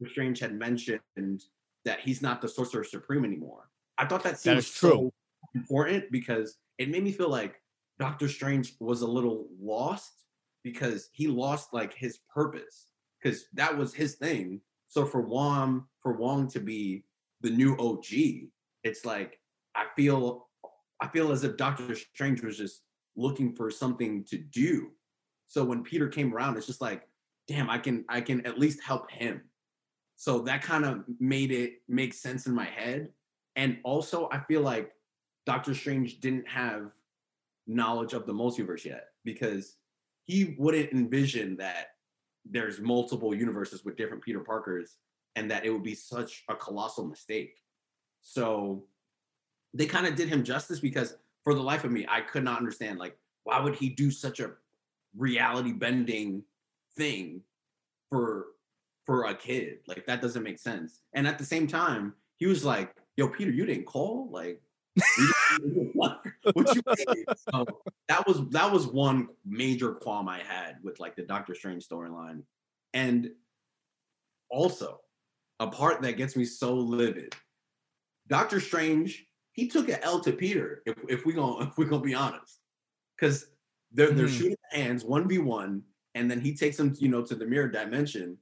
and 0.00 0.10
Strange 0.10 0.40
had 0.40 0.54
mentioned 0.54 1.00
that 1.84 2.00
he's 2.00 2.20
not 2.22 2.40
the 2.42 2.48
Sorcerer 2.48 2.84
Supreme 2.84 3.24
anymore. 3.24 3.68
I 3.96 4.06
thought 4.06 4.22
that 4.24 4.38
scene 4.38 4.52
That 4.52 4.56
was 4.56 4.70
true. 4.70 4.90
so 4.90 5.12
important 5.54 6.10
because 6.12 6.56
it 6.78 6.88
made 6.90 7.02
me 7.02 7.12
feel 7.12 7.30
like 7.30 7.60
Doctor 7.98 8.28
Strange 8.28 8.74
was 8.80 9.00
a 9.02 9.06
little 9.06 9.48
lost 9.60 10.12
because 10.62 11.08
he 11.12 11.26
lost 11.28 11.72
like 11.72 11.94
his 11.94 12.18
purpose 12.32 12.87
because 13.20 13.46
that 13.54 13.76
was 13.76 13.94
his 13.94 14.14
thing. 14.14 14.60
So 14.88 15.04
for 15.04 15.20
Wong, 15.20 15.84
for 16.02 16.12
Wong 16.12 16.48
to 16.48 16.60
be 16.60 17.04
the 17.40 17.50
new 17.50 17.76
OG, 17.78 18.06
it's 18.84 19.04
like 19.04 19.38
I 19.74 19.86
feel 19.96 20.48
I 21.00 21.08
feel 21.08 21.30
as 21.30 21.44
if 21.44 21.56
Doctor 21.56 21.94
Strange 21.94 22.42
was 22.42 22.56
just 22.56 22.82
looking 23.16 23.54
for 23.54 23.70
something 23.70 24.24
to 24.24 24.38
do. 24.38 24.90
So 25.46 25.64
when 25.64 25.82
Peter 25.82 26.08
came 26.08 26.34
around, 26.34 26.56
it's 26.56 26.66
just 26.66 26.80
like, 26.80 27.02
damn, 27.46 27.70
I 27.70 27.78
can 27.78 28.04
I 28.08 28.20
can 28.20 28.44
at 28.46 28.58
least 28.58 28.82
help 28.82 29.10
him. 29.10 29.42
So 30.16 30.40
that 30.40 30.62
kind 30.62 30.84
of 30.84 31.04
made 31.20 31.52
it 31.52 31.82
make 31.88 32.12
sense 32.14 32.46
in 32.46 32.54
my 32.54 32.64
head. 32.64 33.10
And 33.56 33.78
also 33.84 34.28
I 34.32 34.40
feel 34.40 34.62
like 34.62 34.92
Doctor 35.46 35.74
Strange 35.74 36.20
didn't 36.20 36.48
have 36.48 36.90
knowledge 37.66 38.14
of 38.14 38.26
the 38.26 38.32
multiverse 38.32 38.84
yet 38.84 39.08
because 39.24 39.76
he 40.24 40.56
wouldn't 40.58 40.92
envision 40.92 41.56
that 41.58 41.88
there's 42.50 42.80
multiple 42.80 43.34
universes 43.34 43.84
with 43.84 43.96
different 43.96 44.22
Peter 44.22 44.40
Parkers 44.40 44.96
and 45.36 45.50
that 45.50 45.64
it 45.64 45.70
would 45.70 45.82
be 45.82 45.94
such 45.94 46.44
a 46.48 46.54
colossal 46.54 47.06
mistake. 47.06 47.56
So 48.22 48.84
they 49.74 49.86
kind 49.86 50.06
of 50.06 50.16
did 50.16 50.28
him 50.28 50.42
justice 50.42 50.80
because 50.80 51.16
for 51.44 51.54
the 51.54 51.62
life 51.62 51.84
of 51.84 51.92
me, 51.92 52.06
I 52.08 52.20
could 52.20 52.44
not 52.44 52.58
understand 52.58 52.98
like 52.98 53.16
why 53.44 53.60
would 53.60 53.76
he 53.76 53.88
do 53.88 54.10
such 54.10 54.40
a 54.40 54.52
reality 55.16 55.72
bending 55.72 56.42
thing 56.96 57.42
for 58.10 58.46
for 59.06 59.24
a 59.24 59.34
kid? 59.34 59.78
Like 59.86 60.06
that 60.06 60.20
doesn't 60.20 60.42
make 60.42 60.58
sense. 60.58 61.00
And 61.14 61.26
at 61.26 61.38
the 61.38 61.44
same 61.44 61.66
time, 61.66 62.14
he 62.36 62.46
was 62.46 62.64
like, 62.64 62.94
"Yo, 63.16 63.28
Peter, 63.28 63.50
you 63.50 63.64
didn't 63.64 63.86
call 63.86 64.28
like." 64.30 64.60
what 65.92 66.74
you 66.74 66.82
mean? 66.86 67.24
so 67.52 67.66
that 68.08 68.26
was 68.26 68.48
that 68.50 68.70
was 68.72 68.86
one 68.86 69.28
major 69.46 69.92
qualm 69.94 70.28
I 70.28 70.38
had 70.40 70.76
with 70.82 71.00
like 71.00 71.16
the 71.16 71.22
Doctor 71.22 71.54
Strange 71.54 71.86
storyline, 71.86 72.42
and 72.94 73.30
also 74.50 75.00
a 75.60 75.66
part 75.66 76.02
that 76.02 76.16
gets 76.16 76.36
me 76.36 76.44
so 76.44 76.74
livid. 76.74 77.34
Doctor 78.28 78.60
Strange, 78.60 79.26
he 79.52 79.68
took 79.68 79.88
an 79.88 79.98
L 80.02 80.20
to 80.20 80.32
Peter. 80.32 80.82
If, 80.86 80.96
if 81.08 81.26
we 81.26 81.32
gonna 81.32 81.66
if 81.68 81.76
we 81.78 81.84
gonna 81.84 82.02
be 82.02 82.14
honest, 82.14 82.60
because 83.16 83.46
they're 83.92 84.10
they're 84.12 84.26
Mhm. 84.26 84.38
shooting 84.38 84.56
hands 84.70 85.04
one 85.04 85.28
v 85.28 85.38
one, 85.38 85.82
and 86.14 86.30
then 86.30 86.40
he 86.40 86.54
takes 86.54 86.76
them 86.76 86.94
you 86.98 87.08
know 87.08 87.22
to 87.24 87.34
the 87.34 87.46
mirror 87.46 87.68
dimension. 87.68 88.38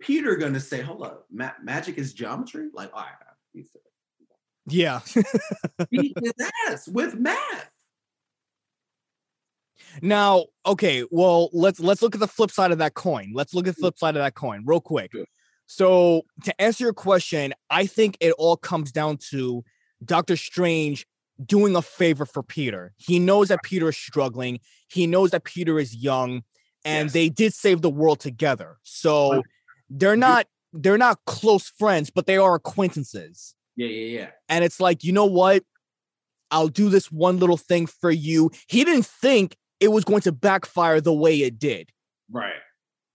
Peter 0.00 0.36
gonna 0.36 0.60
say, 0.60 0.80
"Hold 0.82 1.02
up, 1.02 1.26
ma- 1.30 1.52
magic 1.62 1.96
is 1.98 2.12
geometry." 2.12 2.68
Like, 2.74 2.90
all 2.92 3.00
right, 3.00 3.14
he 3.52 3.62
said, 3.62 3.82
yeah. 4.66 5.00
beat 5.90 6.16
his 6.22 6.32
ass 6.68 6.88
with 6.88 7.14
math. 7.14 7.70
now, 10.02 10.46
okay, 10.66 11.04
well, 11.10 11.50
let's 11.52 11.80
let's 11.80 12.02
look 12.02 12.14
at 12.14 12.20
the 12.20 12.28
flip 12.28 12.50
side 12.50 12.72
of 12.72 12.78
that 12.78 12.94
coin. 12.94 13.32
Let's 13.34 13.54
look 13.54 13.66
at 13.68 13.74
the 13.74 13.80
mm. 13.80 13.82
flip 13.82 13.98
side 13.98 14.16
of 14.16 14.22
that 14.22 14.34
coin 14.34 14.62
real 14.66 14.80
quick. 14.80 15.12
So, 15.66 16.22
to 16.44 16.60
answer 16.60 16.84
your 16.84 16.92
question, 16.92 17.54
I 17.70 17.86
think 17.86 18.16
it 18.20 18.32
all 18.38 18.56
comes 18.56 18.92
down 18.92 19.18
to 19.30 19.64
Doctor 20.04 20.36
Strange 20.36 21.06
doing 21.44 21.74
a 21.74 21.82
favor 21.82 22.26
for 22.26 22.42
Peter. 22.42 22.92
He 22.96 23.18
knows 23.18 23.48
that 23.48 23.62
Peter 23.62 23.88
is 23.88 23.96
struggling. 23.96 24.60
He 24.88 25.06
knows 25.06 25.30
that 25.30 25.44
Peter 25.44 25.78
is 25.78 25.96
young 25.96 26.42
and 26.84 27.06
Yes. 27.06 27.12
they 27.12 27.28
did 27.30 27.54
save 27.54 27.80
the 27.80 27.90
world 27.90 28.20
together. 28.20 28.76
So, 28.82 29.42
they're 29.90 30.16
not 30.16 30.46
they're 30.72 30.98
not 30.98 31.20
close 31.26 31.68
friends, 31.68 32.10
but 32.10 32.26
they 32.26 32.36
are 32.36 32.54
acquaintances. 32.54 33.54
Yeah, 33.76 33.88
yeah, 33.88 34.20
yeah. 34.20 34.30
and 34.48 34.64
it's 34.64 34.80
like, 34.80 35.02
you 35.02 35.12
know 35.12 35.26
what? 35.26 35.64
I'll 36.50 36.68
do 36.68 36.88
this 36.88 37.10
one 37.10 37.38
little 37.38 37.56
thing 37.56 37.86
for 37.86 38.10
you. 38.10 38.50
He 38.68 38.84
didn't 38.84 39.06
think 39.06 39.56
it 39.80 39.88
was 39.88 40.04
going 40.04 40.20
to 40.22 40.32
backfire 40.32 41.00
the 41.00 41.12
way 41.12 41.40
it 41.40 41.58
did. 41.58 41.90
Right. 42.30 42.52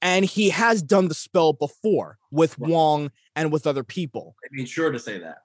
And 0.01 0.25
he 0.25 0.49
has 0.49 0.81
done 0.81 1.07
the 1.07 1.13
spell 1.13 1.53
before 1.53 2.17
with 2.31 2.57
Right. 2.59 2.69
Wong 2.69 3.11
and 3.35 3.51
with 3.51 3.65
other 3.67 3.83
people. 3.83 4.35
I 4.43 4.47
made 4.51 4.69
sure 4.69 4.91
to 4.91 4.99
say 4.99 5.19
that. 5.19 5.39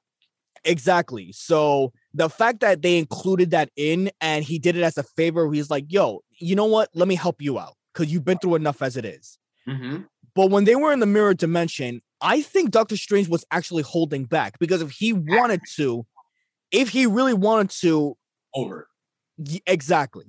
Exactly. 0.65 1.33
So 1.33 1.93
the 2.15 2.29
fact 2.31 2.61
that 2.61 2.83
they 2.83 2.99
included 2.99 3.51
that 3.51 3.71
in 3.77 4.11
and 4.21 4.45
he 4.45 4.59
did 4.59 4.77
it 4.77 4.83
as 4.83 4.97
a 4.97 5.03
favor, 5.03 5.53
he's 5.53 5.71
like, 5.71 5.85
yo, 5.89 6.23
you 6.39 6.57
know 6.57 6.65
what? 6.65 6.89
Let 6.95 7.07
me 7.07 7.15
help 7.15 7.43
you 7.43 7.59
out 7.59 7.75
because 7.93 8.13
you've 8.13 8.25
been 8.25 8.39
through 8.39 8.55
enough 8.55 8.81
as 8.83 8.97
it 8.97 9.05
is. 9.05 9.39
Mm-hmm. 9.69 10.03
But 10.35 10.51
when 10.51 10.65
they 10.65 10.75
were 10.75 10.93
in 10.93 11.01
the 11.01 11.07
mirror 11.07 11.35
dimension, 11.35 12.01
I 12.21 12.43
think 12.43 12.71
Doctor 12.71 12.97
Strange 12.97 13.29
was 13.29 13.45
actually 13.51 13.83
holding 13.83 14.25
back 14.25 14.59
because 14.59 14.81
if 14.83 14.91
he 14.91 15.13
wanted 15.13 15.61
to, 15.77 16.07
if 16.71 16.89
he 16.89 17.07
really 17.07 17.35
wanted 17.35 17.71
to, 17.81 18.17
Over. 18.55 18.89
y- 19.37 19.61
exactly. 19.67 20.27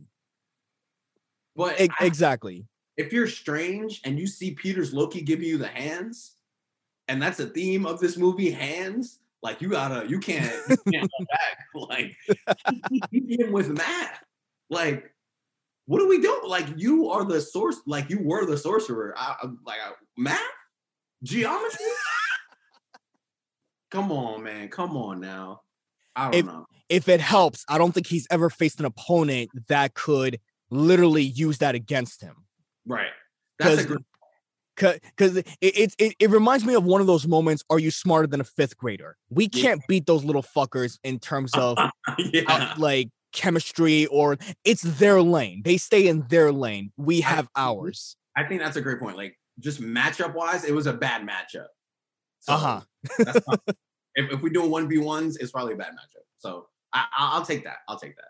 But 1.56 1.80
E- 1.80 1.90
I- 2.00 2.06
exactly. 2.06 2.68
if 2.98 3.14
you're 3.14 3.28
strange 3.28 4.02
and 4.04 4.20
you 4.20 4.28
see 4.28 4.52
Peter's 4.52 4.94
Loki 4.94 5.22
giving 5.22 5.46
you 5.48 5.58
the 5.58 5.68
hands, 5.68 6.34
and 7.08 7.22
that's 7.22 7.40
a 7.40 7.46
theme 7.48 7.86
of 7.86 8.00
this 8.00 8.18
movie, 8.18 8.52
hands, 8.52 9.20
like 9.42 9.62
you 9.62 9.70
gotta, 9.70 10.08
you 10.10 10.20
can't, 10.20 10.52
you 10.70 10.78
can't 10.92 11.10
go 11.20 11.26
back. 11.32 11.58
Like 11.76 12.16
hit 13.12 13.40
him 13.40 13.52
with 13.52 13.70
math. 13.70 14.24
Like, 14.70 15.14
what 15.86 16.00
do 16.00 16.08
we 16.08 16.20
do? 16.20 16.42
Like, 16.48 16.66
you 16.78 17.10
are 17.10 17.24
the 17.24 17.40
source. 17.40 17.80
Like, 17.86 18.10
you 18.10 18.20
were 18.24 18.46
the 18.46 18.58
sorcerer. 18.58 19.14
I, 19.18 19.36
I- 19.44 19.46
like 19.66 19.80
I- 19.86 19.92
math, 20.18 20.42
geometry. 21.26 21.86
Come 23.92 24.12
on, 24.12 24.44
man. 24.44 24.70
Come 24.70 24.96
on 24.98 25.20
now. 25.20 25.62
I 26.16 26.26
don't 26.32 26.36
If- 26.40 26.46
know. 26.46 26.66
If 26.88 27.10
it 27.10 27.20
helps, 27.20 27.66
I 27.68 27.80
don't 27.80 27.94
think 27.94 28.06
he's 28.06 28.28
ever 28.30 28.48
faced 28.52 28.80
an 28.80 28.86
opponent 28.86 29.50
that 29.70 29.96
could 29.96 30.40
literally 30.70 31.24
use 31.24 31.58
that 31.58 31.74
against 31.74 32.22
him. 32.22 32.36
Right. 32.86 33.10
That's 33.58 33.82
a 33.82 33.86
good. 33.88 34.06
because 34.76 35.38
it, 35.38 35.48
it, 35.62 35.96
it 35.98 36.16
it 36.20 36.30
reminds 36.30 36.64
me 36.64 36.76
of 36.76 36.84
one 36.84 37.02
of 37.02 37.08
those 37.08 37.26
moments. 37.26 37.64
Are 37.72 37.80
you 37.80 37.90
smarter 37.90 38.28
than 38.28 38.40
a 38.40 38.44
fifth 38.44 38.78
grader? 38.78 39.18
We 39.32 39.50
can't 39.50 39.82
beat 39.88 40.06
those 40.06 40.24
little 40.24 40.44
fuckers 40.44 41.00
in 41.04 41.18
terms 41.18 41.52
of 41.58 41.76
yeah. 42.20 42.44
uh, 42.48 42.76
like 42.78 43.10
chemistry 43.32 44.06
or 44.08 44.38
it's 44.64 44.84
their 44.84 45.24
lane. 45.24 45.64
They 45.66 45.78
stay 45.78 46.08
in 46.08 46.28
their 46.30 46.52
lane. 46.52 46.92
We 46.98 47.24
I- 47.24 47.28
have 47.30 47.48
ours. 47.56 48.16
I 48.38 48.44
think 48.44 48.62
that's 48.62 48.76
a 48.78 48.82
great 48.82 49.00
point. 49.00 49.18
Like, 49.18 49.40
just 49.60 49.82
matchup 49.82 50.34
wise, 50.34 50.64
it 50.66 50.74
was 50.74 50.88
a 50.88 50.94
bad 50.94 51.22
matchup. 51.28 51.68
So 52.40 52.54
Uh 52.54 52.58
huh. 52.58 52.82
if, 54.16 54.32
if 54.32 54.42
we 54.42 54.50
do 54.50 54.68
one 54.68 54.88
v 54.88 54.98
ones, 54.98 55.38
it's 55.38 55.52
probably 55.52 55.74
a 55.74 55.78
bad 55.78 55.92
matchup. 55.94 56.24
So 56.38 56.68
I, 56.94 57.06
I'll 57.18 57.46
take 57.46 57.64
that. 57.64 57.78
I'll 57.88 58.00
take 58.00 58.16
that. 58.16 58.26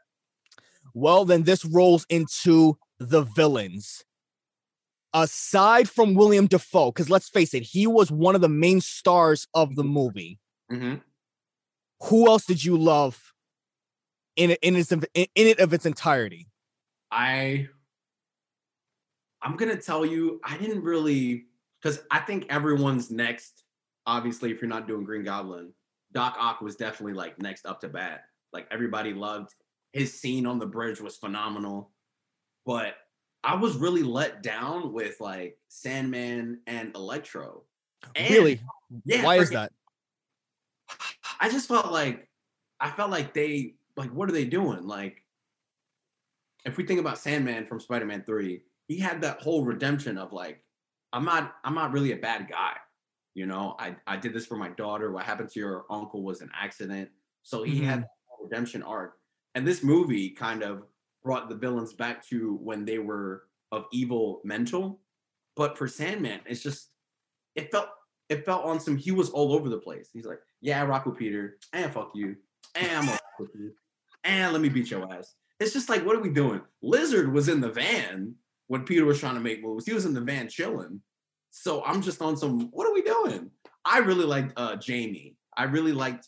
Well, 0.94 1.26
then 1.26 1.44
this 1.44 1.66
rolls 1.66 2.06
into 2.10 2.78
the 3.00 3.24
villains. 3.24 4.04
Aside 5.14 5.90
from 5.90 6.14
William 6.14 6.46
Dafoe, 6.46 6.92
because 6.92 7.10
let's 7.10 7.30
face 7.30 7.54
it, 7.54 7.64
he 7.64 7.88
was 7.88 8.12
one 8.12 8.36
of 8.36 8.42
the 8.42 8.50
main 8.50 8.82
stars 8.82 9.48
of 9.54 9.76
the 9.76 9.84
movie. 9.84 10.40
Mhm. 10.70 11.02
Who 12.04 12.28
else 12.28 12.46
did 12.46 12.64
you 12.66 12.76
love 12.78 13.34
in 14.36 14.52
in 14.62 14.76
its 14.76 14.92
in 14.92 15.08
it 15.14 15.60
of 15.60 15.74
its 15.74 15.86
entirety? 15.86 16.48
I 17.12 17.70
I'm 19.46 19.56
gonna 19.56 19.78
tell 19.78 20.06
you, 20.06 20.42
I 20.44 20.58
didn't 20.58 20.84
really 20.84 21.46
because 21.82 22.02
I 22.10 22.20
think 22.20 22.48
everyone's 22.50 23.12
next. 23.12 23.64
Obviously, 24.08 24.52
if 24.52 24.62
you're 24.62 24.70
not 24.70 24.88
doing 24.88 25.04
Green 25.04 25.24
Goblin, 25.24 25.72
Doc 26.12 26.36
Ock 26.40 26.62
was 26.62 26.76
definitely 26.76 27.14
like 27.14 27.40
next 27.40 27.66
up 27.66 27.80
to 27.82 27.88
bat. 27.88 28.24
Like 28.52 28.68
everybody 28.72 29.14
loved 29.14 29.54
his 29.94 30.20
scene 30.20 30.46
on 30.46 30.60
the 30.60 30.66
bridge 30.66 31.00
was 31.00 31.16
phenomenal, 31.16 31.92
but 32.66 32.96
I 33.44 33.56
was 33.56 33.78
really 33.78 34.04
let 34.04 34.42
down 34.42 34.92
with 34.92 35.18
like 35.20 35.58
Sandman 35.68 36.60
and 36.66 36.96
Electro. 36.96 37.64
And- 38.16 38.34
really? 38.34 38.62
Yeah. 39.06 39.24
Why 39.24 39.38
is 39.38 39.52
that? 39.52 39.72
I 41.40 41.50
just 41.50 41.68
felt 41.68 41.92
like 41.92 42.28
I 42.80 42.90
felt 42.90 43.12
like 43.12 43.34
they 43.34 43.76
like 43.96 44.10
what 44.10 44.28
are 44.28 44.34
they 44.34 44.46
doing? 44.46 44.88
Like 44.88 45.24
if 46.66 46.78
we 46.78 46.86
think 46.86 47.00
about 47.00 47.20
Sandman 47.20 47.66
from 47.66 47.80
Spider-Man 47.80 48.24
3, 48.26 48.62
he 48.88 48.98
had 48.98 49.21
that 49.21 49.41
whole 49.41 49.63
redemption 49.63 50.17
of 50.17 50.34
like 50.34 50.63
I'm 51.13 51.26
not 51.26 51.56
I'm 51.63 51.76
not 51.76 51.91
really 51.91 52.12
a 52.12 52.17
bad 52.17 52.50
guy. 52.50 52.74
You 53.34 53.45
know, 53.45 53.76
I 53.80 53.95
I 54.08 54.17
did 54.17 54.34
this 54.34 54.45
for 54.45 54.58
my 54.58 54.69
daughter. 54.69 55.12
What 55.12 55.24
happened 55.24 55.50
to 55.50 55.60
your 55.60 55.86
uncle 55.89 56.24
was 56.24 56.41
an 56.41 56.50
accident. 56.60 57.10
So 57.43 57.63
he 57.63 57.82
had 57.82 58.00
mm-hmm. 58.00 58.02
that 58.02 58.10
whole 58.28 58.48
redemption 58.48 58.84
arc. 58.84 59.15
And 59.54 59.65
this 59.65 59.84
movie 59.84 60.30
kind 60.30 60.63
of 60.63 60.84
brought 61.24 61.50
the 61.50 61.56
villains 61.56 61.93
back 61.93 62.26
to 62.28 62.56
when 62.62 62.86
they 62.86 63.00
were 63.00 63.43
of 63.71 63.86
evil 63.91 64.41
mental. 64.43 65.00
But 65.56 65.78
for 65.78 65.88
Sandman, 65.88 66.41
it's 66.45 66.62
just 66.62 66.89
it 67.56 67.71
felt 67.71 67.88
it 68.30 68.45
felt 68.45 68.65
on 68.65 68.80
some 68.80 68.98
he 68.98 69.12
was 69.12 69.30
all 69.30 69.54
over 69.54 69.69
the 69.69 69.78
place. 69.78 70.10
He's 70.12 70.26
like, 70.26 70.39
yeah, 70.62 70.82
I 70.82 70.86
rock 70.86 71.06
with 71.06 71.17
Peter, 71.17 71.58
and 71.74 71.91
fuck 71.93 72.12
you, 72.13 72.36
and 72.76 73.10
I'm 73.10 73.19
with 73.39 73.52
you, 73.56 73.71
and 74.24 74.52
let 74.52 74.62
me 74.62 74.69
beat 74.69 74.91
your 74.91 75.12
ass. 75.13 75.36
It's 75.60 75.74
just 75.74 75.88
like, 75.89 76.06
what 76.06 76.15
are 76.15 76.21
we 76.21 76.30
doing? 76.30 76.62
Lizard 76.82 77.32
was 77.32 77.48
in 77.48 77.62
the 77.62 77.71
van 77.71 78.36
when 78.67 78.84
Peter 78.84 79.06
was 79.06 79.19
trying 79.19 79.36
to 79.36 79.41
make 79.41 79.63
moves. 79.63 79.86
He 79.86 79.93
was 79.93 80.06
in 80.06 80.13
the 80.13 80.21
van 80.21 80.49
chilling. 80.49 81.01
So 81.51 81.84
I'm 81.84 82.01
just 82.01 82.21
on 82.21 82.36
some, 82.36 82.69
what 82.71 82.88
are 82.88 82.93
we 82.93 83.01
doing? 83.01 83.51
I 83.86 83.99
really 83.99 84.25
liked 84.25 84.54
uh 84.58 84.75
Jamie. 84.75 85.36
I 85.56 85.63
really 85.63 85.93
liked 85.93 86.28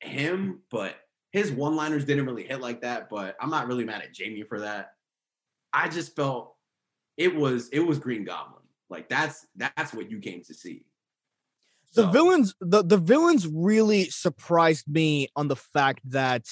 him, 0.00 0.60
but 0.70 0.94
his 1.32 1.50
one-liners 1.50 2.04
didn't 2.04 2.26
really 2.26 2.44
hit 2.44 2.60
like 2.60 2.82
that. 2.82 3.08
But 3.08 3.36
I'm 3.40 3.50
not 3.50 3.66
really 3.66 3.84
mad 3.84 4.02
at 4.02 4.14
Jamie 4.14 4.42
for 4.42 4.60
that. 4.60 4.92
I 5.72 5.88
just 5.88 6.14
felt 6.14 6.54
it 7.16 7.34
was 7.34 7.68
it 7.70 7.80
was 7.80 7.98
Green 7.98 8.24
Goblin. 8.24 8.62
Like 8.90 9.08
that's 9.08 9.46
that's 9.56 9.92
what 9.92 10.10
you 10.10 10.18
came 10.18 10.42
to 10.44 10.54
see. 10.54 10.84
the 11.94 12.06
villains 12.06 12.54
the, 12.60 12.82
the 12.84 12.98
villains 12.98 13.46
really 13.46 14.04
surprised 14.10 14.86
me 14.88 15.28
on 15.34 15.48
the 15.48 15.56
fact 15.56 16.00
that 16.10 16.46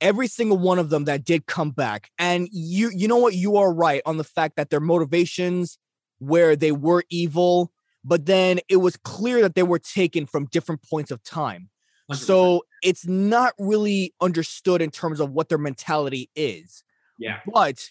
every 0.00 0.26
single 0.26 0.58
one 0.58 0.78
of 0.78 0.90
them 0.90 1.04
that 1.04 1.24
did 1.24 1.46
come 1.46 1.70
back 1.70 2.10
and 2.18 2.48
you 2.52 2.90
you 2.94 3.08
know 3.08 3.16
what 3.16 3.34
you 3.34 3.56
are 3.56 3.72
right 3.72 4.02
on 4.06 4.16
the 4.16 4.24
fact 4.24 4.56
that 4.56 4.70
their 4.70 4.80
motivations 4.80 5.78
where 6.18 6.56
they 6.56 6.72
were 6.72 7.04
evil 7.10 7.72
but 8.04 8.26
then 8.26 8.60
it 8.68 8.76
was 8.76 8.96
clear 8.96 9.42
that 9.42 9.54
they 9.54 9.62
were 9.62 9.78
taken 9.78 10.24
from 10.24 10.46
different 10.46 10.82
points 10.82 11.10
of 11.10 11.22
time 11.22 11.68
100%. 12.10 12.16
so 12.16 12.64
it's 12.82 13.06
not 13.06 13.54
really 13.58 14.14
understood 14.20 14.80
in 14.80 14.90
terms 14.90 15.20
of 15.20 15.30
what 15.30 15.48
their 15.48 15.58
mentality 15.58 16.30
is 16.34 16.84
yeah, 17.18 17.40
but 17.52 17.90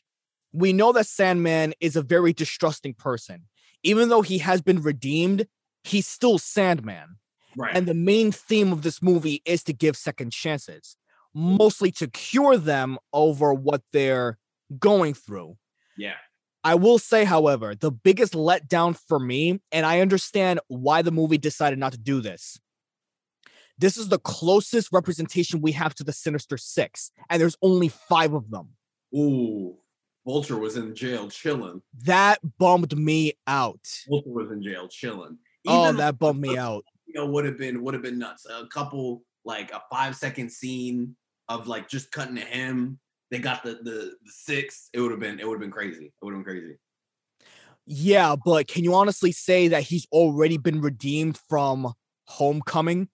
we 0.53 0.73
know 0.73 0.91
that 0.93 1.05
Sandman 1.05 1.73
is 1.79 1.95
a 1.95 2.01
very 2.01 2.33
distrusting 2.33 2.93
person. 2.95 3.43
Even 3.83 4.09
though 4.09 4.21
he 4.21 4.39
has 4.39 4.61
been 4.61 4.81
redeemed, 4.81 5.45
he's 5.83 6.07
still 6.07 6.39
Sandman. 6.39 7.17
right. 7.55 7.75
And 7.75 7.87
the 7.87 7.93
main 7.93 8.31
theme 8.31 8.71
of 8.71 8.81
this 8.81 9.01
movie 9.01 9.41
is 9.45 9.63
to 9.63 9.73
give 9.73 9.95
second 9.95 10.31
chances, 10.31 10.97
mostly 11.37 11.91
to 11.91 12.07
cure 12.07 12.57
them 12.57 12.97
over 13.13 13.53
what 13.53 13.83
they're 13.93 14.39
going 14.79 15.13
through. 15.13 15.55
yeah, 15.95 16.15
I 16.63 16.73
will 16.75 16.97
say, 16.97 17.23
however, 17.23 17.75
the 17.75 17.91
biggest 17.91 18.33
letdown 18.33 18.97
for 19.07 19.19
me, 19.19 19.61
and 19.71 19.85
I 19.85 19.99
understand 20.01 20.59
why 20.67 21.03
the 21.03 21.11
movie 21.11 21.37
decided 21.37 21.77
not 21.79 21.91
to 21.93 21.97
do 21.99 22.19
this. 22.21 22.59
This 23.77 23.95
is 23.97 24.09
the 24.09 24.17
closest 24.17 24.91
representation 24.91 25.61
we 25.61 25.71
have 25.73 25.93
to 25.95 26.03
the 26.03 26.11
Sinister 26.11 26.57
Six, 26.57 27.11
and 27.29 27.39
there's 27.39 27.55
only 27.61 27.89
five 27.89 28.33
of 28.33 28.49
them. 28.49 28.69
Ooh, 29.15 29.75
Vulture 30.25 30.57
was 30.57 30.75
in 30.75 30.95
jail 30.95 31.29
chilling. 31.29 31.81
That 32.03 32.39
bummed 32.57 32.97
me 32.97 33.33
out. 33.45 33.79
Vulture 34.09 34.31
was 34.31 34.51
in 34.51 34.63
jail 34.63 34.87
chilling. 34.87 35.37
oh, 35.67 35.93
that 35.93 36.17
bummed 36.17 36.41
me 36.41 36.57
out. 36.67 36.83
you 37.05 37.13
know 37.13 37.27
would 37.27 37.45
have 37.45 37.57
been 37.59 37.83
would 37.83 37.93
have 37.93 38.03
been 38.03 38.17
nuts. 38.17 38.47
A 38.49 38.65
couple 38.67 39.21
like 39.45 39.71
a 39.71 39.81
five 39.91 40.15
second 40.15 40.51
scene 40.51 41.15
of 41.49 41.67
like 41.67 41.89
just 41.89 42.11
cutting 42.11 42.35
to 42.35 42.41
him. 42.41 42.99
They 43.31 43.39
got 43.39 43.63
the 43.63 43.75
the 43.83 44.15
the 44.23 44.31
six. 44.31 44.89
It 44.93 44.99
would 44.99 45.11
have 45.11 45.19
been 45.19 45.39
it 45.39 45.47
would 45.47 45.55
have 45.55 45.61
been 45.61 45.71
crazy. 45.71 46.05
It 46.05 46.25
would 46.25 46.33
have 46.33 46.43
been 46.43 46.53
crazy. 46.53 46.77
Yeah, 47.85 48.35
but 48.43 48.67
can 48.67 48.83
you 48.83 48.93
honestly 48.93 49.31
say 49.31 49.69
that 49.69 49.83
he's 49.83 50.07
already 50.11 50.57
been 50.57 50.81
redeemed 50.81 51.39
from 51.49 51.93
Homecoming? 52.25 53.07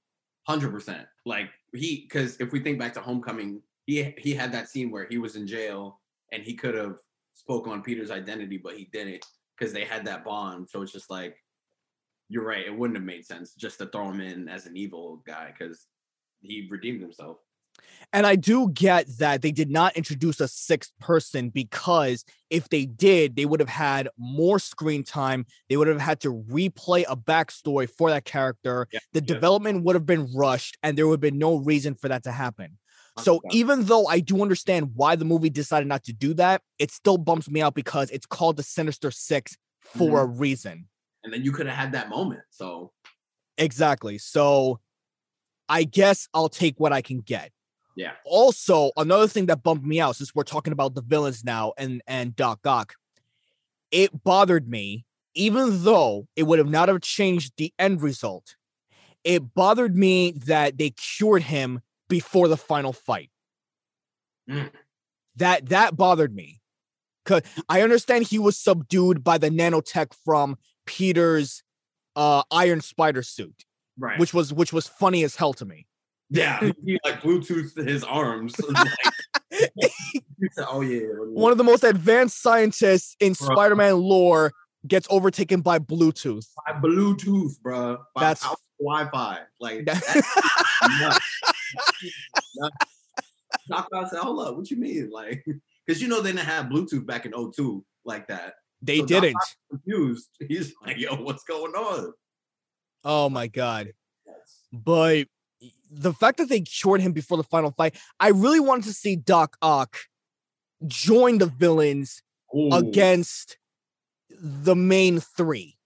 Hundred 0.47 0.71
percent. 0.71 1.07
Like 1.25 1.49
he 1.73 2.07
because 2.09 2.37
if 2.39 2.51
we 2.51 2.59
think 2.59 2.79
back 2.79 2.93
to 2.93 3.01
Homecoming, 3.01 3.61
he 3.85 4.13
he 4.17 4.33
had 4.33 4.51
that 4.53 4.69
scene 4.69 4.91
where 4.91 5.07
he 5.07 5.17
was 5.17 5.35
in 5.35 5.47
jail 5.47 6.01
and 6.31 6.43
he 6.43 6.55
could 6.55 6.75
have 6.75 6.97
spoke 7.35 7.67
on 7.67 7.81
Peter's 7.81 8.11
identity, 8.11 8.57
but 8.57 8.77
he 8.77 8.89
didn't 8.91 9.25
because 9.57 9.73
they 9.73 9.85
had 9.85 10.05
that 10.05 10.23
bond. 10.23 10.67
So 10.69 10.81
it's 10.81 10.91
just 10.91 11.09
like 11.09 11.37
you're 12.29 12.45
right. 12.45 12.65
It 12.65 12.75
wouldn't 12.75 12.97
have 12.97 13.05
made 13.05 13.25
sense 13.25 13.53
just 13.53 13.77
to 13.79 13.85
throw 13.85 14.09
him 14.09 14.21
in 14.21 14.49
as 14.49 14.65
an 14.65 14.75
evil 14.75 15.21
guy 15.25 15.53
because 15.57 15.85
he 16.41 16.67
redeemed 16.71 17.01
himself. 17.01 17.37
And 18.11 18.27
I 18.27 18.35
do 18.35 18.69
get 18.69 19.07
that 19.17 19.41
they 19.41 19.51
did 19.51 19.71
not 19.71 19.97
introduce 19.97 20.39
a 20.39 20.47
sixth 20.47 20.91
person 20.99 21.49
because 21.49 22.23
if 22.51 22.69
they 22.69 22.85
did, 22.85 23.35
they 23.35 23.45
would 23.45 23.59
have 23.59 23.69
had 23.69 24.07
more 24.17 24.59
screen 24.59 25.03
time. 25.03 25.47
They 25.67 25.77
would 25.77 25.87
have 25.87 25.99
had 25.99 26.19
to 26.21 26.31
replay 26.31 27.05
a 27.09 27.17
backstory 27.17 27.89
for 27.89 28.11
that 28.11 28.25
character. 28.25 28.87
Yeah, 28.91 28.99
The 29.13 29.19
yeah. 29.19 29.33
development 29.33 29.83
would 29.83 29.95
have 29.95 30.05
been 30.05 30.31
rushed, 30.35 30.77
and 30.83 30.95
there 30.95 31.07
would 31.07 31.15
have 31.15 31.21
been 31.21 31.39
no 31.39 31.55
reason 31.55 31.95
for 31.95 32.07
that 32.07 32.23
to 32.25 32.31
happen. 32.31 32.77
So 33.19 33.41
even 33.51 33.85
though 33.85 34.07
I 34.07 34.19
do 34.19 34.41
understand 34.41 34.91
why 34.95 35.15
the 35.15 35.25
movie 35.25 35.51
decided 35.51 35.87
not 35.87 36.03
to 36.05 36.13
do 36.13 36.33
that, 36.35 36.61
it 36.79 36.89
still 36.89 37.17
bumps 37.17 37.47
me 37.47 37.61
out 37.61 37.75
because 37.75 38.09
it's 38.09 38.25
called 38.25 38.57
the 38.57 38.63
Sinister 38.63 39.11
Six 39.11 39.55
for 39.81 40.21
a 40.21 40.27
mm-hmm. 40.27 40.39
reason. 40.39 40.87
and 41.23 41.31
then 41.31 41.43
you 41.43 41.51
could 41.51 41.67
have 41.67 41.77
had 41.77 41.91
that 41.93 42.09
moment. 42.09 42.41
So 42.49 42.91
Exactly. 43.57 44.17
So 44.17 44.79
I 45.69 45.83
guess 45.83 46.27
I'll 46.33 46.49
take 46.49 46.79
what 46.79 46.93
I 46.93 47.01
can 47.01 47.21
get. 47.21 47.51
Yeah. 47.95 48.13
Also, 48.25 48.91
another 48.97 49.27
thing 49.27 49.47
that 49.47 49.63
bumped 49.63 49.85
me 49.85 49.99
out, 49.99 50.15
since 50.15 50.33
we're 50.33 50.43
talking 50.43 50.73
about 50.73 50.95
the 50.95 51.01
villains 51.01 51.43
now 51.43 51.73
and 51.77 52.01
and 52.07 52.35
Doc 52.35 52.65
Ock, 52.65 52.95
it 53.91 54.23
bothered 54.23 54.67
me, 54.67 55.05
even 55.35 55.83
though 55.83 56.27
it 56.35 56.43
would 56.43 56.59
have 56.59 56.69
not 56.69 56.89
have 56.89 57.01
changed 57.01 57.53
the 57.57 57.73
end 57.77 58.01
result. 58.01 58.55
It 59.23 59.53
bothered 59.53 59.95
me 59.95 60.31
that 60.45 60.77
they 60.77 60.89
cured 60.91 61.43
him 61.43 61.81
before 62.09 62.47
the 62.47 62.57
final 62.57 62.91
fight. 62.91 63.29
Mm. 64.49 64.71
That 65.37 65.69
that 65.69 65.95
bothered 65.95 66.35
me. 66.35 66.59
Cause 67.25 67.41
I 67.69 67.81
understand 67.81 68.25
he 68.27 68.39
was 68.39 68.57
subdued 68.57 69.23
by 69.23 69.37
the 69.37 69.49
nanotech 69.49 70.13
from 70.25 70.57
Peter's 70.85 71.63
uh 72.15 72.43
iron 72.51 72.81
spider 72.81 73.23
suit 73.23 73.65
right, 73.97 74.19
which 74.19 74.33
was 74.33 74.53
which 74.53 74.73
was 74.73 74.87
funny 74.87 75.23
as 75.23 75.35
hell 75.35 75.53
to 75.53 75.65
me. 75.65 75.87
Yeah, 76.33 76.59
he 76.85 76.99
like 77.05 77.21
Bluetooth 77.21 77.75
his 77.87 78.03
arms. 78.03 78.53
like, 78.59 78.87
oh 80.67 80.81
yeah. 80.81 81.01
One 81.17 81.51
of 81.51 81.57
the 81.57 81.63
most 81.63 81.83
advanced 81.83 82.41
scientists 82.41 83.15
in 83.19 83.33
Bro. 83.33 83.47
Spider-Man 83.55 83.97
lore 83.97 84.51
gets 84.87 85.07
overtaken 85.09 85.61
by 85.61 85.79
Bluetooth. 85.79 86.45
by 86.67 86.73
Bluetooth, 86.73 87.59
bro. 87.61 87.97
By 88.15 88.21
That's- 88.33 88.55
Wi-Fi. 88.79 89.39
Like 89.61 89.85
That- 89.85 90.03
that's 90.03 90.99
nuts. 90.99 91.19
Nuts. 92.57 92.75
Doc 93.69 93.87
Ock 93.93 94.09
said, 94.09 94.19
"Hold 94.19 94.45
up, 94.45 94.57
what 94.57 94.69
you 94.69 94.77
mean?" 94.77 95.09
Like, 95.09 95.45
because 95.85 96.01
you 96.01 96.07
know 96.09 96.19
they 96.21 96.31
didn't 96.33 96.45
have 96.47 96.65
Bluetooth 96.65 97.05
back 97.05 97.25
in 97.25 97.31
02 97.31 97.85
like 98.03 98.27
that. 98.27 98.55
they 98.81 98.99
So 98.99 99.05
didn't. 99.05 99.37
Confused. 99.69 100.29
He's 100.45 100.73
like, 100.85 100.97
"Yo, 100.97 101.15
what's 101.15 101.43
going 101.45 101.73
on?" 101.73 102.11
Oh 103.05 103.29
my 103.29 103.47
god. 103.47 103.93
But 104.73 105.27
the 105.95 106.13
fact 106.13 106.37
that 106.37 106.49
they 106.49 106.61
cured 106.61 107.01
him 107.01 107.11
before 107.11 107.37
the 107.37 107.43
final 107.43 107.71
fight, 107.71 107.95
I 108.19 108.29
really 108.29 108.59
wanted 108.59 108.85
to 108.85 108.93
see 108.93 109.15
Doc 109.15 109.57
Ock 109.61 109.97
join 110.87 111.37
the 111.37 111.45
villains 111.45 112.21
Ooh. 112.55 112.69
against 112.71 113.57
the 114.29 114.75
main 114.75 115.19
three. 115.19 115.77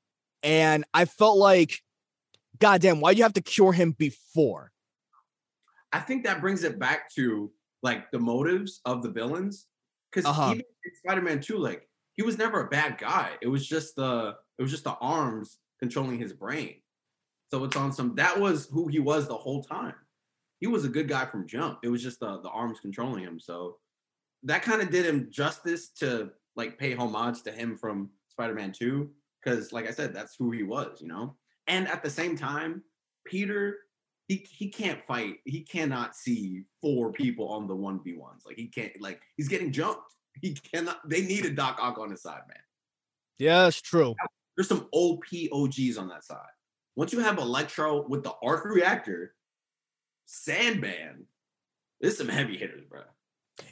And 0.44 0.86
I 0.94 1.06
felt 1.06 1.38
like, 1.38 1.80
goddamn, 2.60 3.02
why 3.02 3.14
do 3.14 3.18
you 3.18 3.24
have 3.24 3.34
to 3.34 3.42
cure 3.42 3.74
him 3.74 3.92
before? 3.92 4.72
I 5.92 6.00
think 6.00 6.24
that 6.24 6.42
brings 6.42 6.64
it 6.64 6.80
back 6.80 7.14
to 7.16 7.52
like 7.84 8.12
the 8.12 8.20
motives 8.20 8.82
of 8.86 9.04
the 9.04 9.10
villains. 9.10 9.68
Because 10.12 10.26
Uh-huh. 10.26 10.52
even 10.52 10.60
in 10.86 10.92
Spider-Man 11.04 11.42
2, 11.42 11.58
like 11.58 11.88
he 12.16 12.24
was 12.24 12.38
never 12.38 12.62
a 12.62 12.70
bad 12.70 12.98
guy. 12.98 13.32
It 13.42 13.48
was 13.48 13.68
just 13.68 13.96
the 13.96 14.36
it 14.58 14.62
was 14.62 14.72
just 14.72 14.86
the 14.86 14.96
arms 14.96 15.60
controlling 15.80 16.18
his 16.18 16.34
brain. 16.34 16.82
So 17.52 17.64
it's 17.64 17.78
on 17.78 17.94
some 17.94 18.16
that 18.16 18.40
was 18.40 18.68
who 18.72 18.88
he 18.88 19.00
was 19.00 19.28
the 19.28 19.38
whole 19.38 19.64
time. 19.64 19.96
He 20.60 20.68
was 20.68 20.86
a 20.86 20.90
good 20.90 21.08
guy 21.08 21.26
from 21.26 21.48
jump. 21.48 21.80
It 21.84 21.90
was 21.90 22.04
just 22.04 22.20
the 22.20 22.42
the 22.42 22.50
arms 22.50 22.80
controlling 22.80 23.24
him. 23.24 23.40
So 23.40 23.78
that 24.44 24.64
kind 24.64 24.82
of 24.82 24.90
did 24.90 25.06
him 25.06 25.30
justice 25.32 25.90
to 26.00 26.32
like 26.56 26.78
pay 26.78 26.96
homage 26.96 27.44
to 27.44 27.52
him 27.52 27.78
from 27.78 28.10
Spider-Man 28.30 28.72
2. 28.72 29.10
Because 29.44 29.72
like 29.72 29.88
I 29.88 29.92
said, 29.92 30.14
that's 30.14 30.36
who 30.38 30.52
he 30.52 30.64
was, 30.64 31.02
you 31.02 31.08
know? 31.08 31.36
And 31.68 31.88
at 31.88 32.04
the 32.04 32.10
same 32.10 32.38
time, 32.38 32.84
Peter 33.26 33.78
he 34.28 34.46
he 34.50 34.70
can't 34.70 35.00
fight. 35.08 35.38
He 35.46 35.62
cannot 35.62 36.16
see 36.16 36.64
four 36.82 37.12
people 37.12 37.48
on 37.48 37.68
the 37.68 37.76
one 37.76 38.04
v 38.04 38.14
ones. 38.14 38.44
Like 38.46 38.58
he 38.58 38.68
can't. 38.68 38.92
Like 39.00 39.22
he's 39.38 39.48
getting 39.48 39.72
jumped. 39.72 40.14
He 40.42 40.54
cannot. 40.54 40.98
They 41.10 41.22
need 41.22 41.46
a 41.46 41.50
Doc 41.50 41.80
Ock 41.82 41.98
on 41.98 42.12
his 42.12 42.22
side, 42.22 42.42
man. 42.48 42.58
Yeah, 43.40 43.68
it's 43.68 43.82
true. 43.82 44.16
There's 44.56 44.68
some 44.68 44.88
OP 44.92 45.24
OGs 45.52 45.98
on 45.98 46.10
that 46.10 46.26
side. 46.26 46.40
Once 46.98 47.14
you 47.14 47.20
have 47.20 47.38
Electro 47.38 48.06
with 48.08 48.24
the 48.24 48.34
arc 48.42 48.66
reactor, 48.66 49.36
Sandman, 50.26 51.28
there's 52.02 52.18
some 52.18 52.28
heavy 52.28 52.58
hitters, 52.58 52.84
bro. 52.90 53.02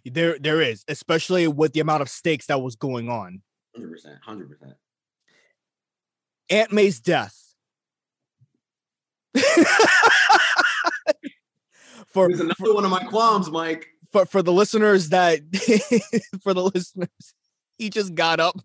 There, 0.05 0.37
there 0.37 0.61
is, 0.61 0.85
especially 0.87 1.47
with 1.47 1.73
the 1.73 1.79
amount 1.79 2.03
of 2.03 2.09
stakes 2.09 2.45
that 2.45 2.61
was 2.61 2.75
going 2.75 3.09
on. 3.09 3.41
Hundred 3.75 3.89
percent, 3.91 4.17
hundred 4.23 4.51
percent. 4.51 4.73
Aunt 6.51 6.71
May's 6.71 6.99
death. 6.99 7.35
for, 12.13 12.27
There's 12.27 12.39
another 12.41 12.75
one 12.75 12.85
of 12.85 12.91
my 12.91 13.03
qualms, 13.05 13.49
Mike. 13.49 13.87
for 14.11 14.27
for 14.27 14.43
the 14.43 14.53
listeners 14.53 15.09
that 15.09 15.39
for 16.43 16.53
the 16.53 16.63
listeners, 16.63 17.09
he 17.79 17.89
just 17.89 18.13
got 18.13 18.39
up. 18.39 18.55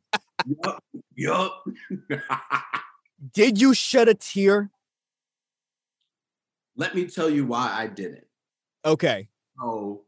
yup, 0.46 0.84
yup. 1.16 1.64
Did 3.32 3.60
you 3.60 3.74
shed 3.74 4.08
a 4.08 4.14
tear? 4.14 4.70
Let 6.76 6.94
me 6.94 7.06
tell 7.06 7.28
you 7.28 7.44
why 7.44 7.70
I 7.72 7.86
didn't. 7.86 8.24
Okay. 8.84 9.28
So 9.58 10.02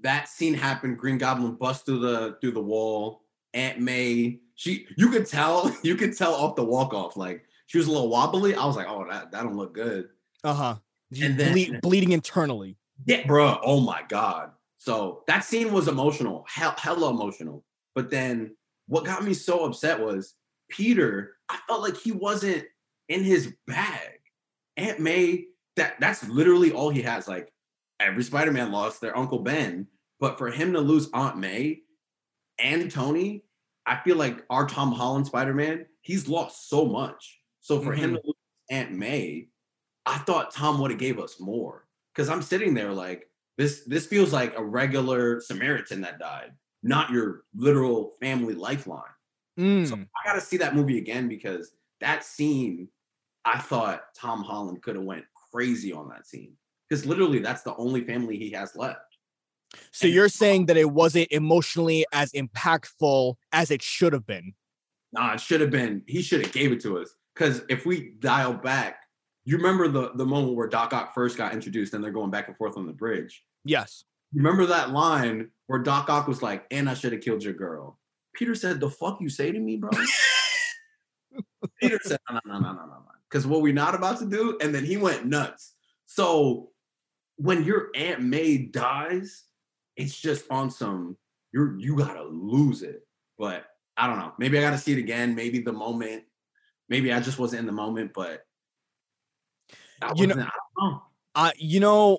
that 0.00 0.28
scene 0.28 0.54
happened. 0.54 0.98
Green 0.98 1.18
Goblin 1.18 1.54
bust 1.54 1.84
through 1.84 2.00
the 2.00 2.38
through 2.40 2.52
the 2.52 2.62
wall. 2.62 3.22
Aunt 3.52 3.80
May, 3.80 4.40
she 4.54 4.86
you 4.96 5.08
could 5.08 5.26
tell, 5.26 5.74
you 5.82 5.96
could 5.96 6.16
tell 6.16 6.34
off 6.34 6.56
the 6.56 6.64
walk 6.64 6.94
off. 6.94 7.16
Like 7.16 7.44
she 7.66 7.78
was 7.78 7.88
a 7.88 7.90
little 7.92 8.08
wobbly. 8.08 8.54
I 8.54 8.64
was 8.64 8.76
like, 8.76 8.86
oh, 8.88 9.04
that, 9.10 9.32
that 9.32 9.42
don't 9.42 9.56
look 9.56 9.74
good. 9.74 10.08
Uh-huh. 10.44 10.76
And 11.20 11.38
then- 11.38 11.52
Ble- 11.52 11.80
bleeding 11.82 12.12
internally. 12.12 12.76
Yeah, 13.06 13.26
bro. 13.26 13.58
Oh 13.64 13.80
my 13.80 14.02
god. 14.08 14.52
So 14.78 15.24
that 15.26 15.44
scene 15.44 15.72
was 15.72 15.88
emotional, 15.88 16.46
hell, 16.48 16.74
hella 16.78 17.10
emotional. 17.10 17.64
But 17.94 18.10
then 18.10 18.56
what 18.86 19.04
got 19.04 19.24
me 19.24 19.34
so 19.34 19.64
upset 19.64 20.00
was 20.00 20.34
Peter. 20.70 21.36
I 21.48 21.58
felt 21.68 21.82
like 21.82 21.96
he 21.96 22.12
wasn't 22.12 22.64
in 23.08 23.24
his 23.24 23.54
bag. 23.66 24.18
Aunt 24.76 25.00
May, 25.00 25.46
that 25.76 25.94
that's 26.00 26.26
literally 26.28 26.72
all 26.72 26.90
he 26.90 27.02
has. 27.02 27.28
Like 27.28 27.52
every 27.98 28.22
Spider-Man 28.22 28.72
lost 28.72 29.00
their 29.00 29.16
Uncle 29.16 29.40
Ben, 29.40 29.86
but 30.18 30.38
for 30.38 30.50
him 30.50 30.72
to 30.72 30.80
lose 30.80 31.10
Aunt 31.12 31.36
May 31.38 31.80
and 32.58 32.90
Tony, 32.90 33.44
I 33.86 34.00
feel 34.02 34.16
like 34.16 34.44
our 34.50 34.66
Tom 34.66 34.92
Holland 34.92 35.26
Spider-Man, 35.26 35.86
he's 36.02 36.28
lost 36.28 36.68
so 36.68 36.86
much. 36.86 37.40
So 37.60 37.80
for 37.80 37.92
him 37.92 38.10
mm-hmm. 38.10 38.16
to 38.16 38.22
lose 38.24 38.34
Aunt 38.70 38.92
May, 38.92 39.48
I 40.06 40.18
thought 40.18 40.54
Tom 40.54 40.80
would 40.80 40.90
have 40.90 41.00
gave 41.00 41.18
us 41.18 41.40
more. 41.40 41.86
Cause 42.14 42.28
I'm 42.28 42.42
sitting 42.42 42.74
there 42.74 42.92
like 42.92 43.28
this, 43.56 43.84
this 43.84 44.06
feels 44.06 44.32
like 44.32 44.56
a 44.56 44.64
regular 44.64 45.40
Samaritan 45.40 46.00
that 46.02 46.18
died, 46.18 46.52
not 46.82 47.10
your 47.10 47.42
literal 47.54 48.14
family 48.20 48.54
lifeline. 48.54 49.02
Mm. 49.60 49.86
So 49.86 49.94
I 49.94 50.26
gotta 50.26 50.40
see 50.40 50.56
that 50.56 50.74
movie 50.74 50.98
again 50.98 51.28
because 51.28 51.72
that 52.00 52.24
scene, 52.24 52.88
I 53.44 53.58
thought 53.58 54.14
Tom 54.16 54.42
Holland 54.42 54.82
could 54.82 54.96
have 54.96 55.04
went 55.04 55.24
crazy 55.52 55.92
on 55.92 56.08
that 56.08 56.26
scene. 56.26 56.54
Because 56.88 57.04
literally 57.06 57.38
that's 57.38 57.62
the 57.62 57.76
only 57.76 58.02
family 58.04 58.36
he 58.36 58.50
has 58.50 58.74
left. 58.74 59.18
So 59.92 60.06
you're 60.06 60.28
saying 60.28 60.66
that 60.66 60.76
it 60.76 60.90
wasn't 60.90 61.28
emotionally 61.30 62.04
as 62.12 62.32
impactful 62.32 63.34
as 63.52 63.70
it 63.70 63.82
should 63.82 64.12
have 64.12 64.26
been. 64.26 64.54
Nah, 65.12 65.34
it 65.34 65.40
should 65.40 65.60
have 65.60 65.70
been, 65.70 66.02
he 66.06 66.22
should 66.22 66.42
have 66.42 66.52
gave 66.52 66.72
it 66.72 66.80
to 66.80 66.98
us. 66.98 67.14
Cause 67.36 67.62
if 67.68 67.86
we 67.86 68.14
dial 68.18 68.52
back, 68.52 69.02
you 69.44 69.56
remember 69.56 69.88
the, 69.88 70.10
the 70.14 70.26
moment 70.26 70.56
where 70.56 70.68
Doc 70.68 70.92
Ock 70.92 71.14
first 71.14 71.36
got 71.36 71.52
introduced 71.52 71.94
and 71.94 72.02
they're 72.02 72.10
going 72.10 72.30
back 72.30 72.48
and 72.48 72.56
forth 72.56 72.76
on 72.76 72.86
the 72.86 72.92
bridge. 72.92 73.44
Yes. 73.64 74.04
Remember 74.34 74.66
that 74.66 74.90
line 74.90 75.50
where 75.66 75.78
Doc 75.78 76.10
Ock 76.10 76.26
was 76.26 76.42
like, 76.42 76.66
and 76.70 76.90
I 76.90 76.94
should 76.94 77.12
have 77.12 77.22
killed 77.22 77.44
your 77.44 77.54
girl. 77.54 77.99
Peter 78.34 78.54
said, 78.54 78.80
the 78.80 78.90
fuck 78.90 79.20
you 79.20 79.28
say 79.28 79.52
to 79.52 79.58
me, 79.58 79.76
bro? 79.76 79.90
Peter 81.80 81.98
said, 82.02 82.18
no, 82.30 82.40
no, 82.44 82.58
no, 82.58 82.72
no, 82.72 82.72
no, 82.72 82.86
no. 82.86 83.02
Because 83.28 83.46
what 83.46 83.62
we're 83.62 83.72
not 83.72 83.94
about 83.94 84.18
to 84.18 84.26
do, 84.26 84.58
and 84.60 84.74
then 84.74 84.84
he 84.84 84.96
went 84.96 85.26
nuts. 85.26 85.74
So 86.06 86.70
when 87.36 87.64
your 87.64 87.90
Aunt 87.94 88.22
May 88.22 88.58
dies, 88.58 89.44
it's 89.96 90.18
just 90.18 90.44
on 90.50 90.70
some, 90.70 91.16
you're 91.52 91.78
you 91.78 91.96
gotta 91.96 92.24
lose 92.24 92.82
it. 92.82 93.06
But 93.38 93.64
I 93.96 94.06
don't 94.08 94.18
know. 94.18 94.32
Maybe 94.38 94.58
I 94.58 94.62
gotta 94.62 94.78
see 94.78 94.92
it 94.92 94.98
again. 94.98 95.34
Maybe 95.34 95.60
the 95.60 95.72
moment, 95.72 96.24
maybe 96.88 97.12
I 97.12 97.20
just 97.20 97.38
wasn't 97.38 97.60
in 97.60 97.66
the 97.66 97.72
moment, 97.72 98.12
but 98.14 98.42
I 100.02 100.12
You 100.16 100.26
know- 100.28 100.46
know. 100.78 101.02
Uh, 101.36 101.52
you 101.56 101.78
know, 101.78 102.18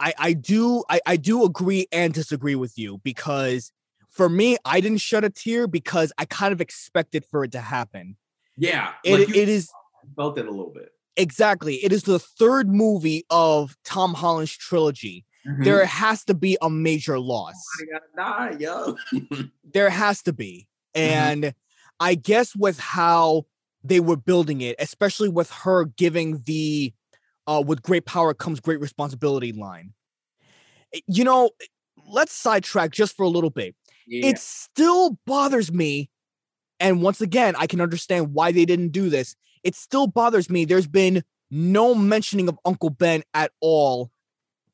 I 0.00 0.14
I 0.18 0.32
do 0.32 0.82
I, 0.88 1.00
I 1.04 1.16
do 1.16 1.44
agree 1.44 1.86
and 1.92 2.14
disagree 2.14 2.54
with 2.54 2.78
you 2.78 2.98
because 3.04 3.70
for 4.16 4.28
me, 4.28 4.56
I 4.64 4.80
didn't 4.80 5.00
shed 5.00 5.24
a 5.24 5.30
tear 5.30 5.66
because 5.66 6.12
I 6.18 6.24
kind 6.24 6.52
of 6.52 6.60
expected 6.60 7.24
for 7.30 7.44
it 7.44 7.52
to 7.52 7.60
happen. 7.60 8.16
Yeah. 8.56 8.92
It 9.04 9.18
like 9.20 9.28
you 9.28 9.34
it 9.42 9.48
is 9.48 9.70
felt 10.16 10.38
it 10.38 10.46
a 10.46 10.50
little 10.50 10.72
bit. 10.72 10.90
exactly 11.16 11.74
it 11.84 11.92
is 11.92 12.04
the 12.04 12.18
third 12.18 12.68
movie 12.68 13.24
of 13.30 13.76
Tom 13.84 14.14
Holland's 14.14 14.56
trilogy. 14.56 15.24
Mm-hmm. 15.46 15.64
There 15.64 15.84
has 15.86 16.24
to 16.24 16.34
be 16.34 16.56
a 16.62 16.70
major 16.70 17.18
loss. 17.20 17.54
Die, 18.16 18.56
yo. 18.58 18.96
there 19.74 19.90
has 19.90 20.22
to 20.22 20.32
be 20.32 20.66
Mhm. 20.96 21.00
and 21.02 21.54
i 22.00 22.14
guess 22.14 22.56
with 22.56 22.78
how 22.78 23.44
they 23.84 24.00
were 24.00 24.16
building 24.16 24.62
it 24.62 24.76
especially 24.78 25.28
with 25.28 25.50
her 25.50 25.84
giving 25.84 26.42
the 26.46 26.92
uh 27.46 27.62
with 27.66 27.82
great 27.82 28.06
power 28.06 28.32
comes 28.32 28.60
great 28.60 28.80
responsibility 28.80 29.52
line 29.52 29.92
Eh, 30.94 31.00
you 31.06 31.22
know 31.24 31.50
let's 32.08 32.32
sidetrack 32.32 32.92
just 32.92 33.14
for 33.16 33.24
a 33.24 33.28
little 33.28 33.50
bit 33.50 33.74
Yeah. 34.06 34.26
it 34.28 34.38
still 34.38 35.18
bothers 35.26 35.72
me 35.72 36.10
and 36.80 37.02
once 37.02 37.20
again 37.20 37.54
i 37.58 37.66
can 37.66 37.80
understand 37.80 38.32
why 38.32 38.52
they 38.52 38.64
didn't 38.64 38.90
do 38.90 39.10
this 39.10 39.36
it 39.64 39.74
still 39.74 40.06
bothers 40.06 40.48
me 40.48 40.64
there's 40.64 40.86
been 40.86 41.22
no 41.50 41.94
mentioning 41.94 42.48
of 42.48 42.58
uncle 42.64 42.90
ben 42.90 43.22
at 43.34 43.52
all 43.60 44.10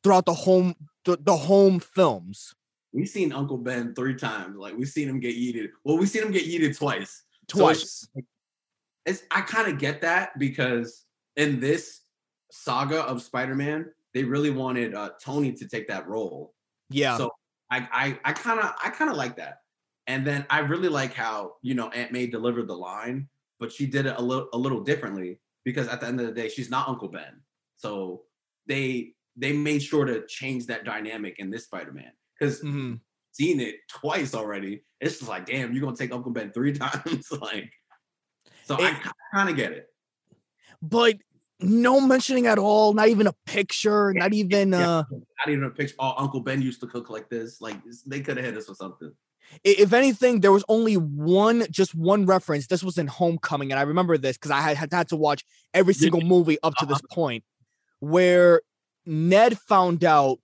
throughout 0.02 0.26
the 0.26 0.34
home 0.34 0.74
the, 1.04 1.16
the 1.20 1.36
home 1.36 1.80
films 1.80 2.54
We've 2.94 3.08
seen 3.08 3.32
Uncle 3.32 3.56
Ben 3.56 3.94
three 3.94 4.14
times. 4.16 4.56
Like 4.58 4.76
we've 4.76 4.86
seen 4.86 5.08
him 5.08 5.18
get 5.18 5.34
yeeted. 5.34 5.70
Well, 5.82 5.96
we've 5.96 6.10
seen 6.10 6.24
him 6.24 6.30
get 6.30 6.44
yeeted 6.46 6.76
twice. 6.76 7.22
So 7.50 7.70
it's- 7.70 8.06
twice 8.12 8.24
It's 9.06 9.22
I 9.30 9.40
kind 9.40 9.72
of 9.72 9.78
get 9.78 10.02
that 10.02 10.38
because 10.38 11.04
in 11.36 11.58
this 11.58 12.02
saga 12.50 13.00
of 13.00 13.22
Spider-Man, 13.22 13.86
they 14.12 14.24
really 14.24 14.50
wanted 14.50 14.94
uh, 14.94 15.10
Tony 15.22 15.52
to 15.52 15.66
take 15.66 15.88
that 15.88 16.06
role. 16.06 16.52
yeah 16.90 17.16
So 17.16 17.30
I 17.72 17.88
I 17.92 18.18
I 18.24 18.32
kind 18.34 18.60
of 18.60 18.70
I 18.84 18.90
kind 18.90 19.10
of 19.10 19.16
like 19.16 19.36
that. 19.36 19.58
And 20.06 20.26
then 20.26 20.44
I 20.50 20.58
really 20.60 20.88
like 20.88 21.14
how 21.14 21.54
you 21.62 21.74
know 21.74 21.88
Aunt 21.88 22.12
May 22.12 22.26
delivered 22.26 22.68
the 22.68 22.76
line, 22.76 23.28
but 23.58 23.72
she 23.72 23.86
did 23.86 24.06
it 24.06 24.14
a 24.18 24.22
little 24.22 24.48
a 24.52 24.58
little 24.58 24.82
differently 24.82 25.40
because 25.64 25.88
at 25.88 26.00
the 26.00 26.06
end 26.06 26.20
of 26.20 26.26
the 26.26 26.32
day, 26.32 26.48
she's 26.48 26.70
not 26.70 26.88
Uncle 26.88 27.08
Ben. 27.08 27.40
So 27.76 28.24
they 28.66 29.14
they 29.36 29.52
made 29.52 29.82
sure 29.82 30.04
to 30.04 30.26
change 30.26 30.66
that 30.66 30.84
dynamic 30.84 31.38
in 31.38 31.50
this 31.50 31.64
Spider-Man 31.64 32.12
because 32.38 32.60
Mhm. 32.62 33.00
seen 33.30 33.60
it 33.60 33.76
twice 33.88 34.34
already. 34.34 34.84
It's 35.00 35.18
just 35.18 35.30
like, 35.30 35.46
damn, 35.46 35.72
you're 35.72 35.82
gonna 35.82 35.96
take 35.96 36.12
Uncle 36.12 36.32
Ben 36.32 36.52
three 36.52 36.72
times, 36.84 37.30
like. 37.40 37.72
So 38.64 38.76
I 38.78 39.00
kind 39.34 39.48
of 39.48 39.56
get 39.56 39.72
it. 39.72 39.86
But 40.82 41.16
no 41.62 42.00
mentioning 42.00 42.46
at 42.46 42.58
all, 42.58 42.92
not 42.94 43.08
even 43.08 43.26
a 43.26 43.34
picture, 43.46 44.12
not 44.14 44.32
even 44.32 44.70
Yeah. 44.72 44.98
uh 44.98 45.04
Not 45.10 45.48
even 45.48 45.64
a 45.64 45.70
picture. 45.70 45.94
Oh, 45.98 46.14
Uncle 46.16 46.40
Ben 46.40 46.60
used 46.62 46.80
to 46.80 46.86
cook 46.86 47.10
like 47.10 47.28
this. 47.28 47.60
Like 47.60 47.76
they 48.06 48.20
could 48.20 48.36
have 48.36 48.46
hit 48.46 48.56
us 48.56 48.68
with 48.68 48.78
something. 48.78 49.12
if 49.64 49.92
anything, 49.92 50.40
there 50.40 50.52
was 50.52 50.64
only 50.68 50.96
one, 50.96 51.66
just 51.70 51.94
one 51.94 52.24
reference. 52.26 52.66
This 52.68 52.82
was 52.82 52.96
in 52.96 53.06
Homecoming, 53.06 53.70
and 53.70 53.78
I 53.78 53.82
remember 53.82 54.16
this 54.16 54.36
because 54.38 54.50
I 54.50 54.60
had, 54.60 54.76
had 54.76 54.92
had 54.92 55.08
to 55.08 55.16
watch 55.16 55.44
every 55.74 55.92
single 55.94 56.20
movie 56.22 56.58
up 56.62 56.74
to 56.76 56.86
this 56.86 57.00
point, 57.10 57.44
where 58.00 58.62
Ned 59.06 59.58
found 59.58 60.04
out. 60.04 60.38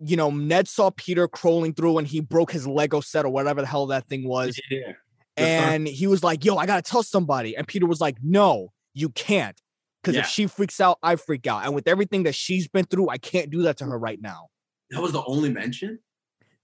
You 0.00 0.16
know, 0.16 0.30
Ned 0.30 0.68
saw 0.68 0.90
Peter 0.90 1.26
crawling 1.26 1.74
through, 1.74 1.98
and 1.98 2.06
he 2.06 2.20
broke 2.20 2.52
his 2.52 2.68
Lego 2.68 3.00
set 3.00 3.24
or 3.24 3.30
whatever 3.30 3.60
the 3.62 3.66
hell 3.66 3.86
that 3.86 4.06
thing 4.08 4.22
was, 4.28 4.60
Yeah. 4.70 4.92
And 5.36 5.86
he 5.88 6.06
was 6.06 6.22
like, 6.22 6.44
"Yo, 6.44 6.56
I 6.56 6.66
gotta 6.66 6.82
tell 6.82 7.02
somebody," 7.02 7.56
and 7.56 7.66
Peter 7.66 7.84
was 7.86 8.00
like, 8.00 8.16
"No, 8.22 8.72
you 8.94 9.08
can't." 9.10 9.60
Because 10.02 10.14
Yeah. 10.14 10.20
if 10.22 10.28
she 10.28 10.46
freaks 10.46 10.80
out, 10.80 10.98
I 11.02 11.16
freak 11.16 11.46
out. 11.46 11.64
And 11.64 11.74
with 11.74 11.88
everything 11.88 12.22
that 12.24 12.34
she's 12.34 12.68
been 12.68 12.84
through, 12.84 13.08
I 13.08 13.18
can't 13.18 13.50
do 13.50 13.62
that 13.62 13.78
to 13.78 13.84
her 13.86 13.98
right 13.98 14.20
now. 14.20 14.48
that 14.90 15.02
was 15.02 15.12
the 15.12 15.22
only 15.24 15.50
mention. 15.50 15.98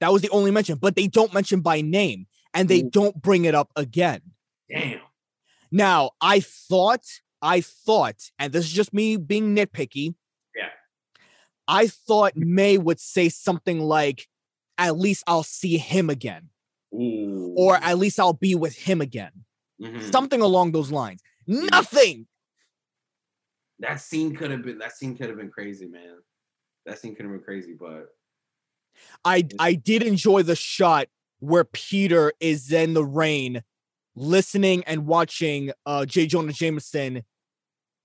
That 0.01 0.11
was 0.13 0.23
the 0.23 0.31
only 0.31 0.51
mention, 0.51 0.79
but 0.79 0.97
they 0.97 1.07
don't 1.09 1.35
mention 1.35 1.61
by 1.61 1.81
name 1.83 2.27
and 2.55 2.69
they 2.69 2.81
Ooh. 2.83 2.91
don't 2.91 3.21
bring 3.21 3.45
it 3.45 3.55
up 3.55 3.71
again. 3.77 4.23
Damn. 4.71 5.01
Now, 5.71 6.13
I 6.21 6.41
thought, 6.41 7.05
I 7.43 7.61
thought, 7.61 8.31
and 8.39 8.53
this 8.53 8.65
is 8.65 8.73
just 8.73 8.95
me 8.95 9.17
being 9.19 9.55
nitpicky. 9.55 10.15
Yeah. 10.57 10.69
I 11.69 11.89
thought 11.89 12.35
May 12.37 12.79
would 12.79 12.99
say 13.01 13.29
something 13.29 13.81
like, 13.81 14.27
at 14.79 14.97
least 14.99 15.25
I'll 15.27 15.43
see 15.43 15.77
him 15.77 16.09
again, 16.09 16.49
Ooh. 16.95 17.55
or 17.59 17.77
at 17.77 17.99
least 17.99 18.19
I'll 18.19 18.33
be 18.33 18.55
with 18.55 18.75
him 18.77 19.01
again. 19.03 19.45
Mhm. 19.83 20.11
Something 20.11 20.41
along 20.41 20.73
those 20.73 20.91
lines. 20.91 21.21
Nothing. 21.47 22.27
That 23.81 24.01
scene 24.01 24.35
could 24.35 24.51
have 24.51 24.63
been. 24.63 24.79
That 24.79 24.97
scene 24.97 25.17
could 25.17 25.29
have 25.29 25.39
been 25.39 25.51
crazy, 25.51 25.87
man. 25.87 26.17
That 26.87 26.99
scene 26.99 27.15
could 27.15 27.25
have 27.25 27.33
been 27.33 27.43
crazy, 27.43 27.75
but 27.79 28.09
I 29.25 29.47
I 29.59 29.75
did 29.75 30.03
enjoy 30.03 30.43
the 30.43 30.57
shot 30.57 31.09
where 31.41 31.65
Peter 31.65 32.33
is 32.41 32.73
in 32.73 32.95
the 32.95 33.05
rain, 33.05 33.63
listening 34.15 34.85
and 34.85 35.07
watching 35.07 35.73
uh 35.87 36.07
J. 36.07 36.27
Jonah 36.27 36.53
Jameson 36.53 37.25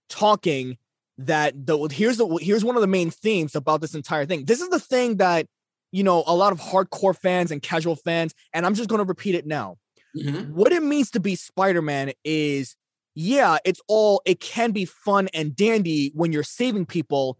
talking. 0.09 0.77
That 1.21 1.65
the 1.65 1.77
here's 1.91 2.15
the 2.15 2.27
here's 2.41 2.63
one 2.63 2.77
of 2.77 2.81
the 2.81 2.87
main 2.87 3.11
themes 3.11 3.53
about 3.53 3.81
this 3.81 3.93
entire 3.93 4.25
thing. 4.25 4.45
This 4.45 4.61
is 4.61 4.69
the 4.69 4.79
thing 4.79 5.17
that 5.17 5.47
you 5.91 6.01
know 6.01 6.23
a 6.25 6.33
lot 6.33 6.53
of 6.53 6.61
hardcore 6.61 7.13
fans 7.13 7.51
and 7.51 7.61
casual 7.61 7.97
fans, 7.97 8.33
and 8.53 8.65
I'm 8.65 8.73
just 8.73 8.87
going 8.87 8.99
to 8.99 9.05
repeat 9.05 9.35
it 9.35 9.45
now. 9.45 9.75
Mhm. 10.17 10.51
What 10.51 10.71
it 10.71 10.81
means 10.81 11.11
to 11.11 11.19
be 11.19 11.35
Spider-Man 11.35 12.13
is, 12.23 12.77
yeah, 13.21 13.57
it's 13.65 13.81
all 13.89 14.21
it 14.25 14.39
can 14.39 14.71
be 14.71 14.85
fun 14.85 15.27
and 15.33 15.53
dandy 15.53 16.11
when 16.15 16.31
you're 16.31 16.41
saving 16.41 16.85
people, 16.85 17.37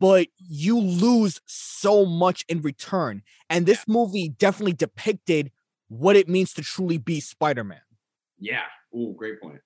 but 0.00 0.26
you 0.38 0.76
lose 0.80 1.40
so 1.46 2.04
much 2.04 2.44
in 2.48 2.60
return. 2.62 3.22
And 3.48 3.64
this 3.64 3.86
movie 3.86 4.28
definitely 4.28 4.72
depicted 4.72 5.52
what 5.88 6.16
it 6.16 6.28
means 6.28 6.52
to 6.54 6.62
truly 6.62 6.98
be 6.98 7.20
Spider-Man. 7.20 7.80
yeah. 8.38 8.64
Ooh, 8.92 9.14
great 9.16 9.40
point. 9.40 9.60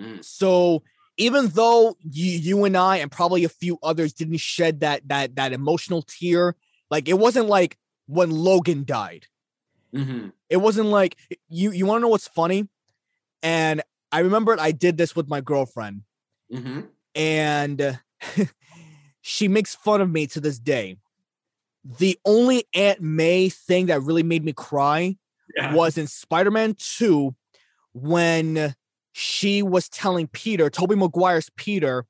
Mm. 0.00 0.24
So 0.24 0.82
even 1.16 1.48
though 1.48 1.94
you, 2.02 2.32
you 2.32 2.64
and 2.64 2.76
I 2.76 2.96
and 2.96 3.12
probably 3.12 3.44
a 3.44 3.48
few 3.48 3.78
others 3.80 4.12
didn't 4.12 4.40
shed 4.40 4.80
that 4.80 5.06
that 5.06 5.36
that 5.36 5.52
emotional 5.52 6.02
tear, 6.02 6.56
like 6.90 7.08
it 7.08 7.16
wasn't 7.16 7.46
like 7.46 7.78
when 8.06 8.30
Logan 8.32 8.82
died. 8.84 9.26
Mhm. 9.94 10.32
It 10.48 10.56
wasn't 10.56 10.88
like 10.88 11.16
you 11.48 11.70
you 11.70 11.86
want 11.86 11.98
to 11.98 12.02
know 12.02 12.08
what's 12.08 12.26
funny? 12.26 12.68
And 13.42 13.82
I 14.12 14.20
remembered 14.20 14.58
I 14.58 14.72
did 14.72 14.96
this 14.96 15.14
with 15.14 15.28
my 15.28 15.40
girlfriend 15.40 16.02
Mhm. 16.52 16.88
and 17.14 18.00
she 19.20 19.48
makes 19.48 19.74
fun 19.74 20.00
of 20.00 20.10
me 20.10 20.26
to 20.28 20.40
this 20.40 20.58
day. 20.58 20.96
The 21.84 22.18
only 22.24 22.64
Aunt 22.74 23.00
May 23.00 23.48
thing 23.48 23.86
that 23.86 24.02
really 24.02 24.22
made 24.22 24.44
me 24.44 24.52
cry 24.52 25.16
Yeah. 25.56 25.74
was 25.74 25.96
in 25.96 26.06
Spider-Man 26.06 26.74
2 26.78 27.34
when 27.92 28.74
she 29.12 29.62
was 29.62 29.88
telling 29.88 30.26
Peter, 30.28 30.70
Tobey 30.70 30.94
Maguire's 30.94 31.50
Peter, 31.56 32.06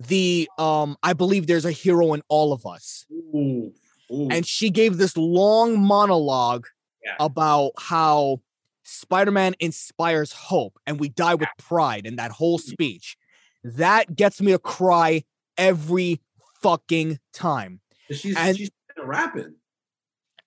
the 0.00 0.48
um 0.58 0.96
I 1.02 1.12
believe 1.12 1.46
there's 1.46 1.64
a 1.64 1.70
hero 1.70 2.14
in 2.14 2.22
all 2.28 2.52
of 2.52 2.64
us. 2.66 3.06
Ooh. 3.12 3.72
Ooh. 4.10 4.28
And 4.30 4.46
she 4.46 4.70
gave 4.70 4.96
this 4.98 5.16
long 5.16 5.78
monologue 5.80 6.66
Yeah. 7.04 7.16
about 7.20 7.72
how 7.78 8.40
Spider-Man 8.84 9.54
inspires 9.60 10.32
hope 10.32 10.78
and 10.86 11.00
we 11.00 11.08
die 11.08 11.34
with 11.34 11.48
pride 11.58 12.06
in 12.06 12.16
that 12.16 12.30
whole 12.30 12.58
speech. 12.58 13.16
That 13.64 14.14
gets 14.14 14.40
me 14.40 14.52
to 14.52 14.58
cry 14.58 15.24
every 15.58 16.20
fucking 16.62 17.18
time. 17.32 17.80
she's 18.10 18.36
and- 18.36 18.56
she's 18.56 18.70
rapping. 19.02 19.54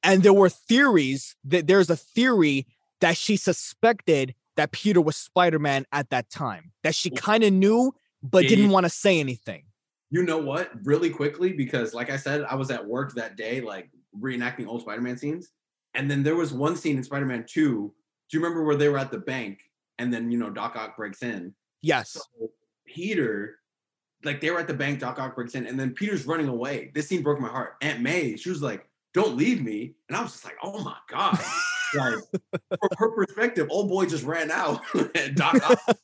and 0.04 0.24
there 0.24 0.34
were 0.34 0.50
theories 0.50 1.36
that 1.44 1.68
there's 1.68 1.90
a 1.90 1.96
theory 1.98 2.68
that 3.02 3.18
she 3.18 3.36
suspected 3.36 4.34
that 4.56 4.72
Peter 4.72 5.02
was 5.02 5.16
Spider-Man 5.18 5.86
at 5.92 6.10
that 6.12 6.30
time. 6.30 6.72
That 6.84 6.96
she 6.96 7.10
kind 7.10 7.44
of 7.44 7.54
knew 7.54 7.94
but 8.24 8.44
Yeah, 8.44 8.50
didn't 8.50 8.66
yeah. 8.66 8.72
want 8.72 8.86
to 8.86 8.90
say 8.90 9.20
anything. 9.20 9.64
You 10.10 10.24
know 10.24 10.38
what? 10.40 10.72
Really 10.86 11.10
quickly, 11.10 11.54
because 11.54 11.94
like 11.94 12.10
I 12.10 12.18
said, 12.18 12.42
I 12.44 12.56
was 12.56 12.72
at 12.72 12.86
work 12.86 13.14
that 13.16 13.36
day, 13.36 13.62
like 13.62 13.90
reenacting 14.20 14.68
old 14.68 14.82
Spider-Man 14.82 15.18
scenes. 15.18 15.50
And 15.94 16.10
then 16.10 16.24
there 16.24 16.36
was 16.36 16.54
one 16.54 16.76
scene 16.76 16.98
in 16.98 17.04
Spider-Man 17.04 17.46
2. 17.48 17.94
Do 18.30 18.38
you 18.38 18.44
remember 18.44 18.64
where 18.64 18.76
they 18.76 18.90
were 18.90 18.98
at 18.98 19.12
the 19.12 19.20
bank? 19.20 19.60
And 20.00 20.14
then, 20.14 20.32
you 20.32 20.38
know, 20.38 20.50
Doc 20.50 20.76
Ock 20.76 20.98
breaks 20.98 21.24
in. 21.24 21.54
Yes. 21.82 22.12
So 22.12 22.52
Peter, 22.86 23.60
like 24.24 24.42
they 24.42 24.52
were 24.52 24.60
at 24.60 24.68
the 24.68 24.74
bank, 24.74 25.00
Doc 25.00 25.20
Ock 25.20 25.36
breaks 25.36 25.56
in, 25.56 25.66
and 25.66 25.80
then 25.80 25.92
Peter's 25.92 26.26
running 26.26 26.48
away. 26.48 26.92
This 26.94 27.08
scene 27.08 27.24
broke 27.24 27.40
my 27.40 27.48
heart. 27.48 27.76
Aunt 27.82 28.02
May, 28.02 28.36
she 28.36 28.50
was 28.50 28.62
like, 28.62 28.88
Don't 29.14 29.36
leave 29.38 29.64
me. 29.64 29.96
And 30.10 30.18
I 30.18 30.22
was 30.22 30.34
just 30.34 30.46
like, 30.46 30.58
Oh 30.64 30.84
my 30.84 30.98
God. 31.10 31.40
like 31.96 32.16
from 32.80 32.90
her 32.98 33.12
perspective, 33.12 33.68
old 33.70 33.90
boy 33.90 34.06
just 34.06 34.24
ran 34.24 34.52
out. 34.52 34.82
Doc 35.34 35.56
Ock. 35.70 35.98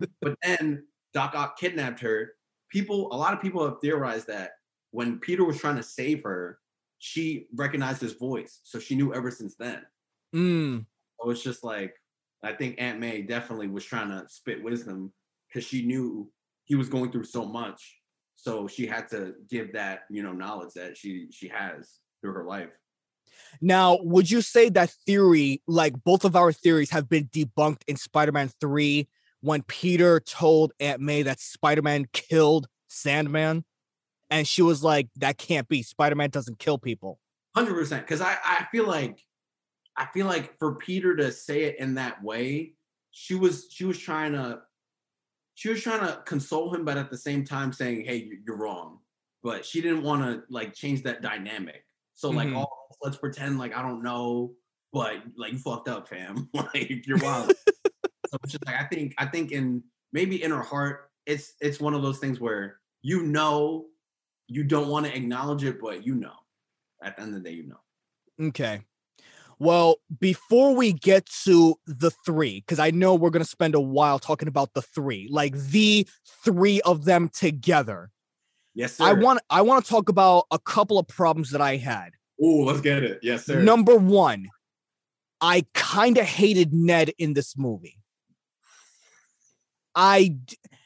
but 0.20 0.36
then 0.42 0.84
Doc 1.12 1.34
Ock 1.34 1.58
kidnapped 1.58 2.00
her. 2.00 2.32
People, 2.70 3.12
a 3.12 3.16
lot 3.16 3.34
of 3.34 3.40
people 3.40 3.64
have 3.64 3.80
theorized 3.80 4.26
that 4.26 4.52
when 4.90 5.18
Peter 5.18 5.44
was 5.44 5.58
trying 5.58 5.76
to 5.76 5.82
save 5.82 6.22
her, 6.22 6.58
she 6.98 7.46
recognized 7.54 8.00
his 8.00 8.14
voice. 8.14 8.60
So 8.64 8.78
she 8.78 8.94
knew 8.94 9.12
ever 9.12 9.30
since 9.30 9.54
then. 9.56 9.82
Mm, 10.34 10.86
So 11.24 11.30
it's 11.30 11.42
just 11.42 11.64
like 11.64 11.94
I 12.42 12.52
think 12.52 12.76
Aunt 12.78 13.00
May 13.00 13.22
definitely 13.22 13.68
was 13.68 13.84
trying 13.84 14.10
to 14.10 14.28
spit 14.28 14.62
wisdom 14.62 15.12
because 15.48 15.66
she 15.66 15.86
knew 15.86 16.30
he 16.64 16.74
was 16.74 16.90
going 16.90 17.10
through 17.10 17.24
so 17.24 17.46
much. 17.46 17.96
So 18.36 18.68
she 18.68 18.86
had 18.86 19.08
to 19.08 19.34
give 19.48 19.72
that, 19.72 20.00
you 20.10 20.22
know, 20.22 20.32
knowledge 20.32 20.74
that 20.74 20.98
she 20.98 21.28
she 21.30 21.48
has 21.48 22.00
through 22.20 22.34
her 22.34 22.44
life. 22.44 22.68
Now, 23.62 23.98
would 24.02 24.30
you 24.30 24.42
say 24.42 24.68
that 24.70 24.90
theory, 25.06 25.62
like 25.66 25.94
both 26.04 26.26
of 26.26 26.36
our 26.36 26.52
theories, 26.52 26.90
have 26.90 27.08
been 27.08 27.24
debunked 27.28 27.82
in 27.88 27.96
Spider-Man 27.96 28.50
3 28.60 29.08
when 29.40 29.62
Peter 29.62 30.20
told 30.20 30.72
Aunt 30.78 31.00
May 31.00 31.22
that 31.22 31.40
Spider-Man 31.40 32.06
killed 32.12 32.66
Sandman? 32.88 33.64
And 34.30 34.46
she 34.46 34.60
was 34.60 34.84
like, 34.84 35.08
that 35.16 35.38
can't 35.38 35.68
be. 35.68 35.82
Spider-Man 35.82 36.30
doesn't 36.30 36.58
kill 36.58 36.76
people. 36.76 37.18
Hundred 37.54 37.74
percent. 37.74 38.04
Because 38.04 38.20
I 38.20 38.36
I 38.44 38.66
feel 38.70 38.86
like 38.86 39.24
I 39.96 40.06
feel 40.12 40.26
like 40.26 40.58
for 40.58 40.76
Peter 40.76 41.14
to 41.16 41.30
say 41.32 41.64
it 41.64 41.78
in 41.78 41.94
that 41.94 42.22
way, 42.22 42.74
she 43.10 43.34
was 43.34 43.68
she 43.70 43.84
was 43.84 43.98
trying 43.98 44.32
to 44.32 44.62
she 45.54 45.68
was 45.68 45.82
trying 45.82 46.00
to 46.00 46.20
console 46.26 46.74
him, 46.74 46.84
but 46.84 46.96
at 46.98 47.10
the 47.10 47.16
same 47.18 47.44
time 47.44 47.72
saying, 47.72 48.04
"Hey, 48.04 48.16
you- 48.16 48.42
you're 48.46 48.56
wrong." 48.56 49.00
But 49.42 49.64
she 49.64 49.80
didn't 49.80 50.02
want 50.02 50.22
to 50.22 50.42
like 50.52 50.74
change 50.74 51.02
that 51.04 51.22
dynamic. 51.22 51.86
So 52.14 52.30
like, 52.30 52.48
Mhm. 52.48 52.64
oh, 52.64 52.96
let's 53.02 53.16
pretend 53.18 53.58
like 53.58 53.74
I 53.74 53.82
don't 53.82 54.02
know, 54.02 54.56
but 54.92 55.22
like 55.36 55.52
you 55.52 55.58
fucked 55.58 55.88
up, 55.88 56.08
fam. 56.08 56.48
like 56.54 57.06
you're 57.06 57.18
wild. 57.18 57.54
so 58.26 58.38
it's 58.42 58.52
just 58.52 58.66
like 58.66 58.76
I 58.80 58.84
think 58.86 59.14
I 59.18 59.26
think 59.26 59.52
in 59.52 59.84
maybe 60.12 60.42
in 60.42 60.50
her 60.50 60.62
heart, 60.62 61.10
it's 61.26 61.54
it's 61.60 61.78
one 61.78 61.94
of 61.94 62.02
those 62.02 62.18
things 62.18 62.40
where 62.40 62.80
you 63.02 63.22
know 63.22 63.86
you 64.48 64.64
don't 64.64 64.88
want 64.88 65.06
to 65.06 65.14
acknowledge 65.16 65.62
it, 65.64 65.80
but 65.80 66.04
you 66.04 66.14
know 66.16 66.34
at 67.02 67.16
the 67.16 67.22
end 67.22 67.34
of 67.36 67.42
the 67.42 67.48
day, 67.50 67.54
you 67.56 67.66
know. 67.66 67.80
Okay. 68.48 68.82
Well, 69.64 69.96
before 70.20 70.74
we 70.74 70.92
get 70.92 71.24
to 71.44 71.76
the 71.86 72.10
three, 72.10 72.60
because 72.60 72.78
I 72.78 72.90
know 72.90 73.14
we're 73.14 73.30
gonna 73.30 73.46
spend 73.46 73.74
a 73.74 73.80
while 73.80 74.18
talking 74.18 74.46
about 74.46 74.74
the 74.74 74.82
three, 74.82 75.26
like 75.30 75.56
the 75.56 76.06
three 76.44 76.82
of 76.82 77.06
them 77.06 77.30
together. 77.30 78.10
Yes, 78.74 78.96
sir. 78.96 79.04
I 79.04 79.14
want 79.14 79.40
I 79.48 79.62
want 79.62 79.82
to 79.82 79.90
talk 79.90 80.10
about 80.10 80.44
a 80.50 80.58
couple 80.58 80.98
of 80.98 81.08
problems 81.08 81.50
that 81.52 81.62
I 81.62 81.76
had. 81.76 82.10
Oh, 82.38 82.64
let's 82.64 82.82
get 82.82 83.02
it. 83.02 83.20
Yes, 83.22 83.46
sir. 83.46 83.62
Number 83.62 83.96
one, 83.96 84.50
I 85.40 85.64
kind 85.72 86.18
of 86.18 86.26
hated 86.26 86.74
Ned 86.74 87.12
in 87.16 87.32
this 87.32 87.56
movie. 87.56 87.96
I 89.94 90.36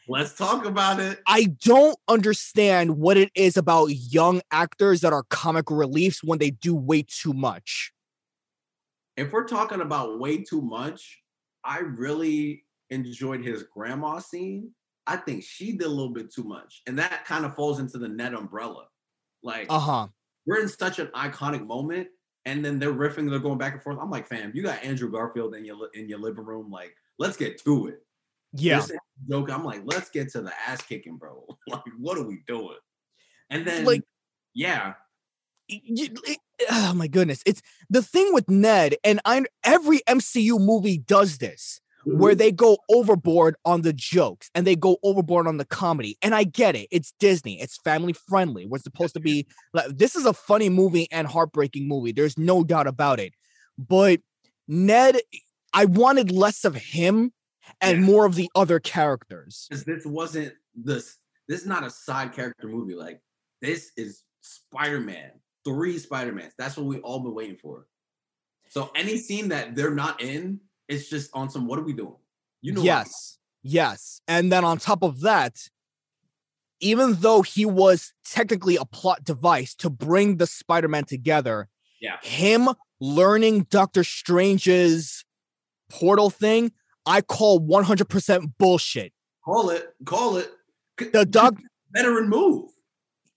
Let's 0.06 0.36
talk 0.36 0.64
about 0.64 1.00
it. 1.00 1.20
I 1.26 1.46
don't 1.64 1.98
understand 2.06 2.96
what 2.96 3.16
it 3.16 3.32
is 3.34 3.56
about 3.56 3.86
young 3.88 4.40
actors 4.52 5.00
that 5.00 5.12
are 5.12 5.24
comic 5.30 5.68
reliefs 5.68 6.22
when 6.22 6.38
they 6.38 6.50
do 6.50 6.76
way 6.76 7.02
too 7.02 7.32
much. 7.32 7.92
If 9.18 9.32
we're 9.32 9.46
talking 9.46 9.80
about 9.80 10.18
way 10.18 10.38
too 10.38 10.62
much, 10.62 11.20
I 11.64 11.80
really 11.80 12.64
enjoyed 12.90 13.44
his 13.44 13.64
grandma 13.64 14.20
scene. 14.20 14.70
I 15.06 15.16
think 15.16 15.42
she 15.42 15.72
did 15.72 15.86
a 15.86 15.90
little 15.90 16.12
bit 16.12 16.32
too 16.32 16.44
much, 16.44 16.82
and 16.86 16.98
that 16.98 17.24
kind 17.24 17.44
of 17.44 17.54
falls 17.54 17.78
into 17.80 17.98
the 17.98 18.08
net 18.08 18.34
umbrella. 18.34 18.86
Like, 19.42 19.66
Uh 19.70 19.78
huh. 19.78 20.06
we're 20.46 20.60
in 20.60 20.68
such 20.68 20.98
an 20.98 21.08
iconic 21.08 21.66
moment, 21.66 22.08
and 22.44 22.64
then 22.64 22.78
they're 22.78 22.92
riffing, 22.92 23.28
they're 23.28 23.38
going 23.38 23.58
back 23.58 23.72
and 23.74 23.82
forth. 23.82 23.98
I'm 24.00 24.10
like, 24.10 24.26
fam, 24.28 24.52
you 24.54 24.62
got 24.62 24.82
Andrew 24.84 25.10
Garfield 25.10 25.54
in 25.54 25.64
your 25.64 25.88
in 25.94 26.08
your 26.08 26.18
living 26.18 26.44
room. 26.44 26.70
Like, 26.70 26.94
let's 27.18 27.36
get 27.36 27.62
to 27.64 27.88
it. 27.88 28.00
Yeah. 28.52 28.82
Joke. 29.28 29.50
I'm 29.50 29.64
like, 29.64 29.82
let's 29.84 30.10
get 30.10 30.30
to 30.32 30.40
the 30.42 30.52
ass 30.66 30.80
kicking, 30.82 31.16
bro. 31.16 31.44
like, 31.68 31.82
what 31.98 32.16
are 32.18 32.24
we 32.26 32.42
doing? 32.46 32.78
And 33.50 33.66
then, 33.66 33.84
Like- 33.84 34.04
yeah, 34.54 34.94
it- 35.68 36.38
oh 36.70 36.92
my 36.94 37.06
goodness 37.06 37.42
it's 37.46 37.62
the 37.88 38.02
thing 38.02 38.32
with 38.32 38.48
ned 38.48 38.96
and 39.04 39.20
i 39.24 39.44
every 39.64 40.00
mcu 40.08 40.58
movie 40.60 40.98
does 40.98 41.38
this 41.38 41.80
where 42.04 42.32
Mm-hmm. 42.32 42.38
they 42.38 42.52
go 42.52 42.78
overboard 42.88 43.54
on 43.64 43.82
the 43.82 43.92
jokes 43.92 44.50
and 44.54 44.66
they 44.66 44.74
go 44.76 44.96
overboard 45.02 45.46
on 45.46 45.58
the 45.58 45.64
comedy 45.64 46.16
and 46.22 46.34
i 46.34 46.42
get 46.44 46.74
it 46.74 46.88
it's 46.90 47.12
disney 47.20 47.60
it's 47.60 47.76
family 47.78 48.12
friendly 48.12 48.66
we're 48.66 48.78
supposed 48.78 49.14
to 49.14 49.20
be 49.20 49.46
like 49.74 49.86
this 49.96 50.16
is 50.16 50.24
a 50.26 50.32
funny 50.32 50.68
movie 50.68 51.06
and 51.12 51.26
heartbreaking 51.28 51.86
movie 51.86 52.12
there's 52.12 52.38
no 52.38 52.64
doubt 52.64 52.86
about 52.86 53.20
it 53.20 53.34
but 53.76 54.20
ned 54.66 55.18
i 55.74 55.84
wanted 55.84 56.30
less 56.32 56.64
of 56.64 56.74
him 56.74 57.32
and 57.80 57.98
Yeah. 58.00 58.04
more 58.06 58.24
of 58.26 58.34
the 58.36 58.50
other 58.54 58.80
characters 58.80 59.66
this, 59.70 59.84
this 59.84 60.06
wasn't 60.06 60.54
this. 60.74 61.18
This 61.48 61.60
is 61.62 61.66
not 61.66 61.82
a 61.84 61.88
side 61.90 62.32
character 62.34 62.68
movie. 62.68 62.94
Like, 62.94 63.20
this 63.62 63.90
is 63.96 64.22
Spider-Man. 64.42 65.30
Three 65.68 65.98
Spider-Mans. 65.98 66.54
That's 66.58 66.76
what 66.76 66.86
we 66.86 66.98
all 67.00 67.20
been 67.20 67.34
waiting 67.34 67.56
for. 67.56 67.86
So 68.70 68.90
any 68.94 69.16
scene 69.18 69.48
that 69.48 69.74
they're 69.74 69.94
not 69.94 70.20
in, 70.22 70.60
it's 70.88 71.08
just 71.08 71.30
on 71.34 71.48
some. 71.50 71.66
What 71.66 71.78
are 71.78 71.82
we 71.84 71.92
doing? 71.92 72.16
You 72.62 72.72
know. 72.72 72.80
what 72.80 72.86
yes 72.86 73.38
yes 73.62 74.20
and 74.28 74.50
then 74.52 74.64
on 74.64 74.78
top 74.78 75.02
of 75.02 75.20
that 75.20 75.54
even 76.80 77.14
though 77.20 77.42
he 77.42 77.64
was 77.66 78.12
technically 78.24 78.76
a 78.76 78.84
plot 78.84 79.22
device 79.24 79.74
to 79.76 79.90
bring 79.90 80.36
the 80.38 80.46
spider-man 80.46 81.04
together 81.04 81.68
Yeah. 82.00 82.16
him 82.22 82.68
learning 83.00 83.66
doctor 83.70 84.02
strange's 84.04 85.24
portal 85.90 86.30
thing 86.30 86.72
i 87.06 87.20
call 87.20 87.60
100% 87.60 88.52
bullshit 88.58 89.12
Call 89.44 89.70
it. 89.70 89.88
Call 90.04 90.36
it. 90.36 90.50
the 90.98 91.24
doc 91.26 91.54
veteran 91.92 92.28
move. 92.28 92.70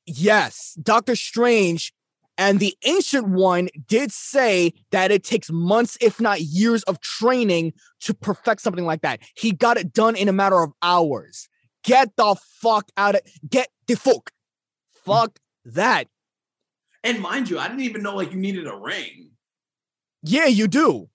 yes 0.05 0.75
doctor 0.81 1.15
strange 1.15 1.93
and 2.37 2.59
the 2.59 2.75
ancient 2.85 3.27
one 3.27 3.69
did 3.87 4.11
say 4.11 4.73
that 4.91 5.11
it 5.11 5.23
takes 5.23 5.51
months 5.51 5.97
if 6.01 6.19
not 6.19 6.41
years 6.41 6.83
of 6.83 6.99
training 7.01 7.73
to 8.01 8.13
perfect 8.13 8.61
something 8.61 8.85
like 8.85 9.01
that. 9.01 9.19
He 9.35 9.51
got 9.51 9.77
it 9.77 9.93
done 9.93 10.15
in 10.15 10.27
a 10.29 10.33
matter 10.33 10.61
of 10.61 10.71
hours. 10.81 11.49
Get 11.83 12.15
the 12.15 12.35
fuck 12.61 12.89
out 12.97 13.15
of 13.15 13.21
get 13.47 13.69
the 13.87 13.95
fuck 13.95 14.31
fuck 15.05 15.39
that. 15.65 16.07
And 17.03 17.19
mind 17.19 17.49
you, 17.49 17.57
I 17.57 17.67
didn't 17.67 17.81
even 17.81 18.03
know 18.03 18.15
like 18.15 18.31
you 18.31 18.39
needed 18.39 18.67
a 18.67 18.75
ring. 18.75 19.31
yeah 20.23 20.45
you 20.45 20.67
do. 20.67 21.09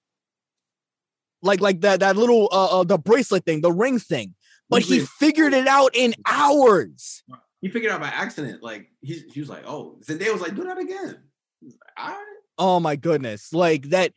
Like 1.43 1.61
like 1.61 1.81
that 1.83 2.01
that 2.01 2.17
little 2.17 2.49
uh, 2.51 2.81
uh 2.81 2.85
the 2.85 2.99
bracelet 2.99 3.45
thing 3.45 3.61
the 3.61 3.73
ring 3.73 3.99
thing. 3.99 4.35
But 4.69 4.83
he 4.83 5.01
figured 5.01 5.55
it 5.55 5.69
out 5.69 5.95
in 5.95 6.15
hours 6.27 7.23
He 7.67 7.73
figured 7.73 7.91
it 7.91 7.95
out 7.97 8.01
by 8.01 8.07
accident. 8.09 8.63
Like 8.63 8.87
he, 9.01 9.25
he 9.33 9.41
was 9.41 9.49
like, 9.49 9.65
"Oh." 9.67 9.99
Zendaya 10.07 10.33
was 10.33 10.41
like, 10.41 10.55
"Do 10.55 10.63
that 10.63 10.79
again." 10.79 11.21
Like, 11.61 11.75
All 11.99 12.09
right. 12.11 12.37
Oh 12.59 12.79
my 12.79 12.95
goodness. 12.95 13.53
Like 13.53 13.91
that 13.91 14.13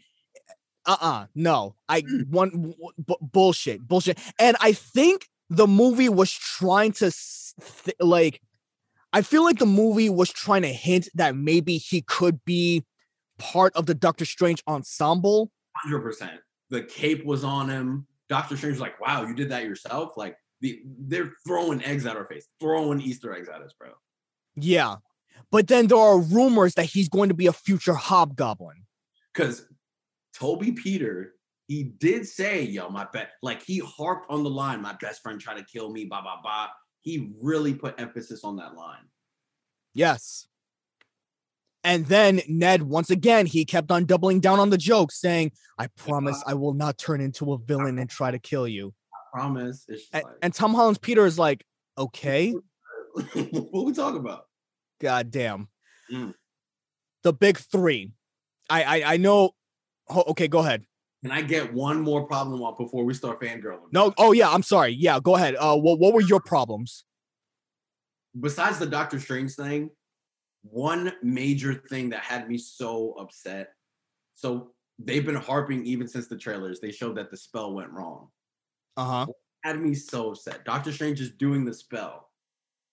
uh-uh. 0.86 1.26
No. 1.34 1.74
I 1.88 2.02
Mm. 2.02 2.30
one 2.30 2.74
bu- 3.00 3.16
bullshit. 3.22 3.88
Bullshit. 3.88 4.20
And 4.40 4.56
I 4.62 4.74
think 4.74 5.28
the 5.50 5.66
movie 5.66 6.10
was 6.10 6.32
trying 6.32 6.92
to 6.94 7.12
th- 7.86 7.96
like 8.00 8.40
I 9.14 9.24
feel 9.24 9.44
like 9.44 9.58
the 9.58 9.66
movie 9.66 10.10
was 10.12 10.30
trying 10.32 10.62
to 10.62 10.68
hint 10.72 11.10
that 11.16 11.36
maybe 11.36 11.78
he 11.78 12.04
could 12.04 12.46
be 12.46 12.86
part 13.40 13.76
of 13.76 13.88
the 13.88 13.96
Doctor 13.96 14.26
Strange 14.26 14.62
ensemble. 14.68 15.52
Hundred 15.76 16.02
percent. 16.02 16.40
The 16.70 16.84
cape 16.84 17.26
was 17.26 17.44
on 17.44 17.68
him. 17.68 18.06
Doctor 18.30 18.56
Strange 18.58 18.74
was 18.74 18.82
like, 18.82 19.02
"Wow, 19.02 19.24
you 19.26 19.34
did 19.34 19.50
that 19.50 19.64
yourself." 19.64 20.18
Like 20.18 20.36
the 20.62 20.82
they're 20.86 21.34
throwing 21.48 21.84
eggs 21.84 22.06
at 22.06 22.16
our 22.16 22.26
face, 22.26 22.48
throwing 22.60 23.02
Easter 23.02 23.34
eggs 23.34 23.50
at 23.50 23.62
us, 23.62 23.74
bro. 23.80 23.90
Yeah. 24.56 24.98
But 25.52 25.68
then 25.68 25.88
there 25.88 25.98
are 25.98 26.20
rumors 26.20 26.76
that 26.76 26.86
he's 26.86 27.10
going 27.10 27.30
to 27.30 27.36
be 27.36 27.48
a 27.48 27.54
future 27.54 27.94
hobgoblin. 27.94 28.86
Because 29.34 29.66
Tobey 30.34 30.74
Peter, 30.74 31.34
he 31.68 31.84
did 31.84 32.28
say, 32.28 32.64
"Yo, 32.64 32.90
my 32.90 33.08
bet." 33.12 33.32
Like 33.42 33.64
he 33.64 33.80
harped 33.80 34.30
on 34.30 34.44
the 34.44 34.50
line, 34.50 34.82
"My 34.82 34.96
best 35.00 35.22
friend 35.22 35.40
tried 35.40 35.58
to 35.58 35.66
kill 35.66 35.92
me." 35.92 36.06
Blah 36.06 36.22
blah 36.22 36.42
blah. 36.42 36.68
He 37.02 37.32
really 37.42 37.74
put 37.74 38.00
emphasis 38.00 38.44
on 38.44 38.58
that 38.58 38.76
line. 38.76 39.08
Yes. 39.94 40.48
And 41.84 42.06
then 42.08 42.42
Ned, 42.48 42.84
once 42.84 43.10
again, 43.10 43.46
he 43.46 43.64
kept 43.64 43.90
on 43.90 44.06
doubling 44.06 44.42
down 44.42 44.60
on 44.60 44.70
the 44.70 44.78
joke, 44.78 45.12
saying, 45.12 45.54
I 45.78 45.88
promise 45.88 46.44
I 46.46 46.54
will 46.54 46.74
not 46.74 46.98
turn 46.98 47.22
into 47.22 47.54
a 47.54 47.58
villain 47.58 47.98
and 48.00 48.10
try 48.10 48.32
to 48.32 48.40
kill 48.40 48.68
you. 48.68 48.94
Promise. 49.32 49.86
And, 50.14 50.24
like, 50.24 50.34
and 50.42 50.54
Tom 50.54 50.74
Holland's 50.74 51.00
Peter 51.00 51.26
is 51.26 51.38
like, 51.38 51.66
okay, 51.98 52.52
what 53.14 53.86
we 53.86 53.94
talking 53.94 54.20
about? 54.20 54.46
god 55.00 55.32
damn. 55.32 55.68
Mm. 56.12 56.34
The 57.24 57.34
big 57.34 57.58
three. 57.58 58.12
I 58.70 58.84
I, 58.84 59.14
I 59.14 59.18
know. 59.18 59.52
okay, 60.10 60.48
go 60.48 60.60
ahead. 60.60 60.86
Can 61.24 61.32
I 61.32 61.42
get 61.42 61.74
one 61.74 62.02
more 62.02 62.26
problem 62.28 62.64
up 62.64 62.78
before 62.78 63.04
we 63.04 63.14
start 63.14 63.42
fangirling? 63.42 63.92
No, 63.92 64.14
oh 64.18 64.32
yeah, 64.32 64.50
I'm 64.50 64.64
sorry. 64.64 64.92
Yeah, 64.92 65.20
go 65.22 65.36
ahead. 65.36 65.56
Uh 65.60 65.78
what, 65.78 66.00
what 66.00 66.14
were 66.14 66.22
your 66.22 66.40
problems? 66.40 67.06
Besides 68.40 68.80
the 68.80 68.86
Doctor 68.86 69.20
Strange 69.20 69.54
thing, 69.54 69.90
one 70.62 71.14
major 71.24 71.74
thing 71.74 72.10
that 72.10 72.22
had 72.22 72.48
me 72.48 72.58
so 72.58 73.16
upset. 73.20 73.70
So 74.36 74.72
they've 74.98 75.26
been 75.26 75.36
harping 75.36 75.86
even 75.86 76.08
since 76.08 76.28
the 76.28 76.38
trailers. 76.38 76.80
They 76.80 76.92
showed 76.92 77.18
that 77.18 77.32
the 77.32 77.38
spell 77.38 77.74
went 77.74 77.90
wrong. 77.92 78.30
Uh-huh. 79.00 79.26
Had 79.64 79.80
me 79.80 79.94
so 79.94 80.32
upset. 80.32 80.66
Doctor 80.66 80.92
Strange 80.92 81.22
is 81.22 81.32
doing 81.32 81.64
the 81.64 81.74
spell. 81.74 82.30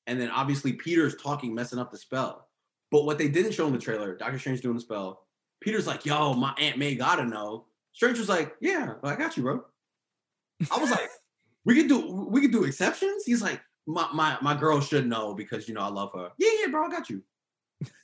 And 0.07 0.21
then 0.21 0.31
obviously 0.31 0.73
Peter's 0.73 1.17
talking, 1.17 1.53
messing 1.53 1.81
up 1.81 1.91
the 1.91 1.99
spell. 1.99 2.49
But 2.93 3.05
what 3.05 3.19
they 3.19 3.29
didn't 3.29 3.53
show 3.53 3.67
in 3.67 3.73
the 3.73 3.79
trailer, 3.79 4.17
Doctor 4.17 4.39
Strange 4.39 4.61
doing 4.61 4.77
the 4.77 4.81
spell. 4.81 5.27
Peter's 5.61 5.87
like, 5.87 6.07
yo, 6.07 6.35
my 6.35 6.55
Aunt 6.61 6.79
May 6.79 6.95
gotta 6.95 7.25
know. 7.25 7.67
Strange 7.93 8.19
was 8.19 8.29
like, 8.29 8.55
yeah, 8.61 8.95
I 9.03 9.17
got 9.17 9.37
you, 9.37 9.43
bro. 9.43 9.65
I 10.71 10.79
was 10.79 10.91
like, 10.91 11.09
we 11.65 11.75
could 11.75 11.89
do 11.89 12.29
we 12.31 12.41
could 12.41 12.53
do 12.53 12.65
exceptions. 12.65 13.25
He's 13.25 13.43
like, 13.43 13.61
my 13.87 14.07
my 14.15 14.39
my 14.43 14.55
girl 14.55 14.81
should 14.81 15.09
know 15.09 15.35
because 15.35 15.67
you 15.67 15.75
know 15.75 15.81
I 15.81 15.89
love 15.89 16.13
her. 16.15 16.31
Yeah, 16.39 16.51
yeah, 16.61 16.71
bro, 16.71 16.87
I 16.87 16.91
got 16.91 17.11
you. 17.11 17.23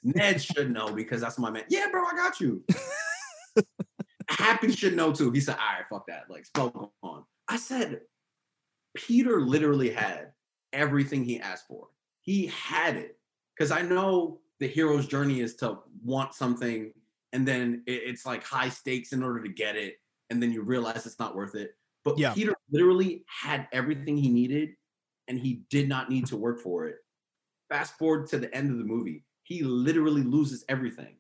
Ned 0.03 0.43
should 0.43 0.73
know 0.73 0.93
because 0.93 1.21
that's 1.21 1.39
my 1.39 1.51
man. 1.51 1.65
Yeah, 1.69 1.87
bro, 1.91 2.03
I 2.05 2.17
got 2.17 2.41
you. 2.41 2.65
Happy 4.29 4.73
should 4.73 4.97
know 4.97 5.13
too. 5.13 5.31
He 5.31 5.41
said, 5.41 5.57
all 5.57 5.77
right, 5.77 5.85
fuck 5.89 6.07
that. 6.09 6.25
Like, 6.29 6.47
spell 6.47 6.93
on. 7.03 7.25
I 7.53 7.57
said, 7.57 8.01
Peter 8.95 9.43
literally 9.43 9.91
had 9.91 10.33
everything 10.73 11.23
he 11.23 11.39
asked 11.39 11.67
for. 11.67 11.89
He 12.23 12.47
had 12.47 12.97
it. 12.97 13.19
Because 13.55 13.71
I 13.71 13.83
know 13.83 14.41
the 14.59 14.67
hero's 14.67 15.07
journey 15.07 15.41
is 15.41 15.55
to 15.57 15.81
want 16.03 16.33
something 16.33 16.93
and 17.35 17.47
then 17.47 17.83
it's 17.87 18.25
like 18.25 18.43
high 18.43 18.71
stakes 18.71 19.13
in 19.13 19.23
order 19.23 19.43
to 19.43 19.51
get 19.51 19.77
it. 19.77 19.97
And 20.31 20.43
then 20.43 20.51
you 20.51 20.63
realize 20.63 21.05
it's 21.05 21.19
not 21.19 21.37
worth 21.37 21.55
it. 21.55 21.75
But 22.05 22.19
Yeah. 22.19 22.33
Peter 22.33 22.55
literally 22.71 23.25
had 23.27 23.69
everything 23.71 24.17
he 24.17 24.31
needed 24.31 24.71
and 25.29 25.39
he 25.39 25.65
did 25.69 25.91
not 25.91 26.09
need 26.09 26.27
to 26.29 26.39
work 26.39 26.59
for 26.59 26.87
it. 26.87 26.97
Fast 27.69 27.99
forward 27.99 28.29
to 28.29 28.39
the 28.39 28.55
end 28.55 28.71
of 28.71 28.79
the 28.79 28.85
movie, 28.85 29.25
he 29.43 29.63
literally 29.63 30.23
loses 30.23 30.65
everything. 30.71 31.17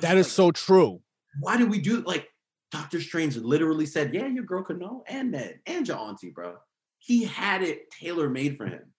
That 0.00 0.16
is 0.18 0.26
like, 0.26 0.32
so 0.32 0.50
true. 0.52 1.02
why 1.40 1.56
did 1.56 1.68
we 1.68 1.80
do 1.80 2.02
like 2.02 2.29
Doctor 2.70 3.00
Strange 3.00 3.36
literally 3.36 3.86
said, 3.86 4.14
Yeah, 4.14 4.26
your 4.26 4.44
girl 4.44 4.62
could 4.62 4.78
know, 4.78 5.04
and 5.08 5.32
Ned, 5.32 5.60
and 5.66 5.86
your 5.86 5.98
auntie, 5.98 6.30
bro. 6.30 6.56
He 6.98 7.24
had 7.24 7.62
it 7.62 7.90
tailor 7.90 8.28
made 8.28 8.56
for 8.56 8.66
him. 8.66 8.92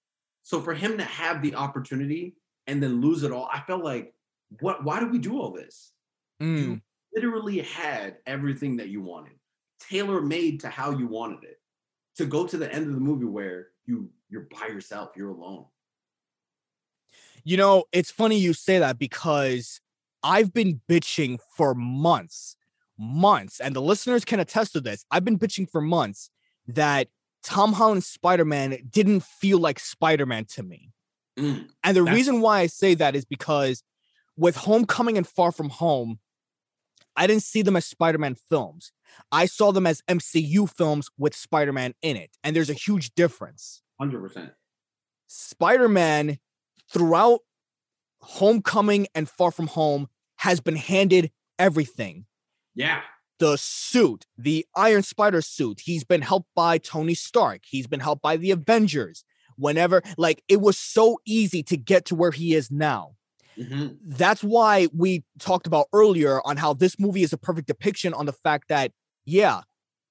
So 0.43 0.59
for 0.59 0.73
him 0.73 0.97
to 0.97 1.03
have 1.03 1.41
the 1.41 1.55
opportunity 1.55 2.35
and 2.67 2.81
then 2.81 3.01
lose 3.01 3.23
it 3.23 3.31
all, 3.31 3.49
I 3.51 3.61
felt 3.61 3.83
like, 3.83 4.13
what 4.59 4.83
why 4.83 4.99
did 4.99 5.11
we 5.11 5.19
do 5.19 5.39
all 5.39 5.51
this? 5.51 5.93
Mm. 6.41 6.81
Literally 7.15 7.59
had 7.59 8.17
everything 8.25 8.77
that 8.77 8.89
you 8.89 9.01
wanted, 9.01 9.33
tailor 9.79 10.21
made 10.21 10.61
to 10.61 10.69
how 10.69 10.91
you 10.91 11.07
wanted 11.07 11.43
it. 11.43 11.57
To 12.17 12.25
go 12.25 12.45
to 12.45 12.57
the 12.57 12.71
end 12.71 12.87
of 12.87 12.93
the 12.93 12.99
movie 12.99 13.25
where 13.25 13.67
you 13.85 14.09
you're 14.29 14.47
by 14.51 14.67
yourself, 14.67 15.11
you're 15.15 15.29
alone. 15.29 15.65
You 17.43 17.57
know, 17.57 17.85
it's 17.91 18.11
funny 18.11 18.37
you 18.37 18.53
say 18.53 18.79
that 18.79 18.99
because 18.99 19.79
I've 20.23 20.53
been 20.53 20.81
bitching 20.89 21.39
for 21.55 21.73
months, 21.73 22.55
months, 23.01 23.59
and 23.59 23.75
the 23.75 23.81
listeners 23.81 24.23
can 24.23 24.39
attest 24.39 24.73
to 24.73 24.81
this. 24.81 25.05
I've 25.11 25.25
been 25.25 25.39
bitching 25.39 25.69
for 25.69 25.81
months 25.81 26.29
that 26.67 27.07
Tom 27.43 27.73
Holland's 27.73 28.07
Spider 28.07 28.45
Man 28.45 28.77
didn't 28.89 29.23
feel 29.23 29.57
like 29.57 29.79
Spider 29.79 30.25
Man 30.25 30.45
to 30.53 30.63
me. 30.63 30.91
Mm, 31.39 31.69
And 31.83 31.97
the 31.97 32.03
reason 32.03 32.41
why 32.41 32.59
I 32.59 32.67
say 32.67 32.93
that 32.95 33.15
is 33.15 33.25
because 33.25 33.83
with 34.37 34.55
Homecoming 34.55 35.17
and 35.17 35.27
Far 35.27 35.51
From 35.51 35.69
Home, 35.69 36.19
I 37.15 37.27
didn't 37.27 37.43
see 37.43 37.61
them 37.61 37.75
as 37.75 37.85
Spider-Man 37.85 38.35
films. 38.49 38.91
I 39.31 39.45
saw 39.45 39.71
them 39.71 39.85
as 39.85 40.01
MCU 40.07 40.69
films 40.69 41.09
with 41.17 41.35
Spider-Man 41.35 41.93
in 42.01 42.15
it. 42.15 42.31
And 42.43 42.55
there's 42.55 42.69
a 42.69 42.73
huge 42.73 43.13
difference. 43.15 43.81
100%. 44.01 44.51
Spider-Man 45.27 46.39
throughout 46.89 47.41
Homecoming 48.21 49.07
and 49.13 49.27
Far 49.27 49.51
From 49.51 49.67
Home 49.67 50.07
has 50.37 50.61
been 50.61 50.75
handed 50.75 51.31
everything. 51.59 52.25
Yeah. 52.75 53.01
The 53.39 53.57
suit, 53.57 54.25
the 54.37 54.65
Iron 54.75 55.03
Spider 55.03 55.41
suit, 55.41 55.81
he's 55.83 56.03
been 56.03 56.21
helped 56.21 56.49
by 56.55 56.77
Tony 56.77 57.15
Stark. 57.15 57.61
He's 57.67 57.87
been 57.87 57.99
helped 57.99 58.21
by 58.21 58.37
the 58.37 58.51
Avengers. 58.51 59.23
Whenever, 59.57 60.01
like, 60.17 60.43
it 60.47 60.61
was 60.61 60.77
so 60.77 61.19
easy 61.25 61.63
to 61.63 61.77
get 61.77 62.05
to 62.05 62.15
where 62.15 62.31
he 62.31 62.53
is 62.55 62.71
now. 62.71 63.15
Mhm. 63.57 63.97
That's 64.01 64.43
why 64.43 64.87
we 64.93 65.23
talked 65.39 65.67
about 65.67 65.87
earlier 65.93 66.41
on 66.47 66.57
how 66.57 66.73
this 66.73 66.99
movie 66.99 67.23
is 67.23 67.33
a 67.33 67.37
perfect 67.37 67.67
depiction 67.67 68.13
on 68.13 68.25
the 68.25 68.33
fact 68.33 68.69
that, 68.69 68.91
yeah, 69.25 69.61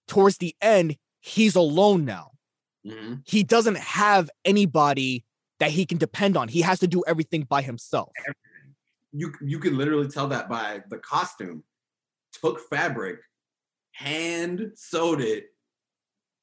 towards 0.06 0.38
the 0.38 0.54
end, 0.60 0.96
he's 1.20 1.56
alone 1.56 2.04
now. 2.04 2.32
Mhm. 2.86 3.22
He 3.26 3.42
doesn't 3.42 3.78
have 3.78 4.28
anybody 4.44 5.24
that 5.58 5.70
he 5.70 5.86
can 5.86 5.98
depend 5.98 6.36
on. 6.36 6.48
He 6.48 6.60
has 6.62 6.80
to 6.80 6.86
do 6.86 7.02
everything 7.06 7.44
by 7.44 7.62
himself. 7.62 8.10
You 9.12 9.32
you 9.40 9.58
can 9.58 9.76
literally 9.76 10.08
tell 10.08 10.28
that 10.28 10.48
by 10.48 10.82
the 10.88 10.98
costume. 10.98 11.64
Took 12.32 12.60
fabric, 12.68 13.20
hand 13.92 14.72
sewed 14.74 15.20
it. 15.20 15.46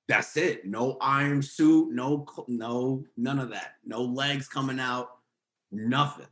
That's 0.08 0.38
it. 0.38 0.66
No 0.66 0.98
iron 1.02 1.42
suit, 1.42 1.92
no 1.94 2.26
no 2.48 3.04
none 3.18 3.40
of 3.40 3.50
that. 3.50 3.76
No 3.86 4.02
legs 4.04 4.48
coming 4.48 4.80
out, 4.80 5.10
nothing. 5.72 6.28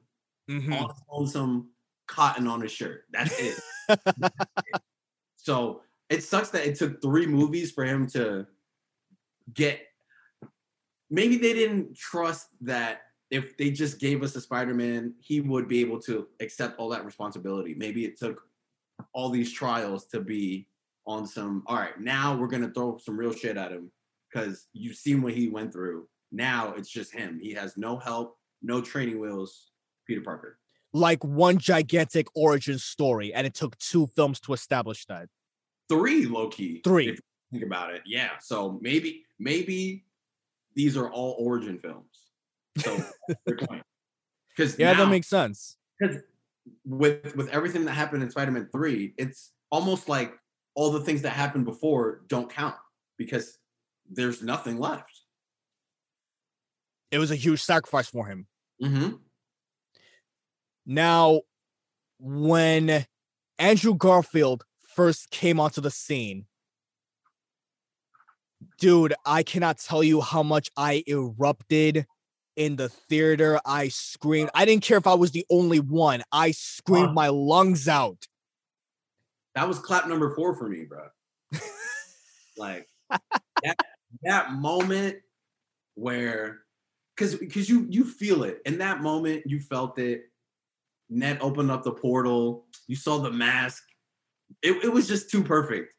Mhm. 0.49 0.93
on, 1.09 1.27
some 1.27 1.69
cotton 2.07 2.47
on 2.47 2.61
his 2.61 2.71
shirt. 2.71 3.05
That's 3.11 3.35
it. 3.39 3.59
so 5.37 5.81
it 6.09 6.23
sucks 6.23 6.49
that 6.51 6.67
it 6.67 6.75
took 6.75 7.01
three 7.01 7.25
movies 7.25 7.71
for 7.71 7.83
him 7.83 8.07
to 8.07 8.45
get. 9.53 9.81
Maybe 11.09 11.37
they 11.37 11.53
didn't 11.53 11.97
trust 11.97 12.49
that 12.61 13.01
if 13.31 13.57
they 13.57 13.71
just 13.71 13.99
gave 13.99 14.21
us 14.21 14.35
a 14.35 14.41
Spider-Man, 14.41 15.15
he 15.19 15.41
would 15.41 15.67
be 15.67 15.81
able 15.81 15.99
to 16.01 16.27
accept 16.39 16.77
all 16.77 16.89
that 16.89 17.05
responsibility. 17.05 17.73
Maybe 17.73 18.05
it 18.05 18.17
took 18.17 18.47
all 19.15 19.29
these 19.29 19.51
trials 19.51 20.05
to 20.07 20.19
be 20.21 20.67
on 21.07 21.25
some. 21.25 21.63
All 21.67 21.77
right, 21.77 21.99
now 21.99 22.37
we're 22.37 22.47
gonna 22.47 22.69
throw 22.71 22.97
some 22.97 23.17
real 23.17 23.33
shit 23.33 23.57
at 23.57 23.71
him 23.71 23.89
because 24.31 24.67
you've 24.73 24.97
seen 24.97 25.21
what 25.23 25.33
he 25.33 25.47
went 25.47 25.71
through. 25.73 26.07
Now 26.31 26.73
it's 26.77 26.89
just 26.89 27.13
him. 27.13 27.39
He 27.41 27.53
has 27.53 27.77
no 27.77 27.97
help, 27.97 28.37
no 28.61 28.81
training 28.81 29.19
wheels. 29.19 29.71
Peter 30.05 30.21
Parker. 30.21 30.59
Like 30.93 31.23
one 31.23 31.57
gigantic 31.57 32.27
origin 32.35 32.77
story, 32.77 33.33
and 33.33 33.47
it 33.47 33.53
took 33.55 33.77
two 33.79 34.05
films 34.15 34.39
to 34.41 34.53
establish 34.53 35.05
that. 35.07 35.27
three 35.89 36.25
low 36.25 36.49
key. 36.49 36.81
Three. 36.83 37.09
If 37.09 37.15
you 37.15 37.59
think 37.59 37.63
about 37.65 37.93
it. 37.93 38.01
Yeah. 38.05 38.31
So 38.41 38.77
maybe 38.81 39.23
maybe 39.39 40.05
these 40.75 40.95
are 40.97 41.09
all 41.09 41.35
origin 41.39 41.79
films. 41.79 42.13
So. 42.79 42.97
Because 44.57 44.79
Yeah, 44.79 44.93
that 44.93 45.09
makes 45.09 45.27
sense. 45.27 45.75
because 45.99 46.17
with 46.85 47.35
with 47.35 47.49
everything 47.49 47.85
that 47.85 47.93
happened 47.93 48.23
in 48.23 48.29
Spider-Man 48.29 48.69
3, 48.71 49.13
it's 49.17 49.51
almost 49.69 50.09
like 50.09 50.33
all 50.75 50.91
the 50.91 51.01
things 51.01 51.21
that 51.21 51.31
happened 51.31 51.65
before 51.65 52.21
don't 52.27 52.49
count 52.49 52.75
because 53.17 53.57
there's 54.11 54.41
nothing 54.41 54.79
left. 54.79 55.21
It 57.11 57.19
was 57.19 57.31
a 57.31 57.35
huge 57.35 57.63
sacrifice 57.63 58.09
for 58.09 58.25
him. 58.25 58.47
Mm-hmm. 58.83 59.15
Now, 60.85 61.41
when 62.19 63.05
Andrew 63.57 63.95
Garfield 63.95 64.63
first 64.95 65.29
came 65.31 65.59
onto 65.59 65.81
the 65.81 65.91
scene, 65.91 66.45
dude, 68.79 69.13
I 69.25 69.43
cannot 69.43 69.79
tell 69.79 70.03
you 70.03 70.21
how 70.21 70.43
much 70.43 70.69
I 70.77 71.03
erupted 71.07 72.05
in 72.55 72.75
the 72.75 72.89
theater. 72.89 73.59
I 73.65 73.87
screamed. 73.89 74.49
I 74.53 74.65
didn't 74.65 74.83
care 74.83 74.97
if 74.97 75.07
I 75.07 75.13
was 75.13 75.31
the 75.31 75.45
only 75.49 75.79
one. 75.79 76.23
I 76.31 76.51
screamed 76.51 77.09
Wow. 77.09 77.13
my 77.13 77.27
lungs 77.29 77.87
out. 77.87 78.25
That 79.55 79.67
was 79.67 79.79
clap 79.79 80.07
number 80.07 80.35
four 80.35 80.55
for 80.55 80.67
me, 80.67 80.85
bro. 80.85 81.07
like 82.57 82.87
that, 83.63 83.77
that 84.23 84.51
moment 84.53 85.17
where 85.95 86.59
because 87.15 87.35
because 87.35 87.69
you 87.69 87.85
you 87.89 88.03
feel 88.03 88.43
it 88.43 88.61
in 88.65 88.77
that 88.79 89.01
moment 89.01 89.43
you 89.45 89.59
felt 89.59 89.97
it 89.97 90.25
ned 91.09 91.37
opened 91.41 91.71
up 91.71 91.83
the 91.83 91.91
portal 91.91 92.65
you 92.87 92.95
saw 92.95 93.17
the 93.17 93.31
mask 93.31 93.83
it, 94.61 94.83
it 94.83 94.91
was 94.91 95.07
just 95.07 95.29
too 95.29 95.41
perfect 95.43 95.93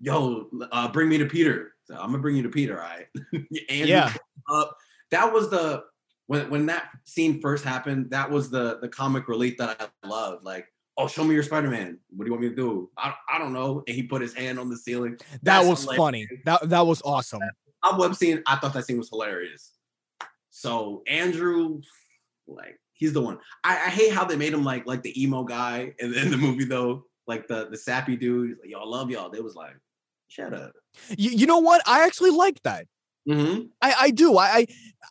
yo 0.00 0.48
uh 0.72 0.88
bring 0.88 1.08
me 1.08 1.16
to 1.16 1.24
peter 1.26 1.72
so 1.84 1.94
i'm 1.94 2.10
gonna 2.10 2.18
bring 2.18 2.36
you 2.36 2.42
to 2.42 2.50
peter 2.50 2.80
all 2.82 2.86
right 2.88 3.06
Andrew 3.70 3.86
Yeah. 3.88 4.12
up 4.52 4.76
that 5.10 5.32
was 5.32 5.48
the 5.50 5.84
when 6.28 6.48
when 6.50 6.66
that 6.66 6.90
scene 7.04 7.40
first 7.40 7.64
happened 7.64 8.10
that 8.10 8.30
was 8.30 8.48
the 8.50 8.78
the 8.80 8.88
comic 8.88 9.26
relief 9.28 9.56
that 9.58 9.90
i 10.02 10.06
loved 10.06 10.44
like 10.44 10.66
oh 10.96 11.08
show 11.08 11.24
me 11.24 11.34
your 11.34 11.42
spider-man 11.42 11.98
what 12.10 12.24
do 12.24 12.28
you 12.28 12.32
want 12.32 12.42
me 12.42 12.48
to 12.48 12.54
do 12.54 12.88
i, 12.96 13.12
I 13.28 13.38
don't 13.38 13.52
know 13.52 13.82
and 13.86 13.96
he 13.96 14.04
put 14.04 14.22
his 14.22 14.32
hand 14.34 14.58
on 14.58 14.68
the 14.68 14.76
ceiling 14.76 15.16
That 15.32 15.40
That's 15.42 15.66
was 15.68 15.80
hilarious. 15.82 15.98
funny. 15.98 16.28
That 16.44 16.68
that 16.68 16.86
was 16.86 17.02
awesome. 17.04 17.40
I 17.82 17.96
web 17.96 18.14
scene, 18.14 18.42
I 18.46 18.56
thought 18.56 18.72
that 18.74 18.84
scene 18.86 18.98
was 18.98 19.08
hilarious. 19.08 19.72
So 20.50 21.02
Andrew, 21.06 21.80
like, 22.48 22.78
he's 22.94 23.12
the 23.12 23.20
one. 23.22 23.38
I, 23.62 23.74
I 23.76 23.90
hate 23.90 24.12
how 24.12 24.24
they 24.24 24.36
made 24.36 24.52
him 24.52 24.64
like 24.64 24.84
like 24.86 25.02
the 25.02 25.14
emo 25.22 25.44
guy 25.44 25.94
in, 26.00 26.12
in 26.14 26.30
the 26.30 26.36
movie 26.36 26.64
though, 26.64 27.04
like 27.28 27.46
the 27.46 27.68
the 27.70 27.76
sappy 27.76 28.16
dude. 28.16 28.56
Like, 28.60 28.70
y'all 28.70 28.90
love 28.90 29.10
y'all. 29.10 29.30
They 29.30 29.40
was 29.40 29.54
like, 29.54 29.76
shut 30.26 30.52
up. 30.52 30.72
You, 31.16 31.30
you 31.30 31.46
know 31.46 31.58
what? 31.58 31.80
I 31.86 32.04
actually 32.04 32.30
like 32.30 32.60
that. 32.64 32.86
Mm-hmm. 33.28 33.66
I, 33.82 33.94
I 34.00 34.10
do. 34.10 34.38
I, 34.38 34.66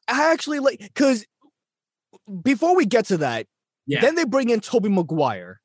I 0.07 0.31
actually 0.31 0.59
like 0.59 0.79
because 0.79 1.25
before 2.41 2.75
we 2.75 2.85
get 2.85 3.05
to 3.05 3.17
that, 3.17 3.47
Yeah. 3.85 4.01
then 4.01 4.15
they 4.15 4.25
bring 4.25 4.49
in 4.49 4.59
Tobey 4.59 4.89
Maguire. 4.89 5.61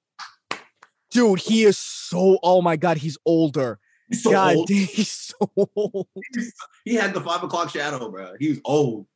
Dude, 1.11 1.41
he 1.41 1.65
is 1.65 1.79
so 1.79 2.39
oh 2.43 2.63
my 2.63 2.77
god, 2.77 2.97
he's 2.99 3.19
older. 3.27 3.79
He's 4.09 4.23
so 4.23 4.31
god, 4.31 4.57
old. 4.57 4.69
he's 4.71 5.11
so 5.11 5.51
old. 5.77 6.07
He 6.85 6.95
had 6.95 7.15
the 7.15 7.21
five 7.21 7.43
o'clock 7.43 7.71
shadow, 7.71 8.11
bro. 8.11 8.33
He 8.39 8.49
was 8.51 8.61
old. 8.65 9.07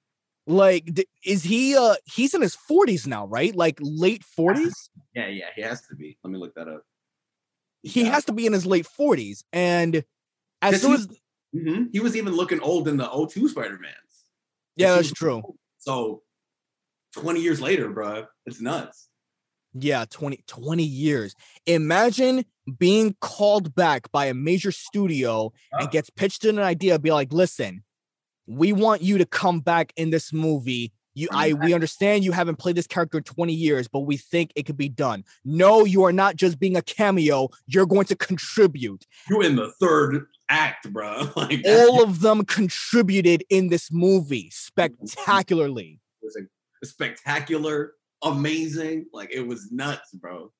Like, 0.47 0.89
is 1.25 1.43
he 1.43 1.77
uh 1.77 1.97
he's 2.05 2.33
in 2.35 2.41
his 2.43 2.57
40s 2.71 3.07
now, 3.07 3.27
right? 3.27 3.55
Like 3.55 3.79
late 3.81 4.23
40s? 4.39 4.73
Yeah, 5.15 5.27
yeah, 5.29 5.47
he 5.57 5.63
has 5.63 5.83
to 5.89 5.97
be. 5.97 6.17
Let 6.23 6.31
me 6.31 6.39
look 6.39 6.55
that 6.55 6.69
up. 6.69 6.83
He 7.83 8.03
Yeah. 8.05 8.11
has 8.13 8.25
to 8.27 8.33
be 8.33 8.47
in 8.47 8.53
his 8.53 8.65
late 8.67 8.87
40s. 8.99 9.43
And 9.53 10.05
as 10.63 10.73
Does 10.73 10.83
soon 10.83 10.91
he- 10.93 10.97
as 10.99 11.09
Mhm. 11.57 11.89
He 11.93 12.01
was 12.01 12.17
even 12.17 12.35
looking 12.35 12.61
old 12.61 12.89
in 12.89 12.97
the 12.97 13.09
O2 13.09 13.49
Spider-Mans. 13.49 13.95
Yeah, 14.77 14.91
He 14.97 15.03
that's 15.03 15.13
true. 15.13 15.43
old. 15.45 15.57
So 15.79 16.23
20 17.15 17.41
years 17.41 17.61
later, 17.61 17.89
bro, 17.91 18.27
it's 18.45 18.61
nuts. 18.61 19.09
Yeah, 19.79 20.05
20, 20.09 20.43
20 20.47 20.83
years. 20.85 21.35
Imagine 21.67 22.45
being 22.79 23.15
called 23.21 23.75
back 23.75 24.11
by 24.11 24.27
a 24.27 24.35
major 24.35 24.73
studio 24.73 25.53
Yeah. 25.73 25.83
and 25.83 25.91
gets 25.91 26.11
pitched 26.11 26.45
in 26.45 26.59
an 26.59 26.65
idea, 26.65 26.99
be 26.99 27.13
like, 27.13 27.33
listen, 27.33 27.85
we 28.47 28.73
want 28.73 29.03
you 29.03 29.19
to 29.19 29.27
come 29.27 29.61
back 29.61 29.93
in 29.97 30.11
this 30.11 30.33
movie. 30.33 30.93
You 31.15 31.29
I 31.31 31.55
we 31.55 31.73
understand 31.73 32.25
you 32.25 32.33
haven't 32.33 32.57
played 32.57 32.77
this 32.77 32.87
character 32.87 33.17
in 33.19 33.25
20 33.25 33.55
years, 33.55 33.89
but 33.89 34.01
we 34.01 34.19
think 34.19 34.53
it 34.55 34.67
could 34.67 34.77
be 34.77 34.91
done. 34.91 35.25
No, 35.47 35.85
you 35.87 36.05
are 36.05 36.13
not 36.13 36.37
just 36.37 36.59
being 36.59 36.77
a 36.77 36.83
cameo, 36.83 37.49
you're 37.67 37.87
going 37.87 38.05
to 38.07 38.17
contribute. 38.17 39.07
You're 39.31 39.43
in 39.45 39.57
the 39.57 39.73
third 39.81 40.27
act, 40.49 40.93
bro. 40.93 41.31
Like 41.37 41.63
All 41.67 42.03
of 42.03 42.21
them 42.21 42.45
contributed 42.45 43.45
in 43.51 43.69
this 43.69 43.93
movie 43.93 44.51
spectacularly. 44.51 46.01
It 46.23 46.27
was 46.27 46.37
a 46.37 46.87
spectacular, 46.87 47.95
amazing. 48.23 49.07
Like 49.13 49.31
it 49.33 49.47
was 49.47 49.71
nuts, 49.71 50.11
bro. 50.13 50.53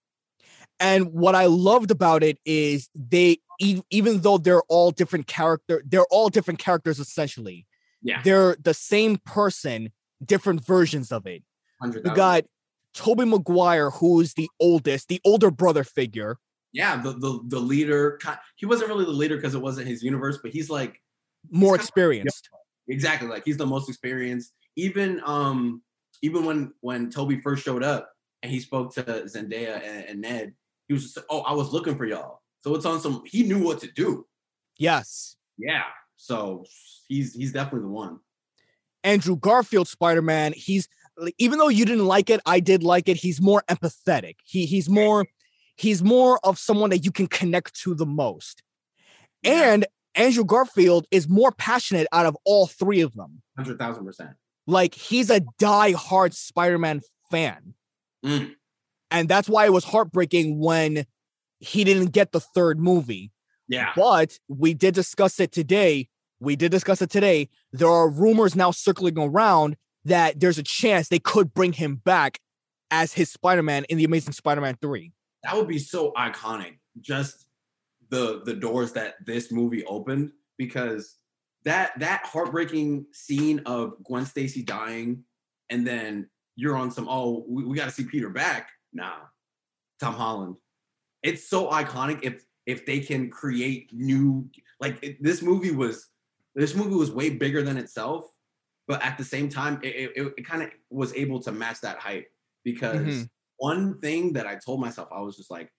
And 0.79 1.13
what 1.13 1.35
I 1.35 1.47
loved 1.47 1.91
about 1.91 2.23
it 2.23 2.39
is 2.45 2.91
they 2.95 3.39
even 3.59 4.21
though 4.21 4.37
they're 4.37 4.63
all 4.69 4.91
different 4.91 5.27
character, 5.27 5.83
they're 5.87 6.07
all 6.11 6.29
different 6.29 6.61
characters 6.61 6.99
essentially. 6.99 7.67
Yeah. 8.03 8.21
They're 8.23 8.57
the 8.63 8.75
same 8.75 9.17
person, 9.25 9.93
different 10.25 10.65
versions 10.65 11.11
of 11.11 11.27
it. 11.27 11.43
We 11.83 12.01
got 12.01 12.45
Tobey 12.95 13.25
Maguire, 13.25 13.91
who's 13.91 14.35
the 14.35 14.49
oldest, 14.61 15.09
the 15.09 15.21
older 15.25 15.51
brother 15.51 15.85
figure. 15.85 16.39
Yeah, 16.77 17.01
the 17.01 17.13
the 17.15 17.41
the 17.47 17.59
leader. 17.59 18.19
He 18.57 18.67
wasn't 18.67 18.91
really 18.91 19.07
the 19.07 19.11
leader 19.11 19.37
because 19.37 19.55
it 19.55 19.63
wasn't 19.63 19.89
his 19.89 20.03
universe, 20.03 20.39
but 20.43 20.51
he's 20.51 20.69
like 20.69 21.01
more 21.51 21.73
kinda- 21.73 21.85
experienced. 21.85 22.51
exactly 22.87 23.29
like 23.29 23.45
he's 23.47 23.57
the 23.57 23.65
most 23.67 23.89
experienced. 23.89 24.53
Even 24.77 25.23
um 25.25 25.81
even 26.21 26.45
when 26.45 26.75
when 26.81 27.09
Tobey 27.09 27.41
first 27.41 27.65
showed 27.65 27.83
up 27.83 28.11
and 28.43 28.53
he 28.53 28.61
spoke 28.61 28.93
to 28.95 29.03
Zendaya 29.03 29.83
and, 29.83 30.05
and 30.05 30.21
Ned, 30.21 30.53
he 30.87 30.93
was 30.93 31.15
just 31.15 31.27
oh 31.31 31.41
I 31.41 31.55
was 31.55 31.73
looking 31.73 31.97
for 31.97 32.05
y'all. 32.05 32.43
So 32.63 32.75
it's 32.75 32.85
on 32.85 33.01
some. 33.01 33.23
He 33.25 33.43
knew 33.43 33.65
what 33.65 33.81
to 33.81 33.91
do. 33.91 34.27
Yes. 34.77 35.37
Yeah. 35.57 35.85
So 36.17 36.67
he's 37.09 37.33
he's 37.33 37.53
definitely 37.53 37.87
the 37.87 37.95
one. 37.95 38.19
Andrew 39.03 39.37
Garfield 39.37 39.89
Spider-Man, 39.89 40.53
he's 40.55 40.89
even 41.39 41.59
though 41.59 41.69
you 41.69 41.87
didn't 41.87 42.05
like 42.07 42.29
it, 42.29 42.41
I 42.45 42.61
did 42.61 42.83
like 42.83 43.09
it. 43.09 43.17
He's 43.17 43.41
more 43.41 43.63
empathetic. 43.71 44.35
He 44.45 44.67
he's 44.67 44.91
more 44.91 45.25
he's 45.77 46.03
more 46.03 46.41
of 46.45 46.59
someone 46.59 46.91
that 46.91 47.05
you 47.05 47.13
can 47.13 47.27
connect 47.27 47.81
to 47.83 47.95
the 47.95 48.07
most. 48.07 48.63
And 49.45 49.87
Andrew 50.15 50.45
Garfield 50.45 51.07
is 51.11 51.29
more 51.29 51.53
passionate 51.53 52.07
out 52.13 52.27
of 52.27 52.37
all 52.45 52.67
three 52.67 53.03
of 53.03 53.15
them. 53.15 53.43
Hundred 53.57 53.79
thousand 53.79 54.05
percent. 54.05 54.31
Like 54.67 54.95
he's 54.95 55.31
a 55.31 55.41
die-hard 55.59 56.35
Spider-Man 56.35 57.03
fan. 57.31 57.75
Mm. 58.25 58.55
And 59.11 59.29
that's 59.29 59.49
why 59.49 59.67
it 59.67 59.73
was 59.73 59.85
heartbreaking 59.85 60.59
when 60.59 61.07
he 61.61 61.85
didn't 61.85 62.09
get 62.09 62.33
the 62.33 62.41
third 62.41 62.81
movie. 62.81 63.31
Yeah. 63.69 63.93
But 63.95 64.39
we 64.49 64.75
did 64.75 64.95
discuss 64.95 65.39
it 65.39 65.53
today. 65.53 66.09
We 66.41 66.57
did 66.57 66.71
discuss 66.71 67.01
it 67.03 67.11
today. 67.11 67.49
There 67.73 67.89
are 67.89 68.09
rumors 68.09 68.57
now 68.57 68.71
circling 68.71 69.19
around 69.19 69.77
that 70.05 70.41
there's 70.41 70.59
a 70.59 70.63
chance 70.63 71.09
they 71.09 71.19
could 71.19 71.55
bring 71.55 71.73
him 71.73 71.97
back 71.97 72.39
as 72.91 73.13
his 73.13 73.31
Spider-Man 73.31 73.85
in 73.85 73.99
the 73.99 74.05
Amazing 74.05 74.33
Spider-Man 74.33 74.79
3. 74.81 75.13
That 75.47 75.57
would 75.57 75.69
be 75.69 75.79
so 75.79 76.13
iconic 76.13 76.75
just 77.01 77.47
the 78.11 78.43
the 78.45 78.55
doors 78.55 78.93
that 78.93 79.15
this 79.25 79.53
movie 79.53 79.85
opened 79.87 80.33
because 80.59 81.17
that 81.65 81.99
that 81.99 82.25
heartbreaking 82.25 83.07
scene 83.13 83.61
of 83.65 83.95
gwen 84.03 84.27
stacy 84.27 84.63
dying 84.63 85.23
and 85.71 85.87
then 85.87 86.29
you're 86.57 86.77
on 86.77 86.91
some 86.91 87.09
oh 87.09 87.45
we, 87.49 87.65
we 87.65 87.77
got 87.77 87.85
to 87.85 87.91
see 87.91 88.05
peter 88.05 88.29
back 88.29 88.71
nah 88.93 89.19
tom 90.01 90.15
holland 90.15 90.57
it's 91.23 91.49
so 91.49 91.71
iconic 91.71 92.19
if 92.23 92.45
if 92.67 92.85
they 92.85 92.99
can 92.99 93.31
create 93.31 93.89
new 93.93 94.49
like 94.81 94.99
it, 95.03 95.23
this 95.23 95.43
movie 95.43 95.71
was 95.71 96.09
this 96.55 96.75
movie 96.75 96.95
was 96.95 97.11
way 97.13 97.31
bigger 97.31 97.63
than 97.63 97.77
itself 97.77 98.27
but 98.89 99.03
at 99.03 99.19
the 99.19 99.25
same 99.25 99.49
time 99.49 99.79
it, 99.83 100.13
it, 100.17 100.35
it 100.39 100.47
kind 100.47 100.63
of 100.63 100.71
was 100.91 101.15
able 101.15 101.41
to 101.41 101.53
match 101.53 101.81
that 101.81 101.99
hype 101.99 102.27
because 102.65 102.97
Mhm. 102.99 103.31
One 103.57 103.99
thing 104.01 104.35
that 104.35 104.47
I 104.47 104.57
told 104.57 104.81
myself, 104.81 105.09
I 105.13 105.21
was 105.21 105.37
just 105.37 105.51
like, 105.51 105.73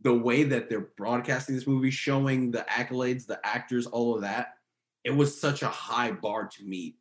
the 0.00 0.14
way 0.14 0.42
that 0.44 0.68
they're 0.68 0.90
broadcasting 0.96 1.54
this 1.54 1.66
movie, 1.66 1.90
showing 1.90 2.50
the 2.50 2.66
accolades, 2.68 3.26
the 3.26 3.40
actors, 3.44 3.86
all 3.86 4.14
of 4.14 4.22
that, 4.22 4.54
it 5.02 5.10
was 5.10 5.40
such 5.40 5.62
a 5.62 5.68
high 5.68 6.10
bar 6.10 6.46
to 6.46 6.64
meet. 6.64 6.96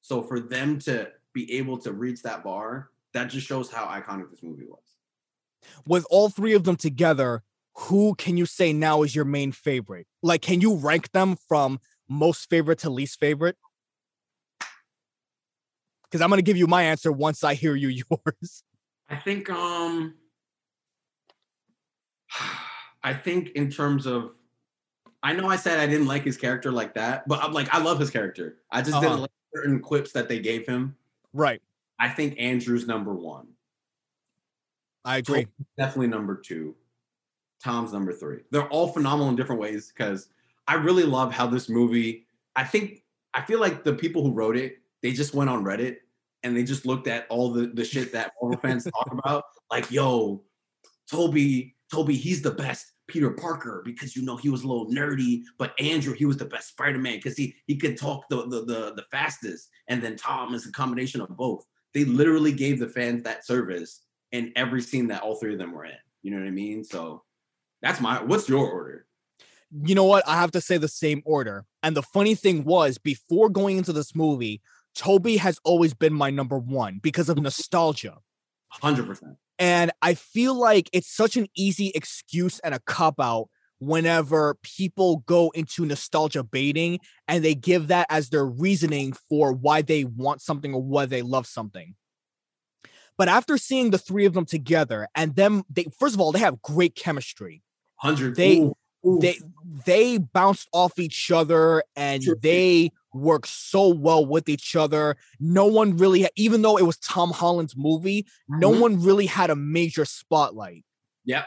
So 0.00 0.22
for 0.22 0.40
them 0.40 0.78
to 0.80 1.10
be 1.34 1.52
able 1.58 1.78
to 1.78 1.92
reach 1.92 2.22
that 2.22 2.42
bar, 2.42 2.90
that 3.12 3.30
just 3.30 3.46
shows 3.46 3.70
how 3.70 3.86
iconic 3.86 4.30
this 4.30 4.42
movie 4.42 4.64
was. 4.66 4.82
With 5.86 6.06
all 6.10 6.30
three 6.30 6.54
of 6.54 6.64
them 6.64 6.76
together, 6.76 7.42
who 7.74 8.14
can 8.14 8.36
you 8.36 8.46
say 8.46 8.72
now 8.72 9.02
is 9.02 9.14
your 9.14 9.24
main 9.24 9.52
favorite? 9.52 10.06
Like, 10.22 10.42
can 10.42 10.60
you 10.60 10.74
rank 10.74 11.12
them 11.12 11.36
from 11.48 11.80
most 12.08 12.48
favorite 12.48 12.78
to 12.80 12.90
least 12.90 13.20
favorite? 13.20 13.56
Because 16.04 16.22
I'm 16.22 16.30
gonna 16.30 16.42
give 16.42 16.56
you 16.56 16.66
my 16.66 16.84
answer 16.84 17.12
once 17.12 17.44
I 17.44 17.54
hear 17.54 17.76
you 17.76 17.88
yours. 18.10 18.62
I 19.08 19.16
think 19.16 19.48
um 19.50 20.14
I 23.02 23.14
think 23.14 23.50
in 23.50 23.70
terms 23.70 24.06
of 24.06 24.32
I 25.22 25.32
know 25.32 25.48
I 25.48 25.56
said 25.56 25.80
I 25.80 25.86
didn't 25.86 26.06
like 26.06 26.22
his 26.24 26.36
character 26.36 26.70
like 26.70 26.94
that, 26.94 27.26
but 27.26 27.42
I'm 27.42 27.52
like 27.52 27.72
I 27.74 27.78
love 27.78 27.98
his 27.98 28.10
character. 28.10 28.58
I 28.70 28.82
just 28.82 28.92
Uh-huh. 28.96 29.00
didn't 29.08 29.20
like 29.22 29.30
certain 29.54 29.80
quips 29.80 30.12
that 30.12 30.28
they 30.28 30.38
gave 30.40 30.66
him. 30.66 30.96
Right. 31.32 31.62
I 31.98 32.08
think 32.08 32.34
Andrew's 32.38 32.86
number 32.86 33.12
one. 33.14 33.48
I 35.04 35.18
agree. 35.18 35.46
Definitely 35.76 36.08
number 36.08 36.36
two. 36.36 36.76
Tom's 37.62 37.92
number 37.92 38.12
three. 38.12 38.40
They're 38.50 38.68
all 38.68 38.88
phenomenal 38.88 39.30
in 39.30 39.36
different 39.36 39.60
ways 39.60 39.88
because 39.88 40.28
I 40.68 40.74
really 40.74 41.02
love 41.02 41.32
how 41.32 41.46
this 41.46 41.68
movie. 41.68 42.26
I 42.54 42.64
think 42.64 43.02
I 43.34 43.42
feel 43.42 43.58
like 43.58 43.84
the 43.84 43.94
people 43.94 44.22
who 44.22 44.32
wrote 44.32 44.56
it, 44.56 44.78
they 45.02 45.12
just 45.12 45.34
went 45.34 45.50
on 45.50 45.64
Reddit 45.64 45.98
and 46.42 46.56
they 46.56 46.64
just 46.64 46.86
looked 46.86 47.06
at 47.06 47.26
all 47.28 47.50
the 47.52 47.66
the 47.68 47.84
shit 47.84 48.12
that 48.12 48.32
Marvel 48.40 48.60
fans 48.62 48.84
talk 48.84 49.08
about. 49.12 49.44
Like, 49.70 49.90
yo, 49.90 50.44
Tobey, 51.10 51.76
Tobey, 51.92 52.16
he's 52.16 52.42
the 52.42 52.50
best 52.50 52.86
Peter 53.08 53.30
Parker 53.30 53.82
because 53.84 54.14
you 54.14 54.22
know 54.22 54.36
he 54.36 54.48
was 54.48 54.62
a 54.62 54.68
little 54.68 54.90
nerdy, 54.90 55.42
but 55.58 55.74
Andrew, 55.80 56.14
he 56.14 56.26
was 56.26 56.36
the 56.36 56.44
best 56.44 56.68
Spider-Man 56.68 57.16
because 57.16 57.36
he 57.36 57.54
he 57.66 57.76
could 57.76 57.96
talk 57.96 58.28
the, 58.28 58.46
the 58.48 58.64
the 58.64 58.92
the 58.96 59.04
fastest, 59.10 59.68
and 59.88 60.02
then 60.02 60.16
Tom 60.16 60.54
is 60.54 60.66
a 60.66 60.72
combination 60.72 61.20
of 61.20 61.28
both. 61.36 61.64
They 61.94 62.04
literally 62.04 62.52
gave 62.52 62.78
the 62.78 62.88
fans 62.88 63.22
that 63.24 63.46
service 63.46 64.02
in 64.32 64.52
every 64.56 64.82
scene 64.82 65.08
that 65.08 65.22
all 65.22 65.36
three 65.36 65.54
of 65.54 65.58
them 65.58 65.72
were 65.72 65.86
in. 65.86 65.92
You 66.22 66.32
know 66.32 66.38
what 66.38 66.46
I 66.46 66.50
mean? 66.50 66.84
So 66.84 67.22
that's 67.82 68.00
my. 68.00 68.22
What's 68.22 68.48
your 68.48 68.66
order? 68.68 69.06
you 69.84 69.94
know 69.94 70.04
what? 70.04 70.26
I 70.26 70.36
have 70.36 70.50
to 70.52 70.60
say 70.60 70.78
the 70.78 70.88
same 70.88 71.22
order. 71.24 71.64
And 71.82 71.96
the 71.96 72.02
funny 72.02 72.34
thing 72.34 72.64
was, 72.64 72.98
before 72.98 73.48
going 73.48 73.78
into 73.78 73.92
this 73.92 74.14
movie, 74.14 74.60
Tobey 74.98 75.36
has 75.36 75.60
always 75.62 75.94
been 75.94 76.12
my 76.12 76.28
number 76.30 76.58
one 76.58 76.98
because 77.00 77.28
of 77.28 77.38
nostalgia. 77.38 78.16
Hundred 78.68 79.06
percent. 79.06 79.36
And 79.60 79.92
I 80.02 80.14
feel 80.14 80.54
like 80.54 80.90
it's 80.92 81.10
such 81.10 81.36
an 81.36 81.46
easy 81.56 81.92
excuse 81.94 82.58
and 82.60 82.74
a 82.74 82.80
cop 82.80 83.20
out 83.20 83.48
whenever 83.78 84.56
people 84.64 85.18
go 85.26 85.50
into 85.50 85.86
nostalgia 85.86 86.42
baiting 86.42 86.98
and 87.28 87.44
they 87.44 87.54
give 87.54 87.88
that 87.88 88.08
as 88.10 88.30
their 88.30 88.44
reasoning 88.44 89.14
for 89.28 89.52
why 89.52 89.82
they 89.82 90.02
want 90.02 90.42
something 90.42 90.74
or 90.74 90.82
why 90.82 91.06
they 91.06 91.22
love 91.22 91.46
something. 91.46 91.94
But 93.16 93.28
after 93.28 93.56
seeing 93.56 93.90
the 93.90 93.98
three 93.98 94.26
of 94.26 94.32
them 94.32 94.46
together 94.46 95.06
and 95.14 95.36
them, 95.36 95.62
they 95.70 95.86
first 95.96 96.16
of 96.16 96.20
all, 96.20 96.32
they 96.32 96.40
have 96.40 96.60
great 96.60 96.96
chemistry 96.96 97.62
Hundred. 97.96 98.34
They- 98.34 98.68
they 99.04 99.38
they 99.86 100.18
bounced 100.18 100.68
off 100.72 100.98
each 100.98 101.30
other 101.30 101.82
and 101.96 102.22
True. 102.22 102.34
they 102.40 102.90
work 103.14 103.46
so 103.46 103.88
well 103.88 104.24
with 104.26 104.48
each 104.48 104.76
other. 104.76 105.16
No 105.40 105.66
one 105.66 105.96
really, 105.96 106.26
even 106.36 106.62
though 106.62 106.76
it 106.76 106.82
was 106.82 106.98
Tom 106.98 107.30
Holland's 107.30 107.76
movie, 107.76 108.26
no 108.48 108.70
Mhm. 108.72 108.80
one 108.80 109.02
really 109.02 109.26
had 109.26 109.50
a 109.50 109.56
major 109.56 110.04
spotlight. 110.04 110.84
Yeah, 111.24 111.44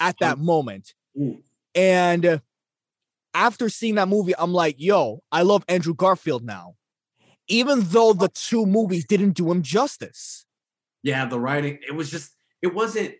At 0.00 0.16
that 0.20 0.38
moment, 0.38 0.94
Ooh. 1.18 1.42
and 1.74 2.40
after 3.34 3.68
seeing 3.68 3.96
that 3.96 4.08
movie, 4.08 4.34
I'm 4.38 4.52
like, 4.52 4.76
yo, 4.78 5.22
I 5.32 5.42
love 5.42 5.64
Andrew 5.68 5.94
Garfield 5.94 6.44
now, 6.44 6.76
even 7.48 7.80
though 7.82 8.12
the 8.12 8.28
two 8.28 8.64
movies 8.66 9.04
didn't 9.06 9.32
do 9.32 9.50
him 9.50 9.62
justice. 9.62 10.46
Yeah, 11.02 11.26
the 11.26 11.38
writing. 11.40 11.78
It 11.86 11.92
was 11.92 12.10
just. 12.10 12.32
It 12.62 12.74
wasn't. 12.74 13.14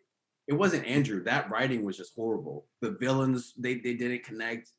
It 0.49 0.55
wasn't 0.55 0.87
Andrew. 0.87 1.23
That 1.25 1.51
writing 1.51 1.85
was 1.85 1.97
just 1.97 2.15
horrible. 2.17 2.67
The 2.81 2.93
villains. 2.93 3.53
They 3.57 3.75
they 3.75 3.95
didn't 3.95 4.25
connect. 4.25 4.71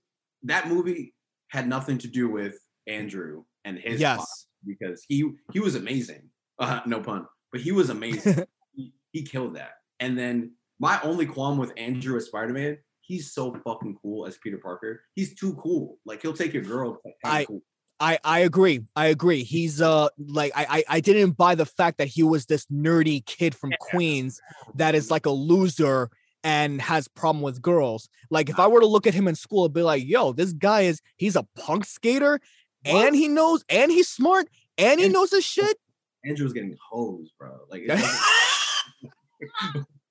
That 0.44 0.68
movie 0.68 1.14
had 1.50 1.68
nothing 1.68 1.98
to 2.00 2.08
do 2.08 2.30
with 2.30 2.58
Andrew 2.88 3.44
and 3.66 3.78
his 3.78 4.02
yes, 4.02 4.48
because 4.66 5.06
he 5.08 5.32
he 5.54 5.60
was 5.60 5.76
amazing. 5.76 6.30
Uh, 6.58 6.82
no 6.86 7.00
pun, 7.00 7.26
but 7.52 7.62
he 7.62 7.72
was 7.72 7.90
amazing. 7.90 8.44
he, 8.74 8.94
he 9.12 9.24
killed 9.24 9.56
that. 9.56 9.74
And 10.00 10.18
then 10.18 10.54
my 10.80 11.00
only 11.04 11.26
qualm 11.26 11.58
with 11.58 11.72
Andrew 11.78 12.18
as 12.18 12.26
Spider 12.26 12.54
Man, 12.54 12.78
he's 13.02 13.32
so 13.34 13.56
fucking 13.66 13.98
cool 14.02 14.26
as 14.26 14.38
Peter 14.38 14.58
Parker. 14.58 15.04
He's 15.16 15.36
too 15.36 15.56
cool. 15.56 15.98
Like 16.06 16.22
he'll 16.22 16.34
take 16.34 16.54
your 16.54 16.64
girl. 16.64 17.00
I- 17.24 17.46
cool. 17.46 17.62
I 18.00 18.20
I 18.24 18.40
agree. 18.40 18.82
I 18.96 19.08
agree. 19.08 19.44
He's 19.44 19.82
uh 19.82 20.08
like 20.18 20.52
I 20.56 20.66
I, 20.70 20.84
I 20.98 21.00
didn't 21.02 21.32
buy 21.32 21.56
the 21.56 21.66
fact 21.66 21.98
that 21.98 22.08
he 22.08 22.24
was 22.24 22.46
this 22.46 22.66
nerdy 22.68 23.26
kid 23.26 23.54
from 23.56 23.72
Queens 23.80 24.40
that 24.76 24.96
is 24.96 25.12
like 25.12 25.26
a 25.26 25.32
loser 25.32 26.10
and 26.44 26.82
has 26.82 27.08
problem 27.10 27.42
with 27.42 27.62
girls. 27.62 28.08
Like 28.30 28.50
if 28.50 28.60
I 28.60 28.68
were 28.68 28.80
to 28.80 28.86
look 28.88 29.08
at 29.08 29.14
him 29.14 29.28
in 29.28 29.36
school, 29.36 29.66
I'd 29.66 29.74
be 29.74 29.82
like, 29.82 30.06
yo, 30.06 30.32
this 30.32 30.54
guy 30.54 30.82
is 30.82 31.02
he's 31.18 31.36
a 31.36 31.44
punk 31.58 31.86
skater 31.86 32.40
What? 32.86 33.08
and 33.08 33.16
he 33.16 33.28
knows 33.28 33.64
and 33.70 33.92
he's 33.92 34.08
smart 34.08 34.48
and 34.78 35.00
he 35.00 35.06
And- 35.08 35.14
knows 35.14 35.32
his 35.32 35.44
shit. 35.46 35.78
Andrew's 36.26 36.54
getting 36.54 36.76
hosed, 36.90 37.32
bro. 37.40 37.58
Like 37.70 37.84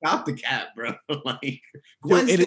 stop 0.04 0.24
the 0.26 0.32
cat, 0.34 0.68
bro. 0.74 0.94
like 1.24 1.60
Dude, 2.06 2.28
it, 2.28 2.40
Stacy- 2.40 2.46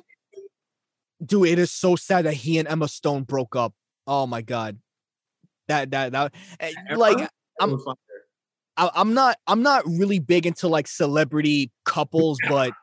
dude, 1.26 1.48
it 1.50 1.60
is 1.60 1.72
so 1.72 1.96
sad 1.96 2.26
that 2.26 2.34
he 2.34 2.58
and 2.58 2.68
Emma 2.68 2.88
Stone 2.88 3.24
broke 3.24 3.56
up. 3.56 3.74
Oh 4.08 4.26
my 4.28 4.42
god. 4.42 4.80
That 5.72 5.92
that 5.92 6.12
that 6.12 6.34
eh, 6.60 6.74
like 6.96 7.18
I'm- 7.62 7.78
I'm 8.78 9.14
not 9.14 9.38
I'm 9.48 9.62
not 9.62 9.86
really 9.88 10.20
big 10.20 10.46
into 10.46 10.68
like 10.68 10.88
celebrity 10.88 11.72
couples, 11.86 12.40
but 12.50 12.74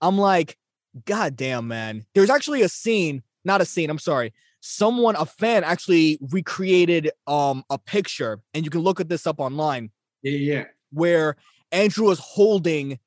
I'm 0.00 0.16
like, 0.16 0.56
God 1.04 1.36
damn, 1.36 1.68
man. 1.68 2.04
There's 2.14 2.30
actually 2.30 2.62
a 2.62 2.68
scene, 2.68 3.22
not 3.44 3.60
a 3.60 3.64
scene, 3.64 3.90
I'm 3.90 3.98
sorry. 3.98 4.32
Someone, 4.60 5.16
a 5.16 5.26
fan 5.26 5.64
actually 5.64 6.18
recreated 6.30 7.10
um 7.26 7.64
a 7.70 7.78
picture, 7.78 8.40
and 8.54 8.64
you 8.64 8.70
can 8.70 8.80
look 8.80 9.00
at 9.00 9.08
this 9.08 9.26
up 9.26 9.40
online, 9.40 9.90
yeah, 10.22 10.32
yeah, 10.32 10.54
yeah. 10.54 10.64
where 10.92 11.36
Andrew 11.72 12.10
is 12.10 12.18
holding 12.18 12.98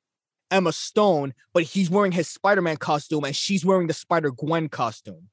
Emma 0.50 0.72
Stone, 0.72 1.34
but 1.54 1.62
he's 1.62 1.90
wearing 1.90 2.12
his 2.12 2.28
Spider-Man 2.28 2.76
costume 2.76 3.24
and 3.24 3.34
she's 3.34 3.64
wearing 3.64 3.86
the 3.86 3.94
Spider-Gwen 3.94 4.68
costume. 4.68 5.28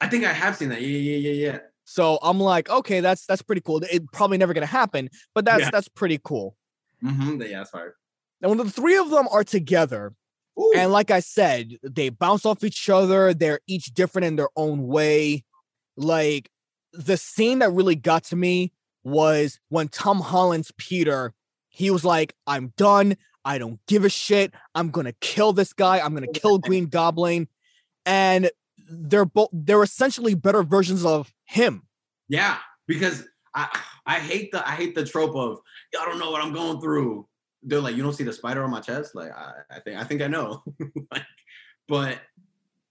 I 0.00 0.08
think 0.08 0.24
I 0.24 0.32
have 0.32 0.56
seen 0.56 0.70
that. 0.70 0.80
Yeah, 0.80 0.98
yeah, 0.98 1.16
yeah, 1.30 1.50
yeah. 1.52 1.58
So 1.84 2.18
I'm 2.22 2.40
like, 2.40 2.68
okay, 2.70 3.00
that's 3.00 3.26
that's 3.26 3.42
pretty 3.42 3.60
cool. 3.60 3.82
It 3.90 4.10
probably 4.12 4.38
never 4.38 4.54
gonna 4.54 4.66
happen, 4.66 5.10
but 5.34 5.44
that's 5.44 5.62
Yeah. 5.64 5.70
that's 5.70 5.88
pretty 5.88 6.18
cool. 6.24 6.56
Mm-hmm. 7.02 7.42
Yeah, 7.42 7.58
that's 7.58 7.70
fire. 7.70 7.96
And 8.40 8.50
when 8.50 8.58
the 8.58 8.70
three 8.70 8.96
of 8.96 9.10
them 9.10 9.28
are 9.30 9.44
together, 9.44 10.12
Ooh. 10.58 10.72
And 10.76 10.92
like 10.92 11.10
I 11.10 11.20
said, 11.20 11.72
they 11.82 12.10
bounce 12.10 12.46
off 12.46 12.62
each 12.62 12.88
other. 12.88 13.34
They're 13.34 13.60
each 13.66 13.86
different 13.86 14.26
in 14.26 14.36
their 14.36 14.50
own 14.56 14.86
way. 14.86 15.42
Like 15.96 16.48
the 16.92 17.16
scene 17.16 17.58
that 17.58 17.72
really 17.72 17.96
got 17.96 18.24
to 18.24 18.36
me 18.36 18.72
was 19.02 19.58
when 19.68 19.88
Tom 19.88 20.20
Holland's 20.20 20.70
Peter, 20.76 21.34
he 21.70 21.90
was 21.90 22.04
like, 22.04 22.34
I'm 22.46 22.72
done. 22.76 23.16
I 23.44 23.58
don't 23.58 23.80
give 23.88 24.04
a 24.04 24.08
shit. 24.08 24.54
I'm 24.76 24.90
gonna 24.90 25.12
kill 25.20 25.52
this 25.52 25.72
guy. 25.72 25.98
I'm 25.98 26.14
gonna 26.14 26.26
kill 26.32 26.58
Green 26.58 26.86
Goblin. 26.86 27.48
And 28.06 28.48
they're 28.88 29.24
both 29.24 29.48
they're 29.52 29.82
essentially 29.82 30.34
better 30.34 30.62
versions 30.62 31.04
of 31.04 31.32
him. 31.44 31.82
Yeah, 32.28 32.58
because 32.86 33.24
I 33.54 33.78
I 34.06 34.18
hate 34.18 34.52
the 34.52 34.66
I 34.66 34.72
hate 34.72 34.94
the 34.94 35.04
trope 35.04 35.34
of 35.36 35.58
y'all 35.92 36.06
don't 36.06 36.18
know 36.18 36.30
what 36.30 36.42
I'm 36.42 36.52
going 36.52 36.80
through. 36.80 37.26
They're 37.62 37.80
like, 37.80 37.96
you 37.96 38.02
don't 38.02 38.12
see 38.12 38.24
the 38.24 38.32
spider 38.32 38.62
on 38.64 38.70
my 38.70 38.80
chest. 38.80 39.14
Like 39.14 39.30
I, 39.32 39.52
I 39.70 39.80
think 39.80 39.98
I 40.00 40.04
think 40.04 40.22
I 40.22 40.26
know. 40.26 40.62
like, 41.10 41.22
but 41.88 42.18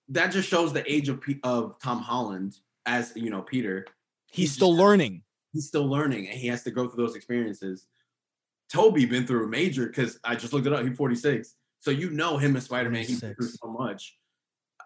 that 0.10 0.28
just 0.32 0.50
shows 0.50 0.74
the 0.74 0.90
age 0.92 1.10
of 1.10 1.22
P- 1.22 1.40
of 1.44 1.80
Tom 1.82 2.00
Holland 2.00 2.58
as 2.86 3.14
you 3.16 3.30
know 3.30 3.42
Peter. 3.42 3.86
He's 4.32 4.50
He's 4.50 4.54
still 4.54 4.72
just- 4.72 4.80
learning. 4.82 5.24
He's 5.54 5.68
still 5.68 5.86
learning 5.86 6.28
and 6.30 6.38
he 6.40 6.48
has 6.48 6.64
to 6.64 6.72
go 6.72 6.88
through 6.88 7.06
those 7.06 7.16
experiences. 7.16 7.86
Tobey 8.72 9.06
been 9.06 9.28
through 9.28 9.46
a 9.46 9.48
major 9.48 9.86
because 9.86 10.20
I 10.24 10.36
just 10.36 10.52
looked 10.52 10.66
it 10.66 10.74
up. 10.74 10.84
He's 10.84 10.98
46. 10.98 11.56
So 11.80 11.92
you 11.92 12.10
know 12.10 12.38
him 12.38 12.56
as 12.56 12.64
Spider-Man. 12.64 13.04
He's 13.06 13.20
through 13.20 13.36
so 13.40 13.68
much. 13.68 14.18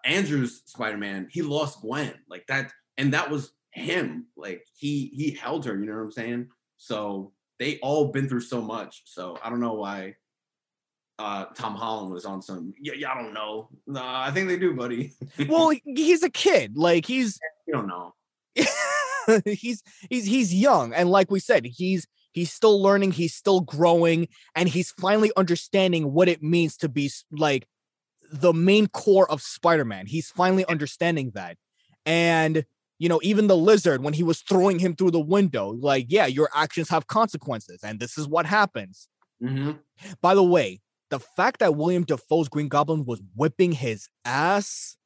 Andrew's 0.04 0.62
Spider-Man, 0.66 1.28
he 1.30 1.40
lost 1.40 1.80
Gwen. 1.80 2.12
Like 2.28 2.46
that, 2.48 2.70
and 2.98 3.14
that 3.14 3.30
was 3.30 3.52
him. 3.78 4.26
Like 4.36 4.64
he 4.76 5.10
he 5.14 5.30
held 5.30 5.64
her, 5.66 5.78
you 5.78 5.86
know 5.86 5.94
what 5.94 6.02
I'm 6.02 6.12
saying? 6.12 6.48
So 6.76 7.32
they 7.58 7.78
all 7.78 8.08
been 8.08 8.28
through 8.28 8.40
so 8.40 8.60
much. 8.60 9.02
So 9.06 9.38
I 9.42 9.50
don't 9.50 9.60
know 9.60 9.74
why 9.74 10.16
uh 11.18 11.46
Tom 11.54 11.74
Holland 11.74 12.12
was 12.12 12.24
on 12.24 12.42
some 12.42 12.74
yeah, 12.80 12.94
y'all 12.94 13.22
don't 13.22 13.34
know. 13.34 13.68
Nah, 13.86 14.24
I 14.24 14.30
think 14.30 14.48
they 14.48 14.58
do, 14.58 14.74
buddy. 14.74 15.12
Well, 15.48 15.72
he's 15.84 16.22
a 16.22 16.30
kid. 16.30 16.76
Like 16.76 17.06
he's 17.06 17.38
you 17.66 17.74
don't 17.74 17.88
know. 17.88 18.14
he's 19.44 19.82
he's 20.08 20.26
he's 20.26 20.54
young 20.54 20.92
and 20.94 21.10
like 21.10 21.30
we 21.30 21.40
said 21.40 21.64
he's 21.64 22.06
he's 22.32 22.52
still 22.52 22.80
learning 22.80 23.12
he's 23.12 23.34
still 23.34 23.60
growing 23.60 24.28
and 24.54 24.68
he's 24.68 24.90
finally 24.92 25.30
understanding 25.36 26.12
what 26.12 26.28
it 26.28 26.42
means 26.42 26.76
to 26.76 26.88
be 26.88 27.10
like 27.30 27.66
the 28.30 28.52
main 28.52 28.86
core 28.86 29.30
of 29.30 29.42
spider-man 29.42 30.06
he's 30.06 30.30
finally 30.30 30.64
understanding 30.66 31.30
that 31.34 31.56
and 32.06 32.64
you 32.98 33.08
know 33.08 33.20
even 33.22 33.46
the 33.46 33.56
lizard 33.56 34.02
when 34.02 34.14
he 34.14 34.22
was 34.22 34.40
throwing 34.40 34.78
him 34.78 34.94
through 34.94 35.10
the 35.10 35.20
window 35.20 35.70
like 35.70 36.06
yeah 36.08 36.26
your 36.26 36.48
actions 36.54 36.88
have 36.88 37.06
consequences 37.06 37.80
and 37.82 38.00
this 38.00 38.18
is 38.18 38.26
what 38.26 38.46
happens 38.46 39.08
hmm 39.40 39.72
by 40.20 40.34
the 40.34 40.42
way 40.42 40.80
the 41.10 41.20
fact 41.20 41.60
that 41.60 41.76
william 41.76 42.04
dafoe's 42.04 42.48
green 42.48 42.68
goblin 42.68 43.04
was 43.04 43.22
whipping 43.34 43.72
his 43.72 44.08
ass 44.24 44.96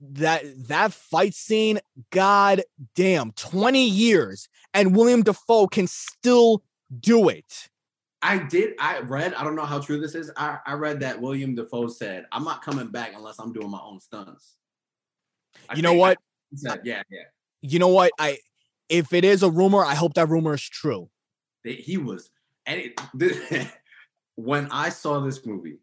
that 0.00 0.42
that 0.68 0.92
fight 0.92 1.34
scene 1.34 1.78
god 2.10 2.62
damn 2.94 3.32
20 3.32 3.86
years 3.86 4.48
and 4.74 4.96
william 4.96 5.22
dafoe 5.22 5.66
can 5.66 5.86
still 5.86 6.62
do 7.00 7.28
it 7.28 7.68
I 8.24 8.38
did. 8.38 8.74
I 8.78 9.00
read. 9.00 9.34
I 9.34 9.42
don't 9.42 9.56
know 9.56 9.64
how 9.64 9.80
true 9.80 10.00
this 10.00 10.14
is. 10.14 10.30
I, 10.36 10.58
I 10.64 10.74
read 10.74 11.00
that 11.00 11.20
William 11.20 11.56
Dafoe 11.56 11.88
said, 11.88 12.24
"I'm 12.30 12.44
not 12.44 12.62
coming 12.62 12.86
back 12.86 13.14
unless 13.16 13.40
I'm 13.40 13.52
doing 13.52 13.68
my 13.68 13.80
own 13.82 13.98
stunts." 13.98 14.54
I 15.68 15.74
you 15.74 15.82
know 15.82 15.94
what 15.94 16.18
yeah, 16.62 16.76
yeah. 16.84 17.02
you 17.60 17.78
know 17.78 17.88
what 17.88 18.12
i 18.18 18.38
if 18.88 19.12
it 19.12 19.24
is 19.24 19.42
a 19.42 19.50
rumor 19.50 19.84
i 19.84 19.94
hope 19.94 20.14
that 20.14 20.28
rumor 20.28 20.54
is 20.54 20.62
true 20.62 21.08
He 21.64 21.96
was, 21.96 22.30
and 22.66 22.80
it, 22.80 23.00
this, 23.14 23.66
when 24.34 24.68
I 24.70 24.88
saw 24.88 25.20
this 25.20 25.44
movie, 25.46 25.78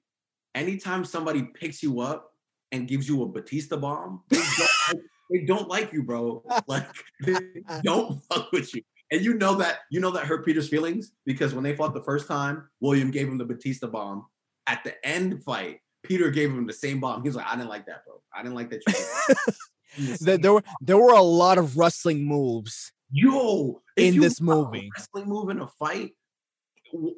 anytime 0.55 1.05
somebody 1.05 1.43
picks 1.43 1.81
you 1.81 2.01
up 2.01 2.33
and 2.71 2.87
gives 2.87 3.07
you 3.07 3.23
a 3.23 3.27
Batista 3.27 3.77
bomb, 3.77 4.23
they 4.29 4.37
don't, 4.37 4.69
like, 4.93 5.03
they 5.31 5.45
don't 5.45 5.69
like 5.69 5.93
you, 5.93 6.03
bro. 6.03 6.43
Like 6.67 6.87
they 7.21 7.35
don't 7.83 8.21
fuck 8.31 8.51
with 8.51 8.73
you. 8.75 8.81
And 9.11 9.21
you 9.23 9.35
know 9.35 9.55
that 9.55 9.79
you 9.89 9.99
know 9.99 10.11
that 10.11 10.25
hurt 10.25 10.45
Peter's 10.45 10.69
feelings 10.69 11.13
because 11.25 11.53
when 11.53 11.63
they 11.63 11.75
fought 11.75 11.93
the 11.93 12.03
first 12.03 12.27
time, 12.27 12.69
William 12.79 13.09
gave 13.09 13.27
him 13.27 13.37
the 13.37 13.45
Batista 13.45 13.87
bomb. 13.87 14.27
At 14.67 14.83
the 14.83 14.93
end 15.03 15.43
fight, 15.43 15.79
Peter 16.03 16.29
gave 16.29 16.51
him 16.51 16.67
the 16.67 16.73
same 16.73 16.99
bomb. 16.99 17.23
He 17.23 17.29
was 17.29 17.35
like, 17.35 17.47
"I 17.47 17.55
didn't 17.55 17.69
like 17.69 17.87
that, 17.87 18.05
bro. 18.05 18.21
I 18.35 18.43
didn't 18.43 18.55
like 18.55 18.69
that." 18.69 19.55
You 19.97 20.07
did 20.17 20.19
that." 20.19 20.41
there, 20.41 20.53
were 20.53 20.63
there 20.81 20.97
were 20.97 21.13
a 21.13 21.21
lot 21.21 21.57
of 21.57 21.77
wrestling 21.77 22.25
moves 22.25 22.91
Yo, 23.11 23.81
in 23.97 24.15
you 24.15 24.21
this 24.21 24.39
movie. 24.41 24.89
wrestling 24.95 25.25
move 25.27 25.49
in 25.49 25.59
a 25.59 25.67
fight, 25.67 26.11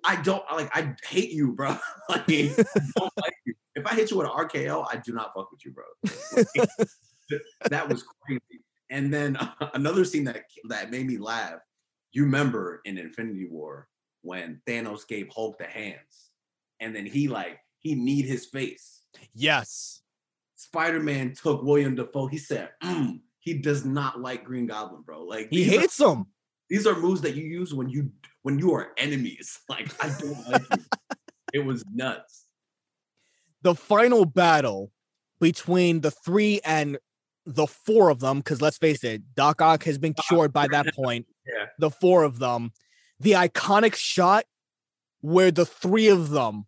I 0.06 0.22
don't 0.22 0.44
like. 0.54 0.70
I 0.76 0.96
hate 1.08 1.32
you, 1.32 1.54
bro. 1.54 1.70
like, 2.10 2.24
I 2.30 2.66
don't 2.98 3.12
like 3.22 3.36
you. 3.46 3.54
If 3.76 3.86
I 3.86 3.96
hit 3.96 4.12
you 4.12 4.18
with 4.18 4.28
an 4.28 4.34
RKO, 4.34 4.86
I 4.90 4.98
do 4.98 5.14
not 5.14 5.32
fuck 5.36 5.52
with 5.52 5.64
you, 5.66 5.72
bro. 5.72 5.84
Like, 6.56 6.70
that 7.70 7.88
was 7.88 8.04
crazy. 8.26 8.64
And 8.90 9.14
then 9.14 9.38
another 9.74 10.04
scene 10.04 10.26
that 10.26 10.44
that 10.70 10.92
made 10.92 11.08
me 11.08 11.18
laugh. 11.18 11.60
You 12.12 12.24
remember 12.24 12.82
in 12.84 12.98
Infinity 12.98 13.48
War 13.50 13.88
when 14.22 14.62
Thanos 14.68 15.08
gave 15.08 15.30
Hulk 15.30 15.58
the 15.58 15.66
hands, 15.66 16.32
and 16.82 16.94
then 16.96 17.06
he 17.06 17.28
like 17.30 17.60
he 17.80 17.96
kneed 17.96 18.26
his 18.26 18.46
face. 18.46 19.02
yes 19.34 20.02
Spider-Man 20.62 21.34
took 21.34 21.64
William 21.64 21.96
Dafoe. 21.96 22.28
He 22.28 22.38
said, 22.38 22.70
"Mm, 22.84 23.22
he 23.40 23.56
does 23.56 23.84
not 23.86 24.22
like 24.22 24.44
Green 24.44 24.68
Goblin, 24.68 25.02
bro. 25.02 25.24
Like 25.24 25.50
he 25.50 25.64
these 25.64 25.74
are- 25.76 25.80
hates 25.82 26.00
him 26.00 26.26
these 26.70 26.88
are 26.88 26.96
moves 26.98 27.20
that 27.22 27.36
you 27.36 27.44
use 27.44 27.74
when 27.74 27.90
you 27.90 28.12
when 28.44 28.58
you 28.60 28.74
are 28.74 28.92
enemies. 28.98 29.60
Like 29.70 29.92
I 30.04 30.08
don't 30.20 30.50
like 30.50 30.62
you. 30.72 30.86
It 31.54 31.66
was 31.66 31.84
nuts. 31.94 32.46
the 33.62 33.76
final 33.76 34.24
battle 34.26 34.92
between 35.42 36.00
the 36.02 36.12
three 36.12 36.62
and 36.64 36.98
the 37.46 37.68
four 37.68 38.10
of 38.10 38.20
them, 38.20 38.38
because 38.38 38.62
let's 38.62 38.78
face 38.78 39.04
it, 39.04 39.22
Doc 39.36 39.62
Ock 39.62 39.84
has 39.84 39.98
been 39.98 40.14
cured 40.14 40.54
by 40.54 40.68
that 40.68 40.94
point. 40.96 41.26
Yeah. 41.46 41.66
The 41.80 41.90
four 41.90 42.24
of 42.24 42.40
them, 42.40 42.72
the 43.20 43.32
iconic 43.34 43.96
shot 43.96 44.46
where 45.20 45.52
the 45.52 45.66
three 45.66 46.08
of 46.08 46.30
them. 46.30 46.68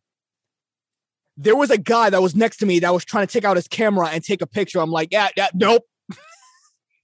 There 1.35 1.55
was 1.55 1.71
a 1.71 1.77
guy 1.77 2.09
that 2.09 2.21
was 2.21 2.35
next 2.35 2.57
to 2.57 2.65
me 2.65 2.79
that 2.79 2.93
was 2.93 3.05
trying 3.05 3.25
to 3.25 3.33
take 3.33 3.43
out 3.43 3.55
his 3.55 3.67
camera 3.67 4.09
and 4.09 4.23
take 4.23 4.41
a 4.41 4.47
picture. 4.47 4.79
I'm 4.79 4.91
like, 4.91 5.09
yeah, 5.11 5.29
yeah, 5.35 5.49
nope. 5.53 5.83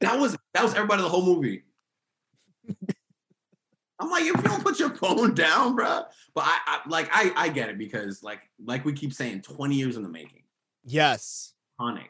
That 0.01 0.17
was 0.17 0.37
that 0.53 0.63
was 0.63 0.73
everybody 0.75 1.01
the 1.01 1.09
whole 1.09 1.25
movie. 1.25 1.65
I'm 3.99 4.09
like, 4.09 4.21
if 4.21 4.27
you 4.27 4.33
don't 4.43 4.63
put 4.63 4.79
your 4.79 4.95
phone 4.95 5.33
down, 5.33 5.75
bro. 5.75 6.03
But 6.33 6.45
I, 6.45 6.59
I 6.65 6.79
like 6.87 7.09
I 7.11 7.33
I 7.35 7.49
get 7.49 7.67
it 7.67 7.77
because 7.77 8.23
like 8.23 8.39
like 8.63 8.85
we 8.85 8.93
keep 8.93 9.13
saying, 9.13 9.41
20 9.41 9.75
years 9.75 9.97
in 9.97 10.03
the 10.03 10.09
making. 10.09 10.43
Yes. 10.85 11.53
Iconic. 11.81 12.07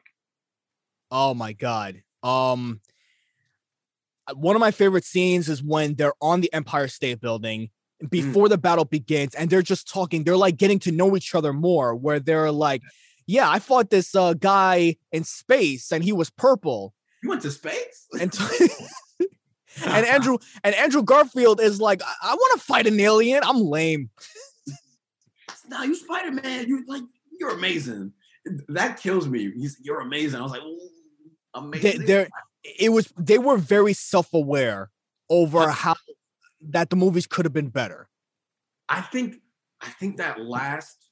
Oh 1.09 1.33
my 1.33 1.53
god. 1.53 2.03
Um 2.21 2.79
one 4.35 4.55
of 4.55 4.59
my 4.59 4.69
favorite 4.69 5.05
scenes 5.05 5.49
is 5.49 5.63
when 5.63 5.95
they're 5.95 6.13
on 6.21 6.41
the 6.41 6.53
Empire 6.53 6.87
State 6.87 7.19
Building 7.19 7.71
before 8.09 8.47
the 8.47 8.57
battle 8.57 8.85
begins 8.85 9.35
and 9.35 9.49
they're 9.49 9.61
just 9.61 9.89
talking. 9.89 10.23
They're 10.23 10.37
like 10.37 10.57
getting 10.57 10.79
to 10.79 10.91
know 10.91 11.15
each 11.15 11.35
other 11.35 11.53
more 11.53 11.95
where 11.95 12.19
they're 12.19 12.51
like, 12.51 12.81
"Yeah, 13.27 13.49
I 13.49 13.59
fought 13.59 13.89
this 13.89 14.15
uh 14.15 14.33
guy 14.33 14.95
in 15.11 15.23
space 15.23 15.91
and 15.91 16.03
he 16.03 16.13
was 16.13 16.29
purple." 16.29 16.93
You 17.23 17.29
went 17.29 17.41
to 17.41 17.51
space? 17.51 18.07
And 18.19 18.31
t- 18.31 18.69
and 19.85 20.05
Andrew 20.05 20.37
and 20.63 20.73
Andrew 20.75 21.03
Garfield 21.03 21.59
is 21.59 21.81
like, 21.81 22.01
"I, 22.03 22.31
I 22.31 22.35
want 22.35 22.59
to 22.59 22.65
fight 22.65 22.87
an 22.87 22.99
alien. 22.99 23.43
I'm 23.43 23.59
lame." 23.59 24.09
no, 25.67 25.83
you 25.83 25.95
Spider-Man. 25.95 26.67
You 26.67 26.83
like 26.87 27.03
you're 27.39 27.51
amazing. 27.51 28.13
That 28.69 28.99
kills 28.99 29.27
me. 29.27 29.51
He's, 29.51 29.77
you're 29.81 30.01
amazing. 30.01 30.39
I 30.39 30.43
was 30.43 30.51
like, 30.51 30.63
"Ooh, 30.63 30.89
amazing. 31.53 32.05
they're 32.05 32.29
it 32.63 32.89
was 32.89 33.11
they 33.17 33.37
were 33.37 33.57
very 33.57 33.93
self-aware 33.93 34.89
over 35.29 35.69
how 35.69 35.95
that 36.61 36.89
the 36.89 36.95
movies 36.95 37.27
could 37.27 37.45
have 37.45 37.53
been 37.53 37.69
better. 37.69 38.07
I 38.87 39.01
think 39.01 39.35
I 39.81 39.89
think 39.91 40.17
that 40.17 40.41
last 40.41 41.09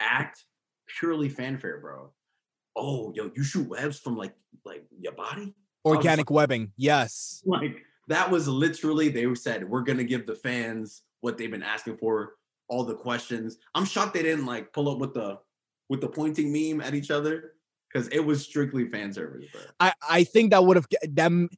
act 0.00 0.44
purely 0.98 1.28
fanfare, 1.28 1.80
bro. 1.80 2.12
Oh, 2.76 3.12
yo, 3.14 3.30
you 3.34 3.44
shoot 3.44 3.68
webs 3.68 3.98
from 3.98 4.16
like 4.16 4.34
like 4.64 4.84
your 4.98 5.12
body? 5.12 5.54
Organic 5.84 6.30
webbing. 6.30 6.72
Yes. 6.76 7.42
Like 7.44 7.82
that 8.08 8.30
was 8.30 8.48
literally 8.48 9.08
they 9.08 9.32
said 9.34 9.68
we're 9.68 9.82
gonna 9.82 10.04
give 10.04 10.26
the 10.26 10.34
fans 10.34 11.02
what 11.20 11.38
they've 11.38 11.50
been 11.50 11.62
asking 11.62 11.96
for, 11.96 12.32
all 12.68 12.84
the 12.84 12.94
questions. 12.94 13.58
I'm 13.74 13.84
shocked 13.84 14.14
they 14.14 14.22
didn't 14.22 14.46
like 14.46 14.72
pull 14.72 14.88
up 14.88 14.98
with 14.98 15.14
the 15.14 15.38
with 15.88 16.00
the 16.00 16.08
pointing 16.08 16.52
meme 16.52 16.80
at 16.80 16.94
each 16.94 17.10
other 17.10 17.52
because 17.92 18.08
it 18.08 18.20
was 18.20 18.42
strictly 18.42 18.88
fan 18.88 19.12
service, 19.12 19.46
bro. 19.52 19.60
I, 19.80 19.92
I 20.08 20.24
think 20.24 20.50
that 20.50 20.64
would 20.64 20.76
have 20.76 20.86
them 21.02 21.48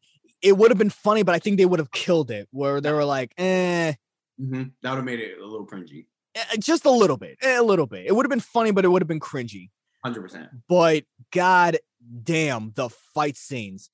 it 0.42 0.56
would 0.56 0.70
have 0.70 0.78
been 0.78 0.90
funny, 0.90 1.22
but 1.22 1.34
I 1.34 1.38
think 1.38 1.56
they 1.56 1.66
would 1.66 1.78
have 1.80 1.90
killed 1.90 2.30
it 2.30 2.48
where 2.50 2.80
they 2.80 2.92
were 2.92 3.04
like, 3.04 3.32
eh, 3.38 3.94
Mhm. 4.40 4.72
That 4.82 4.90
would 4.90 4.96
have 4.96 5.04
made 5.04 5.20
it 5.20 5.38
a 5.40 5.46
little 5.46 5.66
cringy. 5.66 6.06
eh, 6.34 6.56
just 6.58 6.84
a 6.84 6.90
little 6.90 7.16
bit, 7.16 7.38
eh, 7.40 7.58
a 7.58 7.62
little 7.62 7.86
bit. 7.86 8.04
It 8.06 8.14
would 8.14 8.26
have 8.26 8.30
been 8.30 8.40
funny, 8.40 8.70
but 8.70 8.84
it 8.84 8.88
would 8.88 9.00
have 9.02 9.08
been 9.08 9.20
cringy. 9.20 9.70
Hundred 10.04 10.20
percent. 10.22 10.48
But 10.68 11.04
god 11.32 11.78
damn, 12.22 12.72
the 12.74 12.90
fight 12.90 13.36
scenes. 13.36 13.90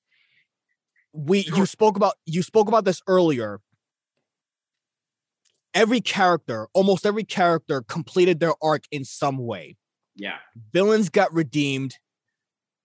We 1.13 1.39
you 1.55 1.65
spoke 1.65 1.95
about 1.95 2.15
you 2.25 2.43
spoke 2.43 2.67
about 2.67 2.83
this 2.85 3.01
earlier. 3.07 3.61
Every 5.73 6.01
character, 6.01 6.67
almost 6.73 7.05
every 7.05 7.23
character 7.23 7.81
completed 7.81 8.39
their 8.39 8.53
arc 8.61 8.83
in 8.91 9.05
some 9.05 9.37
way. 9.37 9.77
Yeah. 10.15 10.37
villains 10.71 11.09
got 11.09 11.33
redeemed. 11.33 11.97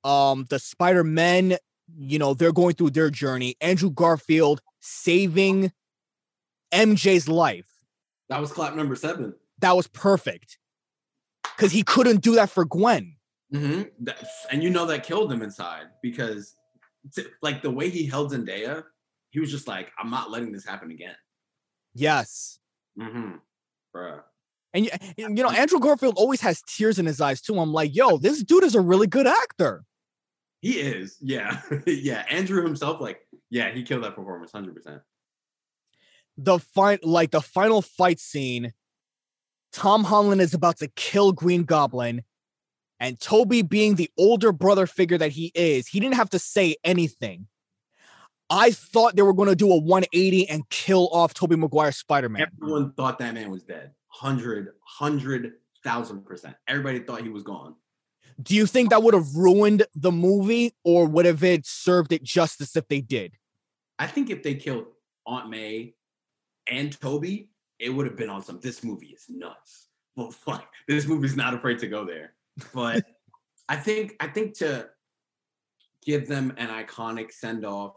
Um, 0.04 0.46
the 0.48 0.58
Spider 0.58 1.04
Men, 1.04 1.58
you 1.96 2.18
know, 2.18 2.34
they're 2.34 2.52
going 2.52 2.74
through 2.74 2.90
their 2.90 3.10
journey. 3.10 3.56
Andrew 3.60 3.90
Garfield 3.90 4.60
saving 4.80 5.72
MJ's 6.72 7.28
life. 7.28 7.68
That 8.28 8.40
was 8.40 8.52
clap 8.52 8.74
number 8.74 8.94
seven. 8.96 9.34
that 9.60 9.74
was 9.76 9.86
perfect. 9.88 10.58
Cause 11.56 11.72
he 11.72 11.82
couldn't 11.82 12.20
do 12.20 12.34
that 12.36 12.50
for 12.50 12.64
Gwen. 12.64 13.16
hmm 13.52 13.82
and 14.52 14.62
you 14.62 14.70
know 14.70 14.86
that 14.86 15.04
killed 15.04 15.32
him 15.32 15.42
inside 15.42 15.86
because, 16.02 16.54
like 17.42 17.62
the 17.62 17.70
way 17.70 17.88
he 17.90 18.06
held 18.06 18.32
Zendaya, 18.32 18.84
he 19.30 19.40
was 19.40 19.50
just 19.50 19.66
like, 19.66 19.90
"I'm 19.98 20.10
not 20.10 20.30
letting 20.30 20.52
this 20.52 20.64
happen 20.64 20.90
again." 20.92 21.16
Yes. 21.94 22.60
Mm-hmm. 23.00 23.36
Bruh. 23.96 24.20
And 24.74 24.88
and, 25.18 25.36
you 25.36 25.42
know, 25.42 25.50
Andrew 25.50 25.80
Garfield 25.80 26.14
always 26.16 26.40
has 26.42 26.62
tears 26.68 26.98
in 27.00 27.06
his 27.06 27.20
eyes 27.20 27.40
too. 27.40 27.58
I'm 27.58 27.72
like, 27.72 27.96
yo, 27.96 28.18
this 28.18 28.42
dude 28.44 28.62
is 28.64 28.74
a 28.76 28.80
really 28.80 29.06
good 29.08 29.26
actor. 29.26 29.84
He 30.60 30.80
is, 30.80 31.16
yeah, 31.20 31.60
yeah. 31.86 32.24
Andrew 32.28 32.64
himself, 32.64 33.00
like, 33.00 33.20
yeah, 33.50 33.70
he 33.70 33.82
killed 33.82 34.04
that 34.04 34.16
performance, 34.16 34.50
hundred 34.52 34.74
percent. 34.74 35.02
The 36.36 36.58
fight, 36.58 37.04
like 37.04 37.30
the 37.30 37.40
final 37.40 37.82
fight 37.82 38.20
scene, 38.20 38.72
Tom 39.72 40.04
Holland 40.04 40.40
is 40.40 40.54
about 40.54 40.78
to 40.78 40.88
kill 40.88 41.32
Green 41.32 41.64
Goblin, 41.64 42.22
and 43.00 43.18
Tobey, 43.20 43.62
being 43.62 43.94
the 43.94 44.10
older 44.18 44.52
brother 44.52 44.86
figure 44.86 45.18
that 45.18 45.30
he 45.30 45.52
is, 45.54 45.86
he 45.86 46.00
didn't 46.00 46.16
have 46.16 46.30
to 46.30 46.38
say 46.38 46.76
anything. 46.82 47.46
I 48.50 48.70
thought 48.70 49.14
they 49.14 49.22
were 49.22 49.34
going 49.34 49.50
to 49.50 49.56
do 49.56 49.70
a 49.70 49.76
180 49.78 50.48
and 50.48 50.68
kill 50.70 51.08
off 51.12 51.34
Tobey 51.34 51.56
Maguire 51.56 51.92
Spider 51.92 52.28
Man. 52.28 52.46
Everyone 52.60 52.92
thought 52.92 53.18
that 53.18 53.34
man 53.34 53.50
was 53.50 53.62
dead, 53.62 53.92
hundred, 54.08 54.70
hundred 54.80 55.52
thousand 55.84 56.24
percent. 56.24 56.56
Everybody 56.66 57.00
thought 57.00 57.22
he 57.22 57.28
was 57.28 57.42
gone. 57.42 57.74
Do 58.40 58.54
you 58.54 58.66
think 58.66 58.90
that 58.90 59.02
would 59.02 59.14
have 59.14 59.34
ruined 59.34 59.84
the 59.94 60.12
movie, 60.12 60.74
or 60.84 61.06
would 61.06 61.26
have 61.26 61.42
it 61.42 61.66
served 61.66 62.12
it 62.12 62.22
justice 62.22 62.76
if 62.76 62.86
they 62.88 63.00
did? 63.00 63.32
I 63.98 64.06
think 64.06 64.30
if 64.30 64.42
they 64.42 64.54
killed 64.54 64.86
Aunt 65.26 65.50
May 65.50 65.94
and 66.68 66.98
Tobey, 67.00 67.50
it 67.78 67.90
would 67.90 68.06
have 68.06 68.16
been 68.16 68.30
on 68.30 68.42
some. 68.42 68.60
This 68.60 68.84
movie 68.84 69.08
is 69.08 69.24
nuts. 69.28 69.86
Well, 70.16 70.32
fuck, 70.32 70.72
this 70.88 71.06
movie's 71.06 71.36
not 71.36 71.54
afraid 71.54 71.78
to 71.78 71.86
go 71.86 72.04
there. 72.04 72.34
But 72.74 73.04
I 73.68 73.76
think 73.76 74.16
I 74.18 74.26
think 74.26 74.58
to 74.58 74.88
give 76.04 76.26
them 76.26 76.52
an 76.56 76.70
iconic 76.70 77.30
send 77.30 77.64
off, 77.64 77.92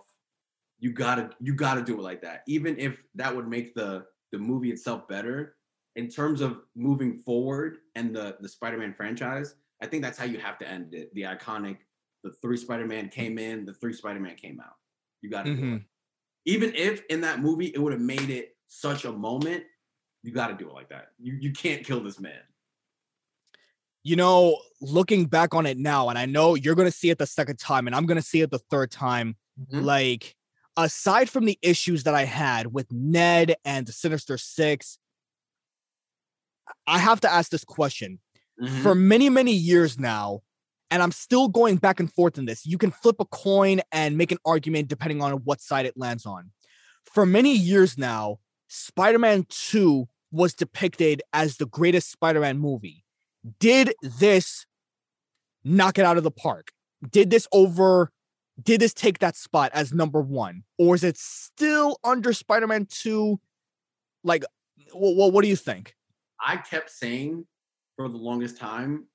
you 0.79 0.91
gotta 0.91 1.31
you 1.39 1.55
gotta 1.55 1.81
do 1.81 1.97
it 1.97 2.03
like 2.03 2.21
that. 2.21 2.43
Even 2.47 2.77
if 2.77 3.03
that 3.15 3.35
would 3.35 3.47
make 3.47 3.73
the 3.73 4.05
the 4.31 4.37
movie 4.37 4.71
itself 4.71 5.07
better 5.07 5.55
in 5.95 6.09
terms 6.09 6.41
of 6.41 6.61
moving 6.75 7.17
forward 7.17 7.77
and 7.95 8.15
the 8.15 8.37
the 8.39 8.49
Spider-Man 8.49 8.93
franchise. 8.93 9.55
I 9.82 9.88
think 9.88 10.03
that's 10.03 10.17
how 10.17 10.25
you 10.25 10.39
have 10.39 10.57
to 10.59 10.67
end 10.67 10.93
it. 10.93 11.13
The 11.15 11.23
iconic, 11.23 11.77
the 12.23 12.32
three 12.41 12.57
Spider-Man 12.57 13.09
came 13.09 13.38
in, 13.39 13.65
the 13.65 13.73
three 13.73 13.93
Spider-Man 13.93 14.36
came 14.36 14.59
out. 14.59 14.75
You 15.21 15.29
got 15.29 15.45
to 15.45 15.55
do 15.55 15.61
it 15.61 15.65
Mhm. 15.65 15.86
even 16.45 16.73
if 16.75 17.03
in 17.09 17.21
that 17.21 17.39
movie 17.39 17.67
it 17.67 17.77
would 17.79 17.93
have 17.93 18.01
made 18.01 18.29
it 18.29 18.57
such 18.67 19.05
a 19.05 19.11
moment, 19.11 19.63
you 20.23 20.32
got 20.32 20.47
to 20.47 20.53
do 20.55 20.69
it 20.69 20.73
like 20.73 20.89
that. 20.89 21.09
You 21.19 21.34
you 21.34 21.51
can't 21.51 21.86
kill 21.86 22.01
this 22.03 22.19
man. 22.19 22.41
you 24.03 24.15
know, 24.15 24.59
looking 24.82 25.25
back 25.27 25.53
on 25.53 25.67
it 25.67 25.77
now, 25.77 26.09
and 26.09 26.17
I 26.17 26.25
know 26.25 26.55
you're 26.55 26.73
gonna 26.73 26.89
see 26.89 27.11
it 27.11 27.19
the 27.19 27.27
second 27.27 27.59
time, 27.59 27.86
and 27.86 27.95
I'm 27.95 28.07
gonna 28.07 28.19
see 28.23 28.41
it 28.41 28.49
the 28.49 28.57
third 28.57 28.89
time. 28.89 29.38
Mhm. 29.59 29.84
Like, 29.84 30.36
aside 30.75 31.29
from 31.29 31.45
the 31.45 31.59
issues 31.61 32.03
that 32.05 32.15
I 32.15 32.23
had 32.23 32.73
with 32.73 32.91
Ned 32.91 33.55
and 33.63 33.86
the 33.86 33.91
Sinister 33.91 34.39
Six, 34.39 34.97
I 36.88 36.97
have 36.97 37.21
to 37.21 37.32
ask 37.32 37.51
this 37.51 37.63
question. 37.63 38.19
Mhm. 38.62 38.84
For 38.84 38.93
many, 38.93 39.30
many 39.30 39.53
years 39.53 39.97
now, 39.97 40.41
and 40.91 41.01
I'm 41.01 41.12
still 41.12 41.47
going 41.47 41.78
back 41.78 41.99
and 41.99 42.12
forth 42.12 42.38
in 42.38 42.45
this. 42.45 42.66
You 42.66 42.78
can 42.78 42.91
flip 42.91 43.16
a 43.20 43.26
coin 43.26 43.82
and 43.91 44.18
make 44.18 44.32
an 44.32 44.38
argument 44.45 44.89
depending 44.89 45.22
on 45.22 45.34
what 45.45 45.62
side 45.62 45.86
it 45.86 45.97
lands 45.97 46.26
on. 46.26 46.51
For 47.05 47.26
many 47.26 47.55
years 47.55 47.97
now, 47.97 48.39
Spider 48.68 49.18
Man 49.18 49.45
2 49.49 50.07
was 50.32 50.53
depicted 50.53 51.22
as 51.34 51.57
the 51.57 51.66
greatest 51.66 52.12
Spider 52.12 52.41
Man 52.41 52.59
movie. 52.59 53.03
Did 53.59 53.93
this 54.01 54.66
knock 55.64 55.97
it 55.97 56.05
out 56.05 56.18
of 56.18 56.24
the 56.24 56.32
park? 56.32 56.72
Did 57.09 57.30
this 57.32 57.47
over? 57.51 58.12
Did 58.62 58.82
this 58.82 58.93
take 58.93 59.20
that 59.20 59.36
spot 59.36 59.72
as 59.74 59.91
number 59.93 60.22
one? 60.22 60.64
Or 60.78 60.93
is 60.93 61.03
it 61.03 61.18
still 61.18 61.97
under 62.03 62.32
Spider 62.34 62.68
Man 62.68 62.86
2? 62.86 63.39
Like, 64.24 64.43
what, 64.93 65.34
what 65.34 65.41
do 65.41 65.47
you 65.47 65.55
think? 65.55 65.95
I 66.45 66.57
kept 66.57 66.91
saying 66.91 67.45
for 68.01 68.09
the 68.09 68.17
longest 68.17 68.57
time, 68.57 69.05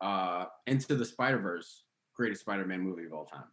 uh, 0.00 0.46
Into 0.66 0.94
the 0.94 1.04
Spider 1.04 1.38
Verse, 1.38 1.84
greatest 2.14 2.40
Spider-Man 2.42 2.80
movie 2.80 3.04
of 3.04 3.12
all 3.12 3.26
time. 3.26 3.44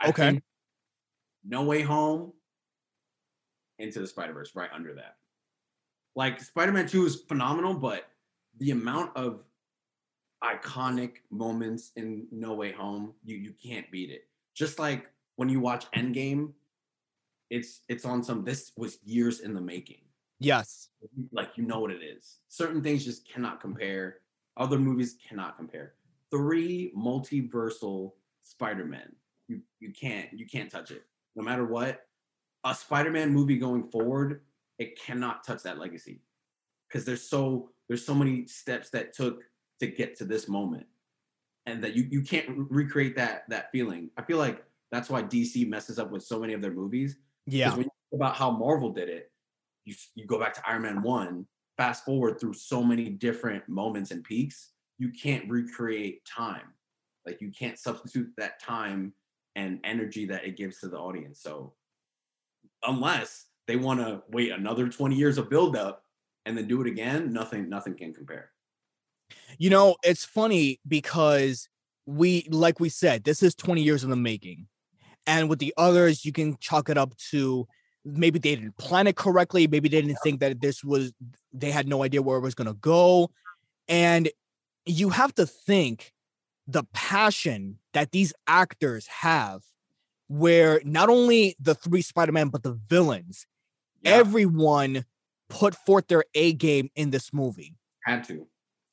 I 0.00 0.08
Okay. 0.08 0.40
No 1.44 1.64
Way 1.64 1.82
Home, 1.82 2.32
Into 3.78 4.00
the 4.00 4.06
Spider 4.06 4.32
Verse, 4.32 4.54
right 4.54 4.70
under 4.72 4.94
that. 4.94 5.16
Like 6.14 6.40
Spider-Man 6.40 6.86
Two 6.86 7.06
is 7.06 7.22
phenomenal, 7.22 7.74
but 7.74 8.08
the 8.58 8.70
amount 8.70 9.16
of 9.16 9.44
iconic 10.44 11.16
moments 11.30 11.92
in 11.96 12.26
No 12.30 12.54
Way 12.54 12.72
Home, 12.72 13.14
you 13.24 13.36
you 13.36 13.54
can't 13.62 13.90
beat 13.90 14.10
it. 14.10 14.28
Just 14.54 14.78
like 14.78 15.10
when 15.36 15.48
you 15.48 15.60
watch 15.60 15.90
Endgame, 15.92 16.52
it's 17.48 17.80
it's 17.88 18.04
on 18.04 18.22
some. 18.22 18.44
This 18.44 18.72
was 18.76 18.98
years 19.04 19.40
in 19.40 19.54
the 19.54 19.60
making 19.60 20.02
Yes. 20.40 20.88
like 21.32 21.50
you 21.56 21.64
know 21.64 21.80
what 21.80 21.90
it 21.90 22.02
is. 22.02 22.38
Certain 22.48 22.82
things 22.82 23.04
just 23.04 23.28
cannot 23.30 23.60
compare. 23.60 24.18
Other 24.56 24.78
movies 24.78 25.16
cannot 25.28 25.56
compare. 25.56 25.94
Three 26.30 26.92
multiversal 26.96 28.12
Spider-Man. 28.42 29.14
You 29.48 29.60
you 29.80 29.92
can't 29.92 30.32
you 30.32 30.46
can't 30.46 30.70
touch 30.70 30.90
it. 30.90 31.04
No 31.36 31.42
matter 31.44 31.64
what, 31.66 32.06
a 32.64 32.74
Spider-Man 32.74 33.32
movie 33.32 33.58
going 33.58 33.88
forward, 33.90 34.42
it 34.78 34.98
cannot 34.98 35.44
touch 35.44 35.62
that 35.62 35.78
legacy. 35.78 36.22
Because 36.88 37.04
there's 37.04 37.22
so 37.22 37.70
there's 37.88 38.04
so 38.04 38.14
many 38.14 38.46
steps 38.46 38.90
that 38.90 39.12
took 39.12 39.42
to 39.80 39.86
get 39.86 40.16
to 40.18 40.24
this 40.24 40.48
moment. 40.48 40.86
And 41.66 41.84
that 41.84 41.94
you 41.94 42.06
you 42.10 42.22
can't 42.22 42.48
re- 42.48 42.66
recreate 42.84 43.16
that 43.16 43.44
that 43.48 43.70
feeling. 43.72 44.10
I 44.16 44.22
feel 44.22 44.38
like 44.38 44.64
that's 44.90 45.10
why 45.10 45.22
DC 45.22 45.68
messes 45.68 45.98
up 45.98 46.10
with 46.10 46.22
so 46.24 46.40
many 46.40 46.52
of 46.54 46.62
their 46.62 46.72
movies 46.72 47.18
Yeah. 47.46 47.76
about 48.12 48.34
how 48.34 48.50
Marvel 48.50 48.90
did 48.92 49.08
it, 49.08 49.29
you 49.90 49.96
you 50.14 50.26
go 50.26 50.38
back 50.38 50.54
to 50.54 50.68
Iron 50.68 50.82
Man 50.82 51.02
one, 51.02 51.46
fast 51.76 52.04
forward 52.04 52.40
through 52.40 52.54
so 52.54 52.82
many 52.82 53.10
different 53.10 53.68
moments 53.68 54.10
and 54.10 54.24
peaks, 54.24 54.70
you 54.98 55.10
can't 55.10 55.48
recreate 55.48 56.24
time. 56.24 56.74
Like 57.26 57.40
you 57.40 57.50
can't 57.50 57.78
substitute 57.78 58.30
that 58.36 58.60
time 58.62 59.12
and 59.56 59.80
energy 59.84 60.26
that 60.26 60.44
it 60.44 60.56
gives 60.56 60.80
to 60.80 60.88
the 60.88 60.98
audience. 60.98 61.42
So 61.42 61.74
unless 62.82 63.46
they 63.66 63.76
want 63.76 64.00
to 64.00 64.22
wait 64.30 64.52
another 64.52 64.88
20 64.88 65.14
years 65.14 65.38
of 65.38 65.50
buildup 65.50 66.02
and 66.46 66.56
then 66.56 66.66
do 66.66 66.80
it 66.80 66.86
again, 66.86 67.32
nothing, 67.32 67.68
nothing 67.68 67.94
can 67.94 68.14
compare. 68.14 68.50
You 69.58 69.70
know, 69.70 69.96
it's 70.02 70.24
funny 70.24 70.80
because 70.86 71.68
we, 72.06 72.46
like 72.50 72.80
we 72.80 72.88
said, 72.88 73.24
this 73.24 73.42
is 73.42 73.54
20 73.54 73.82
years 73.82 74.04
in 74.04 74.10
the 74.10 74.16
making. 74.16 74.66
And 75.26 75.48
with 75.48 75.58
the 75.58 75.74
others, 75.76 76.24
you 76.24 76.32
can 76.32 76.56
chalk 76.58 76.88
it 76.88 76.98
up 76.98 77.16
to 77.30 77.66
maybe 78.04 78.38
they 78.38 78.54
didn't 78.56 78.76
plan 78.78 79.06
it 79.06 79.16
correctly. 79.16 79.66
Maybe 79.66 79.88
they 79.88 80.00
didn't 80.00 80.18
think 80.22 80.40
that 80.40 80.60
this 80.60 80.82
was, 80.82 81.12
they 81.52 81.70
had 81.70 81.86
no 81.88 82.02
idea 82.02 82.22
where 82.22 82.38
it 82.38 82.42
was 82.42 82.54
going 82.54 82.66
to 82.68 82.74
go. 82.74 83.30
And 83.88 84.30
you 84.86 85.10
have 85.10 85.34
to 85.34 85.46
think 85.46 86.12
the 86.66 86.84
passion 86.92 87.78
that 87.92 88.12
these 88.12 88.32
actors 88.46 89.06
have, 89.08 89.62
where 90.28 90.80
not 90.84 91.08
only 91.08 91.56
the 91.60 91.74
three 91.74 92.02
Spider 92.02 92.32
Man, 92.32 92.48
but 92.48 92.62
the 92.62 92.72
villains, 92.74 93.46
Yeah, 94.02 94.12
everyone 94.12 95.04
put 95.48 95.74
forth 95.74 96.06
their 96.08 96.24
A 96.34 96.52
game 96.52 96.88
in 96.94 97.10
this 97.10 97.32
movie. 97.32 97.74
had 98.04 98.24
to. 98.24 98.46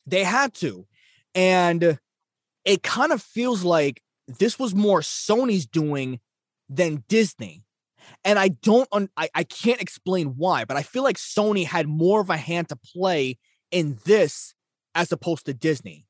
They 0.07 0.23
had 0.23 0.53
to. 0.55 0.87
And 1.35 1.99
it 2.65 2.81
kind 2.81 3.11
of 3.11 3.21
feels 3.21 3.63
like 3.63 4.01
this 4.27 4.57
was 4.57 4.73
more 4.73 5.01
Sony's 5.01 5.67
doing 5.67 6.19
than 6.67 7.03
Disney. 7.07 7.63
And 8.23 8.37
I 8.39 8.49
don't 8.49 8.87
un- 8.91 9.09
I, 9.17 9.29
I 9.35 9.43
can't 9.43 9.81
explain 9.81 10.35
why, 10.37 10.65
but 10.65 10.77
I 10.77 10.83
feel 10.83 11.03
like 11.03 11.17
Sony 11.17 11.65
had 11.65 11.87
more 11.87 12.21
of 12.21 12.29
a 12.29 12.37
hand 12.37 12.69
to 12.69 12.75
play 12.75 13.37
in 13.71 13.99
this 14.05 14.53
as 14.95 15.11
opposed 15.11 15.45
to 15.45 15.53
Disney. 15.53 16.05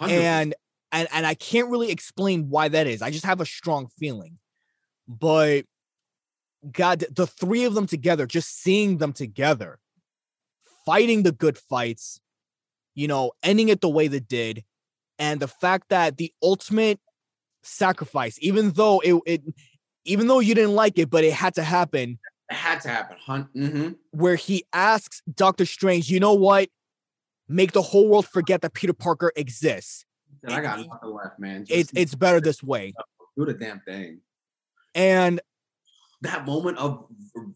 100%. 0.00 0.10
And 0.10 0.54
and 0.92 1.08
and 1.12 1.26
I 1.26 1.34
can't 1.34 1.68
really 1.68 1.90
explain 1.90 2.48
why 2.48 2.68
that 2.68 2.86
is. 2.86 3.02
I 3.02 3.10
just 3.10 3.24
have 3.24 3.40
a 3.40 3.46
strong 3.46 3.88
feeling. 3.98 4.38
But 5.08 5.64
God, 6.70 7.04
the 7.14 7.26
three 7.26 7.64
of 7.64 7.74
them 7.74 7.86
together, 7.86 8.26
just 8.26 8.60
seeing 8.60 8.98
them 8.98 9.12
together, 9.12 9.78
fighting 10.84 11.22
the 11.22 11.32
good 11.32 11.58
fights, 11.58 12.20
you 12.94 13.08
know, 13.08 13.32
ending 13.42 13.68
it 13.68 13.80
the 13.80 13.88
way 13.88 14.08
they 14.08 14.20
did, 14.20 14.64
and 15.18 15.40
the 15.40 15.48
fact 15.48 15.88
that 15.90 16.16
the 16.16 16.32
ultimate 16.42 17.00
sacrifice, 17.62 18.38
even 18.40 18.72
though 18.72 19.00
it, 19.00 19.14
it 19.26 19.42
even 20.06 20.26
though 20.28 20.40
you 20.40 20.54
didn't 20.54 20.74
like 20.74 20.98
it, 20.98 21.10
but 21.10 21.24
it 21.24 21.32
had 21.32 21.54
to 21.54 21.62
happen, 21.62 22.18
it 22.50 22.54
had 22.54 22.80
to 22.82 22.88
happen. 22.88 23.16
Hun- 23.20 23.48
hmm 23.54 23.88
where 24.12 24.36
he 24.36 24.64
asks 24.72 25.20
Doctor 25.34 25.66
Strange, 25.66 26.08
you 26.10 26.20
know 26.20 26.32
what? 26.32 26.70
Make 27.48 27.72
the 27.72 27.82
whole 27.82 28.08
world 28.08 28.26
forget 28.26 28.62
that 28.62 28.72
Peter 28.72 28.94
Parker 28.94 29.30
exists. 29.36 30.06
I 30.48 30.60
got 30.62 30.78
nothing 30.78 31.10
left, 31.10 31.38
man. 31.38 31.62
It's 31.68 31.90
Just 31.90 31.98
it's 31.98 32.14
better 32.14 32.40
this 32.40 32.62
way. 32.62 32.94
do 33.36 33.44
the 33.44 33.52
damn 33.52 33.80
thing. 33.80 34.20
And 34.94 35.40
that 36.22 36.46
moment 36.46 36.78
of 36.78 37.06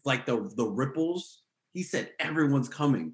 like 0.05 0.25
the 0.25 0.51
the 0.55 0.65
ripples 0.65 1.41
he 1.73 1.81
said 1.81 2.11
everyone's 2.19 2.69
coming 2.69 3.13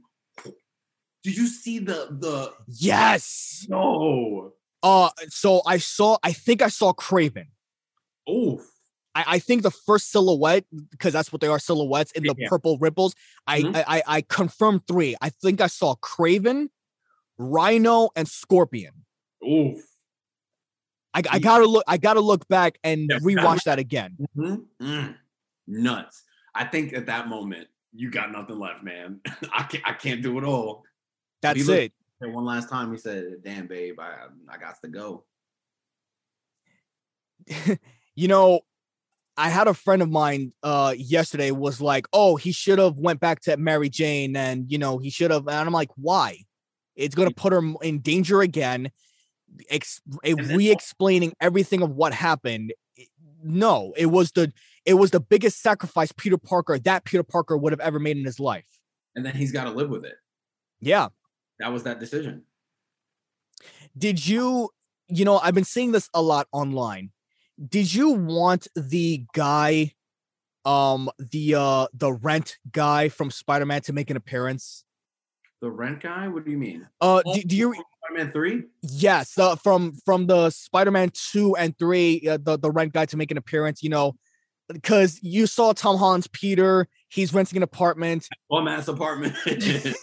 Did 1.23 1.37
you 1.37 1.47
see 1.47 1.79
the 1.79 2.07
the 2.19 2.53
Yes. 2.67 3.65
no? 3.69 4.53
Uh 4.83 5.09
so 5.29 5.61
I 5.65 5.77
saw 5.77 6.17
I 6.21 6.33
think 6.33 6.61
I 6.61 6.67
saw 6.67 6.91
Kraven. 6.93 7.47
Oof. 8.29 8.67
I, 9.17 9.23
I 9.35 9.39
think 9.39 9.63
the 9.63 9.71
first 9.71 10.11
silhouette, 10.11 10.65
because 10.91 11.13
that's 11.13 11.31
what 11.31 11.41
they 11.41 11.47
are 11.47 11.59
silhouettes 11.59 12.11
in 12.11 12.23
the 12.23 12.35
Yeah. 12.37 12.47
purple 12.49 12.77
ripples. 12.77 13.15
I, 13.47 13.61
Mhm. 13.61 13.75
I 13.75 13.83
I 13.97 14.03
I 14.17 14.21
confirmed 14.21 14.81
three. 14.87 15.15
I 15.21 15.29
think 15.29 15.59
I 15.61 15.67
saw 15.67 15.95
Kraven, 15.95 16.67
Rhino, 17.37 18.09
and 18.15 18.27
Scorpion. 18.27 19.05
Oof. 19.43 19.83
I, 21.13 21.23
I 21.31 21.39
gotta 21.39 21.65
look. 21.65 21.83
I 21.87 21.97
gotta 21.97 22.21
look 22.21 22.47
back 22.47 22.77
and 22.83 23.09
rewatch 23.09 23.63
that 23.63 23.79
again. 23.79 24.17
Mhm. 24.37 24.65
Mm. 24.81 25.15
Nuts. 25.67 26.23
I 26.53 26.65
think 26.65 26.93
at 26.93 27.07
that 27.07 27.27
moment 27.27 27.67
you 27.93 28.11
got 28.11 28.31
nothing 28.31 28.59
left, 28.59 28.83
man. 28.83 29.19
I 29.53 29.63
can't. 29.63 29.83
I 29.87 29.93
can't 29.93 30.21
do 30.21 30.37
it 30.37 30.43
all. 30.43 30.83
That's 31.41 31.65
looked- 31.65 31.79
it. 31.79 31.93
And 32.21 32.33
one 32.33 32.45
last 32.45 32.67
time, 32.69 32.91
he 32.91 32.97
said, 32.97 33.41
"Damn, 33.43 33.67
babe, 33.67 33.99
I 33.99 34.27
I 34.49 34.57
got 34.57 34.81
to 34.83 34.87
go." 34.89 35.23
you 38.15 38.27
know, 38.27 38.61
I 39.37 39.49
had 39.49 39.67
a 39.67 39.73
friend 39.73 40.01
of 40.01 40.09
mine 40.09 40.53
uh 40.63 40.95
yesterday 40.97 41.51
was 41.51 41.79
like, 41.79 42.07
"Oh, 42.13 42.35
he 42.35 42.51
should 42.51 42.79
have 42.79 42.97
went 42.97 43.19
back 43.19 43.41
to 43.41 43.57
Mary 43.57 43.89
Jane, 43.89 44.35
and 44.35 44.69
you 44.69 44.77
know, 44.77 44.97
he 44.97 45.09
should 45.09 45.31
have." 45.31 45.47
And 45.47 45.55
I'm 45.55 45.71
like, 45.71 45.91
"Why? 45.95 46.39
It's 46.95 47.15
gonna 47.15 47.31
put 47.31 47.53
her 47.53 47.61
in 47.81 47.99
danger 47.99 48.41
again." 48.41 48.91
Ex- 49.69 50.01
re-explaining 50.23 51.33
everything 51.39 51.81
of 51.81 51.91
what 51.91 52.13
happened. 52.13 52.73
No, 53.41 53.93
it 53.95 54.07
was 54.07 54.31
the 54.33 54.51
it 54.85 54.95
was 54.95 55.11
the 55.11 55.19
biggest 55.19 55.61
sacrifice 55.61 56.11
Peter 56.11 56.37
Parker 56.37 56.79
that 56.79 57.05
Peter 57.05 57.23
Parker 57.23 57.57
would 57.57 57.73
have 57.73 57.79
ever 57.79 57.99
made 57.99 58.17
in 58.17 58.25
his 58.25 58.39
life. 58.39 58.67
And 59.15 59.25
then 59.25 59.35
he's 59.35 59.51
got 59.51 59.65
to 59.65 59.71
live 59.71 59.89
with 59.89 60.05
it. 60.05 60.15
Yeah. 60.79 61.09
That 61.59 61.73
was 61.73 61.83
that 61.83 61.99
decision. 61.99 62.43
Did 63.97 64.25
you, 64.25 64.69
you 65.07 65.25
know, 65.25 65.39
I've 65.39 65.55
been 65.55 65.63
seeing 65.63 65.91
this 65.91 66.09
a 66.13 66.21
lot 66.21 66.47
online. 66.51 67.11
Did 67.65 67.93
you 67.93 68.11
want 68.11 68.67
the 68.75 69.25
guy, 69.33 69.93
um, 70.65 71.09
the 71.17 71.55
uh 71.55 71.87
the 71.93 72.13
rent 72.13 72.57
guy 72.71 73.09
from 73.09 73.31
Spider-Man 73.31 73.81
to 73.83 73.93
make 73.93 74.09
an 74.09 74.17
appearance? 74.17 74.83
The 75.61 75.71
rent 75.71 76.01
guy. 76.01 76.27
What 76.27 76.45
do 76.45 76.51
you 76.51 76.57
mean? 76.57 76.87
Uh 77.01 77.21
do, 77.33 77.41
do 77.41 77.55
you 77.55 77.73
Spider-Man 77.73 78.31
three? 78.31 78.63
yes, 78.81 79.37
uh, 79.37 79.55
from 79.55 79.93
from 80.05 80.27
the 80.27 80.49
Spider-Man 80.49 81.11
2 81.13 81.55
and 81.55 81.77
3, 81.77 82.27
uh, 82.27 82.37
the 82.41 82.57
the 82.57 82.71
rent 82.71 82.93
guy 82.93 83.05
to 83.05 83.17
make 83.17 83.31
an 83.31 83.37
appearance, 83.37 83.81
you 83.83 83.89
know, 83.89 84.15
because 84.71 85.19
you 85.21 85.47
saw 85.47 85.73
Tom 85.73 85.97
Holland's 85.97 86.27
Peter, 86.27 86.87
he's 87.09 87.33
renting 87.33 87.57
an 87.57 87.63
apartment. 87.63 88.27
Bum 88.49 88.67
ass 88.67 88.87
apartment. 88.87 89.35
that 89.45 89.95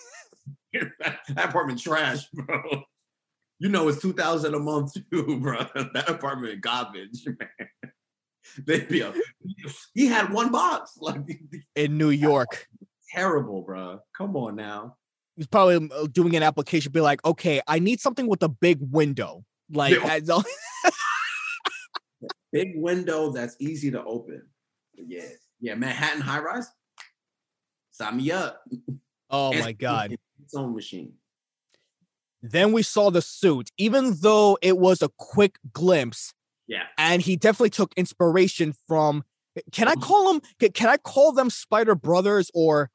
apartment 1.36 1.80
trash, 1.80 2.26
bro. 2.32 2.84
You 3.64 3.70
know 3.70 3.88
it's 3.88 4.02
two 4.02 4.12
thousand 4.12 4.54
a 4.54 4.58
month 4.58 4.92
too, 5.10 5.40
bro. 5.42 5.56
That 5.94 6.04
apartment 6.06 6.60
garbage, 6.60 7.24
man. 7.26 7.48
They'd 8.66 8.86
be 8.88 9.00
a, 9.00 9.14
he 9.94 10.04
had 10.04 10.30
one 10.30 10.52
box, 10.52 10.92
like 11.00 11.22
in 11.74 11.96
New 11.96 12.10
York. 12.10 12.68
terrible, 13.08 13.62
bro. 13.62 14.00
Come 14.14 14.36
on 14.36 14.56
now. 14.56 14.98
He's 15.34 15.46
probably 15.46 15.88
uh, 15.96 16.08
doing 16.12 16.36
an 16.36 16.42
application, 16.42 16.92
be 16.92 17.00
like, 17.00 17.24
okay, 17.24 17.62
I 17.66 17.78
need 17.78 18.00
something 18.00 18.26
with 18.26 18.42
a 18.42 18.50
big 18.50 18.80
window. 18.82 19.46
Like, 19.72 19.94
Big 22.52 22.72
window 22.74 23.30
that's 23.30 23.56
easy 23.60 23.90
to 23.92 24.04
open. 24.04 24.42
Yeah, 24.94 25.24
yeah. 25.58 25.74
Manhattan 25.74 26.20
high 26.20 26.40
rise. 26.40 26.68
Sign 27.92 28.18
me 28.18 28.30
up. 28.30 28.62
oh 29.30 29.54
my 29.54 29.72
god. 29.72 30.14
Its 30.42 30.54
own 30.54 30.74
machine. 30.74 31.14
Then 32.46 32.72
we 32.72 32.82
saw 32.82 33.10
the 33.10 33.22
suit, 33.22 33.70
even 33.78 34.16
though 34.20 34.58
it 34.60 34.76
was 34.76 35.00
a 35.00 35.08
quick 35.16 35.56
glimpse, 35.72 36.34
Yeah. 36.66 36.82
and 36.98 37.22
he 37.22 37.36
definitely 37.36 37.70
took 37.70 37.94
inspiration 37.96 38.74
from. 38.86 39.24
Can 39.72 39.88
I 39.88 39.94
Mhm. 39.94 40.02
call 40.02 40.34
him 40.34 40.42
Can, 40.58 40.72
can 40.72 40.88
I 40.90 40.98
call 40.98 41.32
them 41.32 41.48
Spider 41.48 41.94
Brothers 41.94 42.50
or 42.52 42.90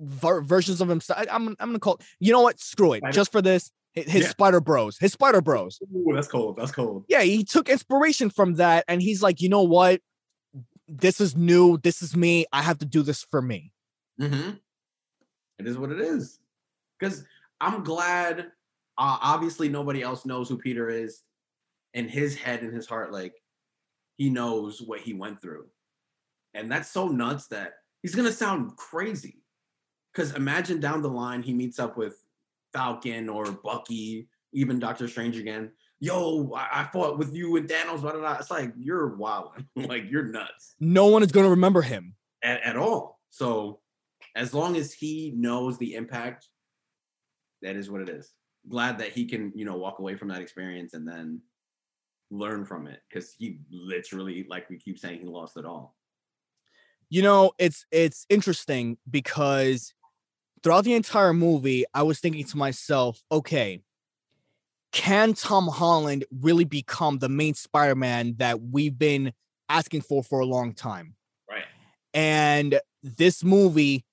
ver- 0.00 0.40
versions 0.40 0.80
of 0.80 0.88
himself? 0.88 1.24
I'm 1.30 1.48
I'm 1.60 1.68
gonna 1.68 1.78
call. 1.78 2.00
You 2.18 2.32
know 2.32 2.40
what? 2.40 2.58
Screw 2.58 2.92
it. 2.94 3.04
Just 3.12 3.30
for 3.30 3.40
this, 3.40 3.70
his 3.92 4.24
Yeah. 4.24 4.28
Spider 4.30 4.60
Bros. 4.60 4.98
His 4.98 5.12
Spider 5.12 5.42
Bros. 5.42 5.78
Ooh, 5.94 6.10
that's 6.12 6.26
cold. 6.26 6.56
That's 6.56 6.72
cold. 6.72 7.04
Yeah, 7.08 7.22
he 7.22 7.44
took 7.44 7.68
inspiration 7.68 8.30
from 8.30 8.54
that, 8.54 8.84
and 8.88 9.00
he's 9.00 9.22
like, 9.22 9.40
you 9.40 9.48
know 9.48 9.62
what? 9.62 10.00
This 10.88 11.20
is 11.20 11.36
new. 11.36 11.78
This 11.78 12.02
is 12.02 12.16
me. 12.16 12.46
I 12.52 12.62
have 12.62 12.78
to 12.78 12.86
do 12.86 13.02
this 13.02 13.22
for 13.30 13.40
me. 13.42 13.70
Mm-hmm. 14.20 14.56
It 15.60 15.66
is 15.68 15.78
what 15.78 15.92
it 15.92 16.00
is. 16.00 16.40
Because 16.98 17.24
I'm 17.60 17.84
glad. 17.84 18.50
Uh, 18.98 19.18
obviously, 19.22 19.68
nobody 19.68 20.02
else 20.02 20.26
knows 20.26 20.48
who 20.48 20.58
Peter 20.58 20.90
is. 20.90 21.22
In 21.94 22.06
his 22.06 22.36
head, 22.36 22.62
and 22.62 22.74
his 22.74 22.86
heart, 22.86 23.12
like 23.12 23.34
he 24.18 24.28
knows 24.28 24.82
what 24.82 25.00
he 25.00 25.14
went 25.14 25.40
through, 25.40 25.66
and 26.52 26.70
that's 26.70 26.90
so 26.90 27.08
nuts 27.08 27.46
that 27.48 27.72
he's 28.02 28.14
gonna 28.14 28.30
sound 28.30 28.76
crazy. 28.76 29.42
Because 30.12 30.34
imagine 30.34 30.80
down 30.80 31.00
the 31.00 31.08
line 31.08 31.42
he 31.42 31.54
meets 31.54 31.78
up 31.78 31.96
with 31.96 32.22
Falcon 32.74 33.28
or 33.30 33.46
Bucky, 33.50 34.28
even 34.52 34.78
Doctor 34.78 35.08
Strange 35.08 35.38
again. 35.38 35.70
Yo, 35.98 36.52
I, 36.54 36.82
I 36.82 36.84
fought 36.92 37.18
with 37.18 37.34
you 37.34 37.56
and 37.56 37.68
Thanos. 37.68 38.02
Blah, 38.02 38.12
blah, 38.12 38.20
blah. 38.20 38.36
It's 38.38 38.50
like 38.50 38.72
you're 38.76 39.16
wild, 39.16 39.52
like 39.76 40.10
you're 40.10 40.24
nuts 40.24 40.74
No 40.78 41.06
one 41.06 41.22
is 41.22 41.32
gonna 41.32 41.50
remember 41.50 41.80
him. 41.80 42.14
at, 42.42 42.62
at 42.62 42.76
all. 42.76 43.18
So 43.30 43.80
as 44.36 44.52
long 44.52 44.76
as 44.76 44.92
he 44.92 45.32
knows 45.34 45.78
the 45.78 45.94
impact, 45.94 46.46
that 47.62 47.76
is 47.76 47.90
what 47.90 48.02
it 48.02 48.10
is. 48.10 48.30
Glad 48.68 48.98
that 48.98 49.12
he 49.12 49.26
can, 49.26 49.52
you 49.54 49.64
know, 49.64 49.76
walk 49.76 49.98
away 49.98 50.16
from 50.16 50.28
that 50.28 50.42
experience 50.42 50.94
and 50.94 51.06
then 51.08 51.40
learn 52.30 52.64
from 52.64 52.86
it 52.86 53.00
because 53.08 53.34
he 53.38 53.60
literally, 53.70 54.46
like 54.48 54.68
we 54.68 54.78
keep 54.78 54.98
saying, 54.98 55.20
he 55.20 55.26
lost 55.26 55.56
it 55.56 55.64
all. 55.64 55.96
You 57.10 57.22
know, 57.22 57.52
it's 57.58 57.86
it's 57.90 58.26
interesting 58.28 58.98
because 59.08 59.94
throughout 60.62 60.84
the 60.84 60.94
entire 60.94 61.32
movie, 61.32 61.84
I 61.94 62.02
was 62.02 62.20
thinking 62.20 62.44
to 62.44 62.56
myself, 62.58 63.22
okay, 63.32 63.80
can 64.92 65.34
Tom 65.34 65.68
Holland 65.68 66.24
really 66.40 66.64
become 66.64 67.18
the 67.18 67.28
main 67.28 67.54
Spider-Man 67.54 68.34
that 68.38 68.60
we've 68.60 68.98
been 68.98 69.32
asking 69.68 70.02
for 70.02 70.22
for 70.22 70.40
a 70.40 70.46
long 70.46 70.74
time? 70.74 71.14
Right. 71.50 71.64
And 72.12 72.80
this 73.02 73.44
movie 73.44 74.04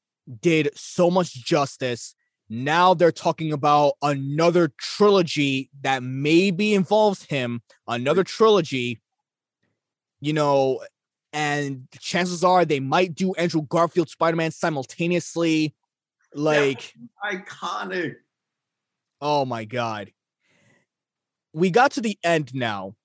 did 0.41 0.69
so 0.75 1.09
much 1.09 1.33
justice. 1.33 2.14
Now 2.49 2.93
they're 2.93 3.11
talking 3.11 3.51
about 3.51 3.93
another 4.01 4.71
trilogy 4.77 5.69
that 5.81 6.03
maybe 6.03 6.73
involves 6.73 7.23
him, 7.23 7.61
another 7.87 8.23
trilogy. 8.23 9.01
You 10.21 10.33
know, 10.33 10.81
and 11.33 11.87
chances 11.99 12.43
are 12.43 12.65
they 12.65 12.79
might 12.79 13.15
do 13.15 13.33
Andrew 13.33 13.63
Garfield 13.63 14.09
Spider-Man 14.09 14.51
simultaneously. 14.51 15.73
Like, 16.33 16.93
Iconic. 17.23 18.15
oh 19.21 19.45
my 19.45 19.65
god. 19.65 20.11
We 21.53 21.69
got 21.69 21.91
to 21.91 22.01
the 22.01 22.17
end 22.23 22.53
now. 22.53 22.95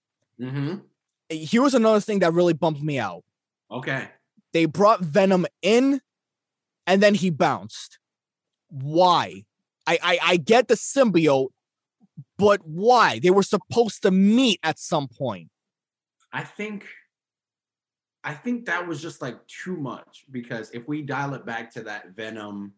Mm-hmm. 0.41 0.77
Here 1.29 1.63
was 1.63 1.75
another 1.75 2.01
thing 2.01 2.19
that 2.21 2.33
really 2.33 2.53
bumped 2.53 2.83
me 2.83 2.99
out. 2.99 3.23
Okay. 3.71 4.09
They 4.53 4.65
brought 4.65 5.01
Venom 5.01 5.47
in 5.63 6.01
and 6.87 7.01
then 7.01 7.15
he 7.15 7.31
bounced. 7.31 8.00
Why? 8.71 9.45
I 9.87 9.99
I, 10.03 10.19
I 10.23 10.37
get 10.37 10.69
the 10.69 10.75
symbiote, 10.75 11.49
but 12.39 12.61
why? 12.65 13.19
They 13.19 13.31
were 13.31 13.43
supposed 13.43 14.03
to 14.03 14.11
meet 14.11 14.61
at 14.63 14.79
some 14.79 15.09
point. 15.09 15.49
I 16.33 16.43
think 16.45 16.87
I 18.23 18.35
think 18.35 18.67
that 18.67 18.87
was 18.87 19.01
just 19.01 19.23
like 19.23 19.39
too 19.47 19.77
much 19.77 20.25
because 20.31 20.71
if 20.73 20.87
we 20.87 21.03
dial 21.03 21.35
it 21.35 21.47
back 21.47 21.71
to 21.73 21.83
that 21.85 22.11
Venom 22.15 22.73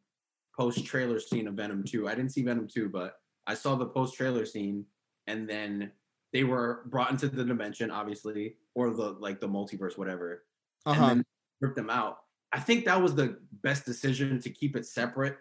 post 0.56 0.84
trailer 0.84 1.18
scene 1.18 1.48
of 1.48 1.54
Venom 1.54 1.82
2, 1.84 2.08
I 2.08 2.14
didn't 2.14 2.30
see 2.32 2.42
Venom 2.42 2.68
2, 2.68 2.88
but 2.88 3.14
I 3.46 3.54
saw 3.54 3.74
the 3.74 3.86
post 3.86 4.14
trailer 4.16 4.46
scene 4.46 4.84
and 5.26 5.48
then 5.48 5.90
they 6.32 6.44
were 6.44 6.84
brought 6.86 7.10
into 7.10 7.28
the 7.28 7.44
dimension, 7.44 7.90
obviously, 7.90 8.56
or 8.74 8.90
the 8.90 9.16
like 9.18 9.40
the 9.40 9.48
multiverse, 9.48 9.98
whatever, 9.98 10.44
Uh-huh. 10.86 11.00
and 11.02 11.10
then 11.18 11.24
rip 11.60 11.74
them 11.74 11.90
out. 11.90 12.18
I 12.52 12.60
think 12.60 12.84
that 12.84 13.00
was 13.00 13.14
the 13.14 13.38
best 13.62 13.84
decision 13.84 14.40
to 14.40 14.50
keep 14.50 14.76
it 14.76 14.86
separate. 14.86 15.38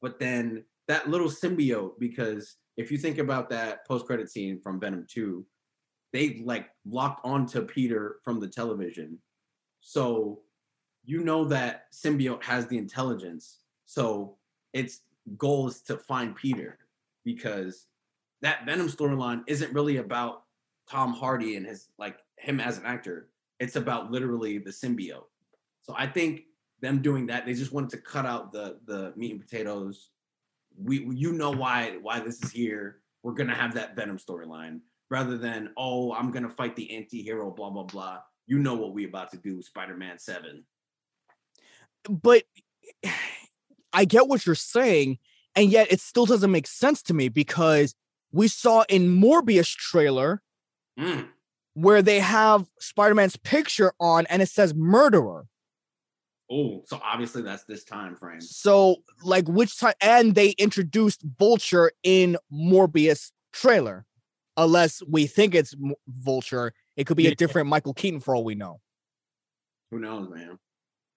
But 0.00 0.18
then 0.18 0.64
that 0.86 1.08
little 1.08 1.28
symbiote, 1.28 1.98
because 1.98 2.56
if 2.76 2.90
you 2.90 2.98
think 2.98 3.18
about 3.18 3.50
that 3.50 3.86
post 3.86 4.06
credit 4.06 4.30
scene 4.30 4.60
from 4.60 4.80
Venom 4.80 5.06
2, 5.08 5.44
they 6.12 6.40
like 6.44 6.68
locked 6.86 7.24
onto 7.24 7.62
Peter 7.62 8.16
from 8.24 8.40
the 8.40 8.48
television. 8.48 9.18
So 9.80 10.40
you 11.04 11.22
know 11.24 11.44
that 11.46 11.92
symbiote 11.92 12.42
has 12.42 12.66
the 12.66 12.78
intelligence. 12.78 13.58
So 13.86 14.36
its 14.72 15.00
goal 15.36 15.68
is 15.68 15.82
to 15.82 15.96
find 15.96 16.34
Peter 16.34 16.78
because 17.24 17.86
that 18.40 18.64
Venom 18.64 18.88
storyline 18.88 19.42
isn't 19.46 19.72
really 19.72 19.98
about 19.98 20.44
Tom 20.88 21.12
Hardy 21.12 21.56
and 21.56 21.66
his 21.66 21.88
like 21.98 22.18
him 22.36 22.60
as 22.60 22.78
an 22.78 22.86
actor. 22.86 23.28
It's 23.60 23.76
about 23.76 24.10
literally 24.10 24.58
the 24.58 24.70
symbiote. 24.70 25.26
So 25.82 25.94
I 25.96 26.06
think 26.06 26.42
them 26.80 27.02
doing 27.02 27.26
that, 27.26 27.44
they 27.46 27.54
just 27.54 27.72
wanted 27.72 27.90
to 27.90 27.98
cut 27.98 28.26
out 28.26 28.52
the 28.52 28.78
the 28.86 29.12
meat 29.16 29.32
and 29.32 29.40
potatoes, 29.40 30.10
we 30.76 31.06
you 31.14 31.32
know 31.32 31.50
why 31.50 31.98
why 32.00 32.20
this 32.20 32.42
is 32.42 32.50
here. 32.50 33.00
We're 33.22 33.34
gonna 33.34 33.54
have 33.54 33.74
that 33.74 33.96
Venom 33.96 34.18
storyline 34.18 34.80
rather 35.10 35.36
than 35.38 35.70
oh 35.76 36.12
I'm 36.12 36.30
gonna 36.30 36.48
fight 36.50 36.76
the 36.76 36.94
anti-hero, 36.96 37.50
blah 37.50 37.70
blah 37.70 37.84
blah. 37.84 38.18
You 38.46 38.58
know 38.58 38.74
what 38.74 38.92
we 38.94 39.04
about 39.04 39.30
to 39.32 39.36
do, 39.36 39.56
with 39.56 39.66
Spider-Man 39.66 40.18
7. 40.18 40.64
but 42.08 42.44
I 43.92 44.04
get 44.04 44.28
what 44.28 44.46
you're 44.46 44.54
saying, 44.54 45.18
and 45.54 45.70
yet 45.70 45.90
it 45.92 46.00
still 46.00 46.26
doesn't 46.26 46.50
make 46.50 46.66
sense 46.66 47.02
to 47.04 47.14
me 47.14 47.28
because 47.28 47.94
we 48.32 48.48
saw 48.48 48.84
in 48.88 49.08
Morbius 49.20 49.74
trailer 49.74 50.42
Mm. 50.98 51.28
where 51.74 52.02
they 52.02 52.18
have 52.20 52.66
Spider-Man's 52.80 53.36
picture 53.36 53.92
on 54.00 54.26
and 54.26 54.42
it 54.42 54.48
says 54.48 54.74
murderer. 54.74 55.46
Oh, 56.50 56.82
so 56.86 57.00
obviously 57.04 57.42
that's 57.42 57.64
this 57.64 57.84
time 57.84 58.16
frame. 58.16 58.40
So, 58.40 58.96
like, 59.22 59.46
which 59.48 59.78
time? 59.78 59.94
And 60.00 60.34
they 60.34 60.50
introduced 60.50 61.22
Vulture 61.38 61.92
in 62.02 62.38
Morbius 62.52 63.32
trailer, 63.52 64.06
unless 64.56 65.02
we 65.06 65.26
think 65.26 65.54
it's 65.54 65.74
M- 65.74 65.94
Vulture. 66.08 66.72
It 66.96 67.06
could 67.06 67.16
be 67.16 67.26
a 67.26 67.34
different 67.34 67.68
Michael 67.68 67.94
Keaton 67.94 68.20
for 68.20 68.34
all 68.34 68.44
we 68.44 68.54
know. 68.54 68.80
Who 69.90 69.98
knows, 69.98 70.28
man? 70.30 70.58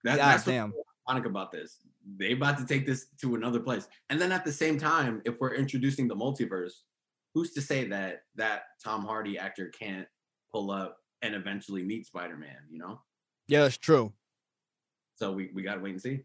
That, 0.04 0.16
God 0.16 0.32
that's 0.32 0.44
damn. 0.44 0.72
ironic 1.08 1.26
about 1.26 1.50
this. 1.50 1.78
They 2.18 2.32
about 2.32 2.58
to 2.58 2.66
take 2.66 2.86
this 2.86 3.06
to 3.20 3.34
another 3.34 3.60
place. 3.60 3.88
And 4.10 4.20
then 4.20 4.32
at 4.32 4.44
the 4.44 4.52
same 4.52 4.78
time, 4.78 5.22
if 5.24 5.36
we're 5.40 5.54
introducing 5.54 6.08
the 6.08 6.16
multiverse, 6.16 6.72
who's 7.34 7.52
to 7.54 7.62
say 7.62 7.88
that 7.88 8.22
that 8.36 8.64
Tom 8.84 9.04
Hardy 9.04 9.38
actor 9.38 9.72
can't 9.78 10.06
pull 10.52 10.70
up 10.70 10.98
and 11.22 11.34
eventually 11.34 11.82
meet 11.84 12.06
Spider-Man, 12.06 12.56
you 12.70 12.78
know? 12.78 13.00
Yeah, 13.48 13.62
that's 13.62 13.78
true. 13.78 14.12
So 15.22 15.30
we, 15.30 15.50
we 15.54 15.62
gotta 15.62 15.80
wait 15.80 15.92
and 15.92 16.02
see. 16.02 16.22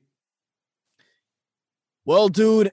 Well, 2.04 2.30
dude, 2.30 2.72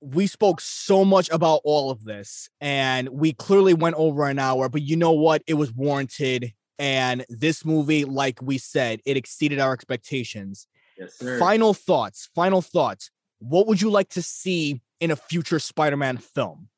we 0.00 0.26
spoke 0.26 0.60
so 0.60 1.04
much 1.04 1.30
about 1.30 1.60
all 1.62 1.92
of 1.92 2.02
this, 2.02 2.50
and 2.60 3.08
we 3.10 3.32
clearly 3.32 3.72
went 3.72 3.94
over 3.94 4.26
an 4.26 4.40
hour, 4.40 4.68
but 4.68 4.82
you 4.82 4.96
know 4.96 5.12
what? 5.12 5.44
It 5.46 5.54
was 5.54 5.72
warranted. 5.72 6.52
And 6.80 7.24
this 7.28 7.64
movie, 7.64 8.04
like 8.04 8.42
we 8.42 8.58
said, 8.58 9.02
it 9.06 9.16
exceeded 9.16 9.60
our 9.60 9.72
expectations. 9.72 10.66
Yes, 10.98 11.14
sir. 11.16 11.38
Final 11.38 11.74
thoughts. 11.74 12.28
Final 12.34 12.60
thoughts. 12.60 13.12
What 13.38 13.68
would 13.68 13.80
you 13.80 13.90
like 13.90 14.08
to 14.10 14.22
see 14.22 14.82
in 14.98 15.12
a 15.12 15.16
future 15.16 15.60
Spider-Man 15.60 16.16
film? 16.16 16.70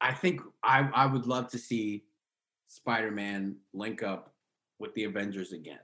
I 0.00 0.12
think 0.14 0.40
I, 0.64 0.90
I 0.92 1.06
would 1.06 1.28
love 1.28 1.48
to 1.52 1.58
see 1.58 2.06
Spider-Man 2.66 3.58
link 3.72 4.02
up 4.02 4.32
with 4.78 4.94
the 4.94 5.04
Avengers 5.04 5.52
again. 5.52 5.78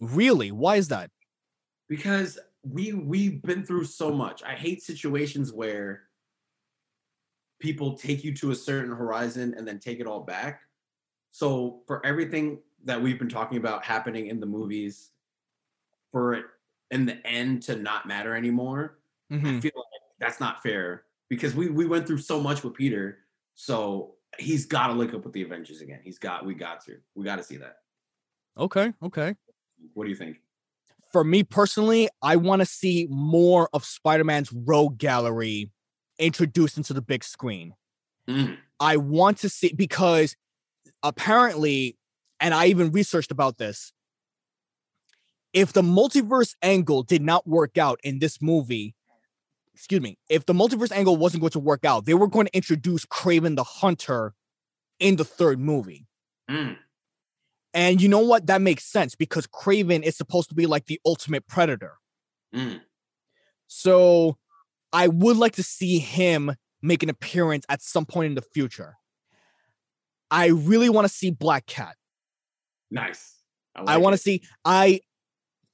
Really? 0.00 0.50
Why 0.52 0.76
is 0.76 0.88
that? 0.88 1.10
because 1.88 2.38
we 2.64 2.94
we've 2.94 3.42
been 3.42 3.66
through 3.66 3.84
so 3.84 4.10
much. 4.10 4.42
I 4.42 4.54
hate 4.54 4.82
situations 4.82 5.52
where 5.52 6.04
people 7.60 7.98
take 7.98 8.24
you 8.24 8.32
to 8.34 8.50
a 8.50 8.54
certain 8.54 8.90
horizon 8.94 9.54
and 9.58 9.66
then 9.68 9.78
take 9.78 10.00
it 10.00 10.06
all 10.06 10.20
back. 10.20 10.62
So 11.32 11.82
for 11.86 12.04
everything 12.06 12.60
that 12.84 13.00
we've 13.00 13.18
been 13.18 13.28
talking 13.28 13.58
about 13.58 13.84
happening 13.84 14.28
in 14.28 14.40
the 14.40 14.46
movies, 14.46 15.10
for 16.12 16.34
it 16.34 16.46
in 16.90 17.04
the 17.04 17.24
end 17.26 17.62
to 17.64 17.76
not 17.76 18.06
matter 18.06 18.34
anymore, 18.34 19.00
I 19.30 19.34
Mhm. 19.34 19.60
feel 19.62 19.72
like 19.74 20.02
that's 20.18 20.40
not 20.40 20.62
fair 20.62 21.04
because 21.28 21.54
we 21.54 21.68
we 21.68 21.84
went 21.84 22.06
through 22.06 22.18
so 22.18 22.40
much 22.40 22.62
with 22.64 22.72
Peter. 22.74 23.26
So 23.54 24.16
he's 24.38 24.64
got 24.64 24.86
to 24.86 24.94
link 24.94 25.12
up 25.12 25.24
with 25.24 25.34
the 25.34 25.42
Avengers 25.42 25.82
again. 25.82 26.00
He's 26.02 26.18
got 26.18 26.46
we 26.46 26.54
got 26.54 26.82
to 26.86 27.00
we 27.14 27.24
got 27.24 27.36
to 27.36 27.42
see 27.42 27.58
that. 27.58 27.81
Okay. 28.58 28.92
Okay. 29.02 29.34
What 29.94 30.04
do 30.04 30.10
you 30.10 30.16
think? 30.16 30.38
For 31.12 31.24
me 31.24 31.42
personally, 31.42 32.08
I 32.22 32.36
want 32.36 32.60
to 32.60 32.66
see 32.66 33.06
more 33.10 33.68
of 33.72 33.84
Spider-Man's 33.84 34.52
rogue 34.52 34.98
gallery 34.98 35.70
introduced 36.18 36.76
into 36.76 36.94
the 36.94 37.02
big 37.02 37.24
screen. 37.24 37.74
Mm, 38.28 38.56
I 38.80 38.96
want 38.96 39.38
to 39.38 39.48
see 39.48 39.72
because 39.74 40.36
apparently, 41.02 41.96
and 42.40 42.54
I 42.54 42.66
even 42.66 42.92
researched 42.92 43.30
about 43.30 43.58
this. 43.58 43.92
If 45.52 45.72
the 45.74 45.82
multiverse 45.82 46.54
angle 46.62 47.02
did 47.02 47.20
not 47.20 47.46
work 47.46 47.76
out 47.76 48.00
in 48.02 48.20
this 48.20 48.40
movie, 48.40 48.94
excuse 49.74 50.00
me, 50.00 50.16
if 50.30 50.46
the 50.46 50.54
multiverse 50.54 50.92
angle 50.92 51.16
wasn't 51.16 51.42
going 51.42 51.50
to 51.50 51.58
work 51.58 51.84
out, 51.84 52.06
they 52.06 52.14
were 52.14 52.28
going 52.28 52.46
to 52.46 52.56
introduce 52.56 53.04
Kraven 53.04 53.56
the 53.56 53.64
Hunter 53.64 54.34
in 54.98 55.16
the 55.16 55.24
third 55.24 55.58
movie. 55.60 56.06
mm, 56.50 56.76
And 57.74 58.00
you 58.00 58.08
know 58.08 58.20
what? 58.20 58.46
That 58.46 58.60
makes 58.60 58.84
sense 58.84 59.14
because 59.14 59.46
Kraven 59.46 60.02
is 60.02 60.16
supposed 60.16 60.48
to 60.50 60.54
be 60.54 60.66
like 60.66 60.86
the 60.86 61.00
ultimate 61.06 61.46
predator. 61.46 61.94
mm. 62.54 62.80
So 63.66 64.36
I 64.92 65.08
would 65.08 65.38
like 65.38 65.54
to 65.54 65.62
see 65.62 65.98
him 65.98 66.54
make 66.82 67.02
an 67.02 67.08
appearance 67.08 67.64
at 67.68 67.80
some 67.80 68.04
point 68.04 68.26
in 68.26 68.34
the 68.34 68.42
future. 68.42 68.96
I 70.30 70.48
really 70.48 70.90
want 70.90 71.06
to 71.06 71.12
see 71.12 71.30
Black 71.30 71.66
Cat. 71.66 71.96
Nice. 72.90 73.36
I 73.74 73.82
like 73.82 74.02
want 74.02 74.14
to 74.14 74.18
see 74.18 74.42
I 74.64 75.00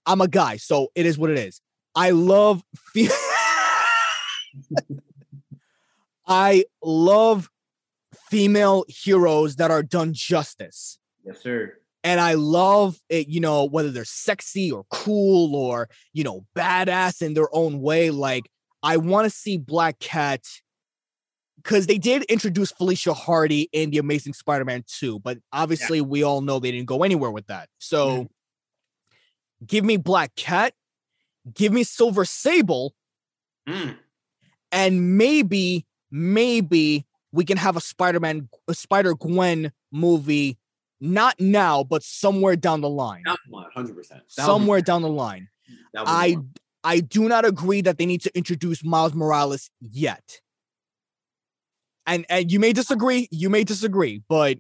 I'm 0.07 0.21
a 0.21 0.29
guy, 0.29 0.57
so 0.57 0.89
it 0.95 1.05
is 1.07 1.19
what 1.19 1.31
it 1.31 1.39
is. 1.39 1.61
I 1.95 2.11
love 2.11 2.63
fe- 2.95 3.09
I 6.27 6.65
love 6.83 7.51
female 8.31 8.85
heroes 8.89 9.57
that 9.57 9.71
are 9.71 9.83
done 9.83 10.13
justice. 10.13 10.99
Yes, 11.25 11.41
sir. 11.41 11.75
And 12.09 12.23
I 12.23 12.33
love 12.35 12.99
it, 13.11 13.29
you 13.29 13.39
know, 13.39 13.67
whether 13.67 13.91
they're 13.91 14.07
sexy 14.07 14.73
or 14.73 14.85
cool 14.91 15.55
or, 15.55 15.91
you 16.15 16.25
know, 16.25 16.47
badass 16.57 17.21
in 17.21 17.35
their 17.35 17.55
own 17.55 17.83
way. 17.83 18.09
Like, 18.11 18.49
I 18.83 18.97
want 18.97 19.27
to 19.27 19.31
see 19.31 19.59
Black 19.59 19.99
Cat 19.99 20.41
because 21.59 21.87
they 21.87 21.99
did 21.99 22.23
introduce 22.23 22.73
Felicia 22.73 23.13
Hardy 23.13 23.69
in 23.73 23.91
The 23.91 23.99
Amazing 23.99 24.33
Spider 24.33 24.65
Man 24.65 24.85
2, 24.87 25.19
but 25.19 25.37
obviously 25.53 26.01
we 26.01 26.23
all 26.23 26.41
know 26.41 26.59
they 26.59 26.71
didn't 26.71 26.87
go 26.87 27.03
anywhere 27.03 27.31
with 27.31 27.47
that. 27.49 27.69
So 27.77 28.31
give 29.67 29.85
me 29.85 29.99
Black 29.99 30.35
Cat, 30.35 30.73
give 31.53 31.75
me 31.75 31.85
Silver 31.85 32.25
Sable, 32.25 32.95
Mm. 33.69 33.99
and 34.73 35.19
maybe, 35.19 35.85
maybe 36.11 37.05
we 37.33 37.45
can 37.45 37.59
have 37.59 37.77
a 37.77 37.83
Spider 37.83 38.19
Man, 38.19 38.49
a 38.67 38.73
Spider 38.73 39.15
Gwen 39.15 39.73
movie. 39.93 40.57
Not 41.01 41.39
now, 41.39 41.85
but 41.85 42.03
somewhere 42.03 42.57
down 42.57 42.81
the 42.81 42.89
line. 42.89 43.23
That 43.25 43.39
100%. 43.51 44.21
somewhere 44.27 44.81
down 44.81 45.03
the 45.03 45.09
line. 45.09 45.49
I 45.97 46.39
I 46.85 47.01
do 47.01 47.29
not 47.29 47.45
agree 47.45 47.81
that 47.83 47.99
they 47.99 48.07
need 48.07 48.23
to 48.23 48.37
introduce 48.37 48.85
Miles 48.85 49.15
Morales 49.15 49.70
yet. 49.81 50.41
And 52.07 52.25
and 52.29 52.51
you 52.51 52.59
may 52.59 52.73
disagree, 52.73 53.29
you 53.31 53.51
may 53.51 53.65
disagree, 53.65 54.23
but 54.29 54.59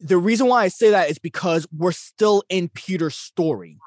the 0.00 0.18
reason 0.18 0.46
why 0.48 0.64
I 0.64 0.68
say 0.68 0.90
that 0.90 1.10
is 1.10 1.18
because 1.18 1.66
we're 1.76 1.92
still 1.92 2.42
in 2.48 2.68
Peter's 2.68 3.16
story. 3.16 3.78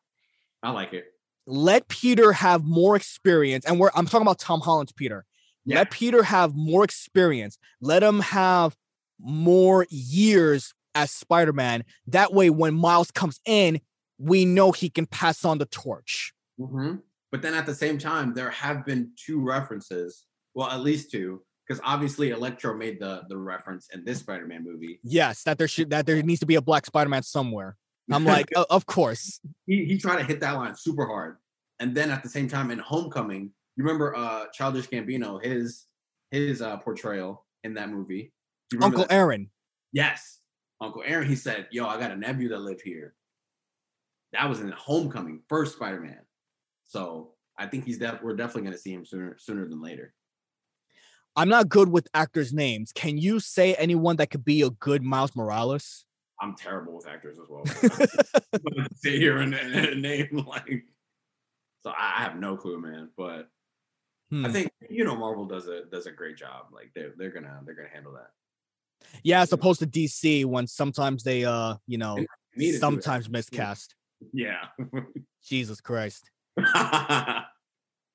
I 0.63 0.71
like 0.71 0.93
it. 0.93 1.05
Let 1.45 1.87
Peter 1.87 2.33
have 2.33 2.65
more 2.65 2.95
experience, 2.95 3.65
and 3.65 3.79
we're 3.79 3.91
I'm 3.95 4.05
talking 4.05 4.23
about 4.23 4.39
Tom 4.39 4.61
Holland's 4.61 4.91
Peter. 4.91 5.25
Yeah. 5.65 5.79
Let 5.79 5.91
Peter 5.91 6.23
have 6.23 6.55
more 6.55 6.83
experience. 6.83 7.57
Let 7.81 8.03
him 8.03 8.19
have 8.19 8.75
more 9.19 9.85
years 9.89 10.73
as 10.97 11.11
Spider-Man. 11.11 11.83
That 12.07 12.33
way, 12.33 12.49
when 12.49 12.73
Miles 12.73 13.11
comes 13.11 13.39
in, 13.45 13.79
we 14.17 14.45
know 14.45 14.71
he 14.71 14.89
can 14.89 15.05
pass 15.05 15.45
on 15.45 15.57
the 15.59 15.65
torch. 15.67 16.33
Mhm. 16.59 17.01
But 17.31 17.41
then 17.41 17.53
at 17.53 17.65
the 17.65 17.75
same 17.75 17.97
time, 17.97 18.33
there 18.33 18.49
have 18.49 18.85
been 18.85 19.11
two 19.15 19.39
references. 19.41 20.25
Well, 20.55 20.69
at 20.69 20.79
least 20.79 21.11
two, 21.11 21.43
because 21.67 21.79
obviously 21.83 22.31
Electro 22.31 22.75
made 22.75 22.99
the 22.99 23.23
the 23.29 23.37
reference 23.37 23.87
in 23.93 24.03
this 24.05 24.19
Spider-Man 24.19 24.63
movie. 24.63 24.99
Yes, 25.03 25.43
that 25.43 25.57
there 25.59 25.67
should 25.67 25.89
that 25.91 26.05
there 26.07 26.21
needs 26.23 26.39
to 26.39 26.45
be 26.47 26.55
a 26.55 26.61
black 26.61 26.85
Spider-Man 26.85 27.23
somewhere. 27.23 27.77
I'm 28.11 28.25
like, 28.35 28.49
"O- 28.55 28.65
of 28.69 28.85
course. 28.87 29.39
he 29.67 29.85
he 29.85 29.97
tried 29.99 30.17
to 30.17 30.23
hit 30.23 30.39
that 30.39 30.53
line 30.53 30.75
super 30.75 31.05
hard, 31.05 31.37
and 31.79 31.93
then 31.95 32.09
at 32.09 32.23
the 32.23 32.29
same 32.29 32.47
time 32.47 32.71
in 32.71 32.79
Homecoming, 32.79 33.51
you 33.75 33.83
remember 33.83 34.15
uh 34.15 34.45
Childish 34.53 34.87
Gambino, 34.87 35.43
his 35.43 35.85
his 36.31 36.61
uh 36.61 36.77
portrayal 36.77 37.45
in 37.63 37.75
that 37.75 37.89
movie. 37.89 38.33
Do 38.69 38.77
you 38.77 38.79
remember 38.79 38.97
Uncle 39.01 39.07
that? 39.09 39.13
Aaron. 39.13 39.51
Yes, 39.91 40.39
Uncle 40.81 41.03
Aaron. 41.05 41.27
He 41.27 41.35
said, 41.35 41.67
"Yo, 41.71 41.87
I 41.87 41.99
got 41.99 42.11
a 42.11 42.15
nephew 42.15 42.49
that 42.49 42.59
lived 42.59 42.81
here." 42.83 43.15
That 44.33 44.49
was 44.49 44.59
in 44.59 44.69
Homecoming, 44.71 45.41
first 45.47 45.75
Spider-Man. 45.75 46.19
So 46.85 47.33
I 47.57 47.65
think 47.67 47.85
he's 47.85 47.97
def- 47.97 48.21
we're 48.21 48.35
definitely 48.35 48.63
going 48.63 48.73
to 48.73 48.79
see 48.79 48.93
him 48.93 49.05
sooner 49.05 49.37
sooner 49.39 49.67
than 49.67 49.81
later. 49.81 50.13
I'm 51.35 51.49
not 51.49 51.69
good 51.69 51.89
with 51.89 52.07
actors' 52.13 52.53
names. 52.53 52.91
Can 52.91 53.17
you 53.17 53.39
say 53.39 53.75
anyone 53.75 54.15
that 54.17 54.31
could 54.31 54.43
be 54.43 54.63
a 54.63 54.71
good 54.71 55.03
Miles 55.03 55.35
Morales? 55.35 56.05
I'm 56.41 56.55
terrible 56.55 56.95
with 56.95 57.07
actors 57.07 57.37
as 57.39 57.47
well. 57.49 57.65
Sit 58.93 59.15
here 59.15 59.37
and, 59.37 59.53
and, 59.53 59.73
and 59.73 60.01
name 60.01 60.45
like. 60.47 60.83
So 61.81 61.91
I 61.91 62.15
I 62.17 62.23
have 62.23 62.37
no 62.37 62.57
clue, 62.57 62.79
man. 62.79 63.09
But 63.17 63.49
Hmm. 64.29 64.45
I 64.45 64.51
think 64.51 64.71
you 64.89 65.05
know 65.05 65.15
Marvel 65.15 65.45
does 65.45 65.67
a 65.67 65.85
does 65.85 66.05
a 66.05 66.11
great 66.11 66.37
job. 66.37 66.65
Like 66.71 66.91
they're 66.93 67.13
they're 67.17 67.31
gonna 67.31 67.61
they're 67.65 67.75
gonna 67.75 67.87
handle 67.87 68.11
that. 68.13 68.31
Yeah, 69.23 69.41
as 69.41 69.51
opposed 69.51 69.79
to 69.79 69.87
DC 69.87 70.45
when 70.45 70.67
sometimes 70.67 71.23
they 71.23 71.45
uh, 71.45 71.75
you 71.87 71.97
know, 71.97 72.15
Needed 72.55 72.71
to 72.71 72.77
it. 72.77 72.79
sometimes 72.79 73.29
miscast. 73.29 73.95
Yeah. 74.33 74.65
Jesus 75.43 75.81
Christ. 75.81 76.29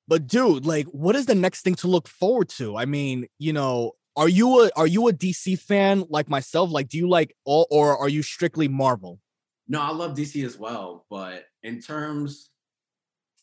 But 0.07 0.27
dude, 0.27 0.65
like, 0.65 0.85
what 0.87 1.15
is 1.15 1.25
the 1.25 1.35
next 1.35 1.61
thing 1.61 1.75
to 1.75 1.87
look 1.87 2.07
forward 2.07 2.49
to? 2.49 2.75
I 2.75 2.85
mean, 2.85 3.27
you 3.39 3.53
know, 3.53 3.93
are 4.15 4.27
you 4.27 4.63
a 4.65 4.69
are 4.75 4.87
you 4.87 5.07
a 5.07 5.13
DC 5.13 5.57
fan 5.59 6.03
like 6.09 6.29
myself? 6.29 6.71
Like, 6.71 6.89
do 6.89 6.97
you 6.97 7.07
like 7.07 7.35
all 7.45 7.67
or 7.71 7.97
are 7.97 8.09
you 8.09 8.21
strictly 8.21 8.67
Marvel? 8.67 9.19
No, 9.67 9.81
I 9.81 9.91
love 9.91 10.15
DC 10.15 10.45
as 10.45 10.57
well, 10.57 11.05
but 11.09 11.45
in 11.63 11.81
terms, 11.81 12.49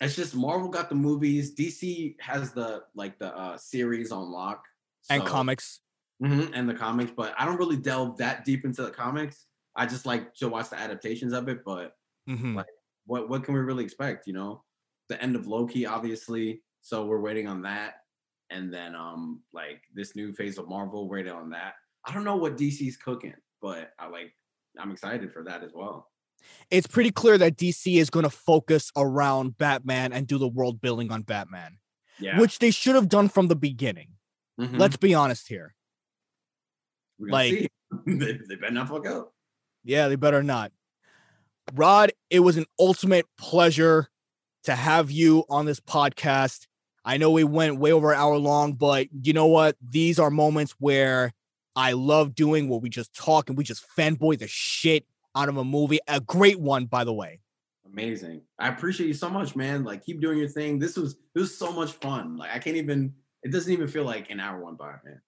it's 0.01 0.15
just 0.15 0.35
Marvel 0.35 0.69
got 0.69 0.91
the 0.91 0.95
movies. 0.95 1.55
DC 1.55 2.17
has 2.21 2.53
the 2.53 2.83
like 2.95 3.19
the 3.19 3.35
uh 3.35 3.57
series 3.57 4.13
on 4.13 4.31
lock 4.31 4.63
And 5.09 5.25
comics. 5.25 5.81
Mhm, 6.23 6.51
and 6.55 6.69
the 6.69 6.75
comics, 6.75 7.13
but 7.17 7.35
I 7.39 7.47
don't 7.47 7.57
really 7.59 7.77
delve 7.79 8.19
that 8.19 8.45
deep 8.45 8.65
into 8.65 8.83
the 8.83 8.91
comics. 8.91 9.47
I 9.75 9.87
just 9.87 10.05
like 10.07 10.35
to 10.35 10.49
watch 10.49 10.69
the 10.71 10.79
adaptations 10.79 11.33
of 11.33 11.49
it. 11.49 11.65
But 11.65 11.97
Mhm. 12.29 12.57
Like- 12.57 12.67
what 13.07 13.29
what 13.29 13.45
can 13.45 13.55
we 13.55 13.61
really 13.61 13.85
expect? 13.85 14.27
You 14.27 14.35
know, 14.35 14.65
the 15.09 15.21
end 15.23 15.35
of 15.37 15.47
Loki, 15.47 15.87
obviously. 15.87 16.63
So 16.83 17.07
we're 17.07 17.21
waiting 17.21 17.47
on 17.49 17.63
that, 17.63 18.05
and 18.51 18.73
then 18.73 18.95
um 18.95 19.43
like 19.53 19.83
this 19.95 20.15
new 20.15 20.33
phase 20.33 20.59
of 20.59 20.69
Marvel, 20.69 21.09
waiting 21.09 21.33
on 21.33 21.51
that. 21.51 21.75
I 22.07 22.13
don't 22.15 22.25
know 22.25 22.37
what 22.37 22.57
DC's 22.57 22.97
cooking, 22.97 23.35
but 23.63 23.93
I 23.99 24.07
like 24.09 24.37
I'm 24.79 24.91
excited 24.93 25.33
for 25.33 25.43
that 25.45 25.63
as 25.65 25.73
well. 25.75 26.11
It's 26.71 26.87
pretty 26.87 27.11
clear 27.11 27.37
that 27.39 27.57
DC 27.57 27.99
is 27.99 28.09
going 28.11 28.25
to 28.25 28.31
focus 28.31 28.91
around 28.97 29.59
Batman 29.59 30.13
and 30.13 30.27
do 30.27 30.39
the 30.39 30.49
world 30.49 30.81
building 30.81 31.11
on 31.13 31.23
Batman, 31.23 31.79
Yeah, 32.19 32.39
which 32.41 32.59
they 32.61 32.71
should 32.71 32.95
have 32.95 33.09
done 33.09 33.29
from 33.29 33.49
the 33.49 33.57
beginning. 33.57 34.17
Mhm. 34.59 34.79
Let's 34.79 34.97
be 34.97 35.15
honest 35.15 35.49
here. 35.49 35.75
Like- 37.21 37.71
they, 38.07 38.33
they 38.33 38.55
better 38.57 38.73
not 38.73 38.89
fuck 38.89 39.07
up. 39.07 39.35
Yeah, 39.85 40.09
they 40.09 40.17
better 40.17 40.43
not. 40.43 40.73
Rod, 41.75 42.13
it 42.31 42.41
was 42.41 42.57
an 42.57 42.67
ultimate 42.79 43.27
pleasure 43.39 44.09
to 44.65 44.75
have 44.75 45.11
you 45.11 45.45
on 45.49 45.67
this 45.67 45.81
podcast. 45.81 46.67
I 47.05 47.17
know 47.17 47.31
we 47.31 47.45
went 47.45 47.79
way 47.79 47.93
over 47.93 48.13
an 48.13 48.19
hour 48.19 48.37
long, 48.37 48.75
but 48.75 49.09
you 49.23 49.33
know 49.33 49.47
what? 49.47 49.77
These 49.81 50.19
are 50.19 50.31
moments 50.31 50.75
where 50.79 51.33
I 51.77 51.93
love 51.93 52.35
doing 52.35 52.69
what 52.69 52.83
we 52.83 52.91
just 52.91 53.15
talk 53.15 53.49
and 53.49 53.57
we 53.57 53.65
just 53.65 53.85
fanboy 53.97 54.39
the 54.39 54.49
shit 54.49 55.07
out 55.35 55.49
of 55.49 55.57
a 55.57 55.65
movie. 55.65 55.99
A 56.09 56.21
great 56.21 56.61
one, 56.61 56.87
by 56.87 57.05
the 57.05 57.13
way. 57.13 57.41
Amazing. 57.87 58.43
I 58.59 58.69
appreciate 58.69 59.07
you 59.07 59.15
so 59.15 59.31
much, 59.31 59.57
man. 59.57 59.85
Like 59.85 60.05
keep 60.05 60.21
doing 60.21 60.39
your 60.39 60.49
thing. 60.49 60.79
This 60.79 60.97
was 60.97 61.17
this 61.35 61.43
was 61.43 61.57
so 61.57 61.73
much 61.73 61.93
fun. 61.93 62.37
Like 62.37 62.51
I 62.53 62.59
can't 62.59 62.77
even. 62.77 63.15
It 63.43 63.51
doesn't 63.53 63.73
even 63.73 63.89
feel 63.89 64.05
like 64.05 64.31
an 64.31 64.39
hour 64.39 64.63
went 64.63 64.77
by, 64.77 64.97
man. 65.05 65.21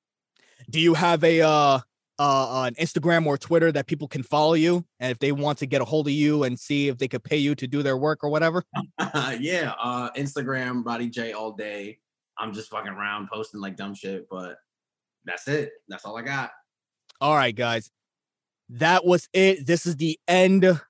Do 0.71 0.81
you 0.81 0.95
have 0.95 1.23
a 1.25 1.43
uh 1.43 1.81
uh 2.19 2.63
an 2.67 2.75
Instagram 2.75 3.27
or 3.27 3.39
Twitter 3.39 3.73
that 3.73 3.87
people 3.87 4.09
can 4.09 4.23
follow 4.23 4.55
you 4.55 4.85
and 5.01 5.11
if 5.11 5.19
they 5.19 5.33
want 5.33 5.59
to 5.59 5.67
get 5.67 5.81
a 5.81 5.85
hold 5.85 6.07
of 6.07 6.13
you 6.13 6.45
and 6.45 6.59
see 6.59 6.89
if 6.89 6.99
they 6.99 7.09
could 7.09 7.25
pay 7.25 7.39
you 7.39 7.55
to 7.55 7.67
do 7.67 7.83
their 7.83 7.97
work 7.97 8.23
or 8.23 8.31
whatever? 8.31 8.65
yeah, 9.39 9.73
uh 9.81 10.11
Instagram, 10.13 10.85
Roddy 10.85 11.09
J 11.09 11.33
all 11.33 11.53
day. 11.53 11.99
I'm 12.39 12.53
just 12.53 12.71
fucking 12.71 12.93
around 12.93 13.29
posting 13.33 13.61
like 13.61 13.77
dumb 13.77 13.95
shit, 13.95 14.27
but 14.31 14.57
that's 15.25 15.47
it. 15.49 15.73
That's 15.89 16.05
all 16.05 16.17
I 16.17 16.23
got. 16.23 16.51
All 17.21 17.35
right, 17.35 17.55
guys. 17.55 17.91
That 18.71 19.05
was 19.05 19.29
it. 19.33 19.67
This 19.67 19.87
is 19.87 19.97
the 19.97 20.19
end 20.27 20.81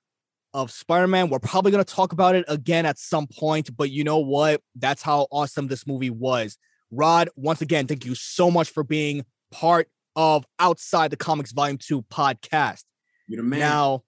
of 0.53 0.71
Spider 0.71 1.07
Man. 1.07 1.29
We're 1.29 1.39
probably 1.39 1.71
going 1.71 1.83
to 1.83 1.93
talk 1.93 2.13
about 2.13 2.35
it 2.35 2.45
again 2.47 2.85
at 2.85 2.97
some 2.97 3.27
point, 3.27 3.75
but 3.75 3.91
you 3.91 4.03
know 4.03 4.19
what? 4.19 4.61
That's 4.75 5.01
how 5.01 5.27
awesome 5.31 5.67
this 5.67 5.85
movie 5.85 6.09
was. 6.09 6.57
Rod, 6.91 7.29
once 7.35 7.61
again, 7.61 7.87
thank 7.87 8.05
you 8.05 8.15
so 8.15 8.51
much 8.51 8.69
for 8.69 8.83
being 8.83 9.25
part 9.53 9.87
of 10.15 10.45
Outside 10.59 11.11
the 11.11 11.17
Comics 11.17 11.51
Volume 11.51 11.77
2 11.77 12.01
podcast. 12.03 12.83
You 13.27 13.37
the 13.37 13.43
man. 13.43 13.59
Now, 13.59 14.03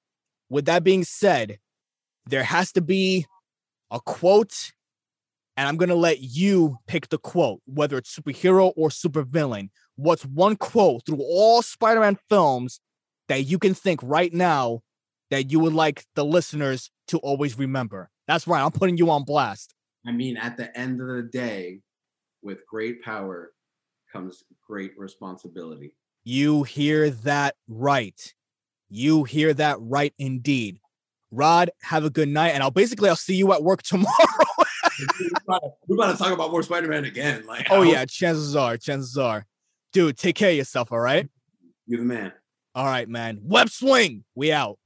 with 0.49 0.65
that 0.65 0.84
being 0.84 1.03
said, 1.03 1.59
there 2.26 2.43
has 2.43 2.72
to 2.73 2.81
be 2.81 3.27
a 3.91 3.99
quote, 3.99 4.72
and 5.55 5.67
I'm 5.67 5.77
going 5.77 5.89
to 5.89 5.95
let 5.95 6.19
you 6.19 6.77
pick 6.88 7.09
the 7.09 7.19
quote, 7.19 7.61
whether 7.65 7.97
it's 7.97 8.17
superhero 8.17 8.73
or 8.76 8.89
supervillain. 8.89 9.69
What's 9.95 10.26
one 10.26 10.55
quote 10.55 11.05
through 11.05 11.22
all 11.22 11.61
Spider 11.61 12.01
Man 12.01 12.17
films 12.27 12.80
that 13.30 13.43
you 13.43 13.59
can 13.59 13.73
think 13.73 13.99
right 14.03 14.34
now 14.34 14.81
that 15.30 15.51
you 15.51 15.59
would 15.59 15.73
like 15.73 16.05
the 16.15 16.26
listeners 16.26 16.89
to 17.09 17.19
always 17.19 17.57
remember? 17.57 18.09
That's 18.27 18.47
right. 18.47 18.63
I'm 18.63 18.72
putting 18.72 18.97
you 18.97 19.11
on 19.11 19.23
blast. 19.23 19.76
I 20.07 20.11
mean, 20.11 20.38
at 20.38 20.57
the 20.57 20.76
end 20.77 20.99
of 21.01 21.07
the 21.07 21.23
day, 21.23 21.81
with 22.41 22.65
great 22.67 23.01
power 23.03 23.51
comes 24.16 24.44
great 24.66 24.98
responsibility. 24.98 25.94
You 26.24 26.64
hear 26.64 27.10
that 27.10 27.56
right. 27.68 28.34
You 28.90 29.24
hear 29.26 29.54
that 29.54 29.78
right 29.80 30.14
indeed. 30.18 30.80
Rod, 31.32 31.70
have 31.82 32.06
a 32.06 32.10
good 32.10 32.30
night. 32.30 32.50
And 32.50 32.64
I'll 32.64 32.72
basically 32.72 33.10
I'll 33.10 33.16
see 33.16 33.36
you 33.36 33.52
at 33.54 33.62
work 33.62 33.84
tomorrow. 33.84 34.14
We're 35.88 35.96
about 35.96 36.14
to 36.14 36.18
talk 36.18 36.32
about 36.32 36.52
more 36.52 36.64
Spider-Man 36.64 37.04
again. 37.06 37.46
Like, 37.46 37.68
Oh 37.70 37.82
yeah, 37.82 38.06
chances 38.06 38.56
are, 38.56 38.78
chances 38.78 39.18
are. 39.18 39.46
Dude, 39.92 40.18
take 40.18 40.36
care 40.36 40.50
of 40.50 40.56
yourself, 40.56 40.92
all 40.92 41.00
right? 41.00 41.30
you're 41.86 42.00
the 42.00 42.06
man. 42.06 42.32
All 42.74 42.86
right, 42.86 43.08
man. 43.08 43.40
Web 43.44 43.70
swing. 43.70 44.24
We 44.34 44.52
out. 44.52 44.80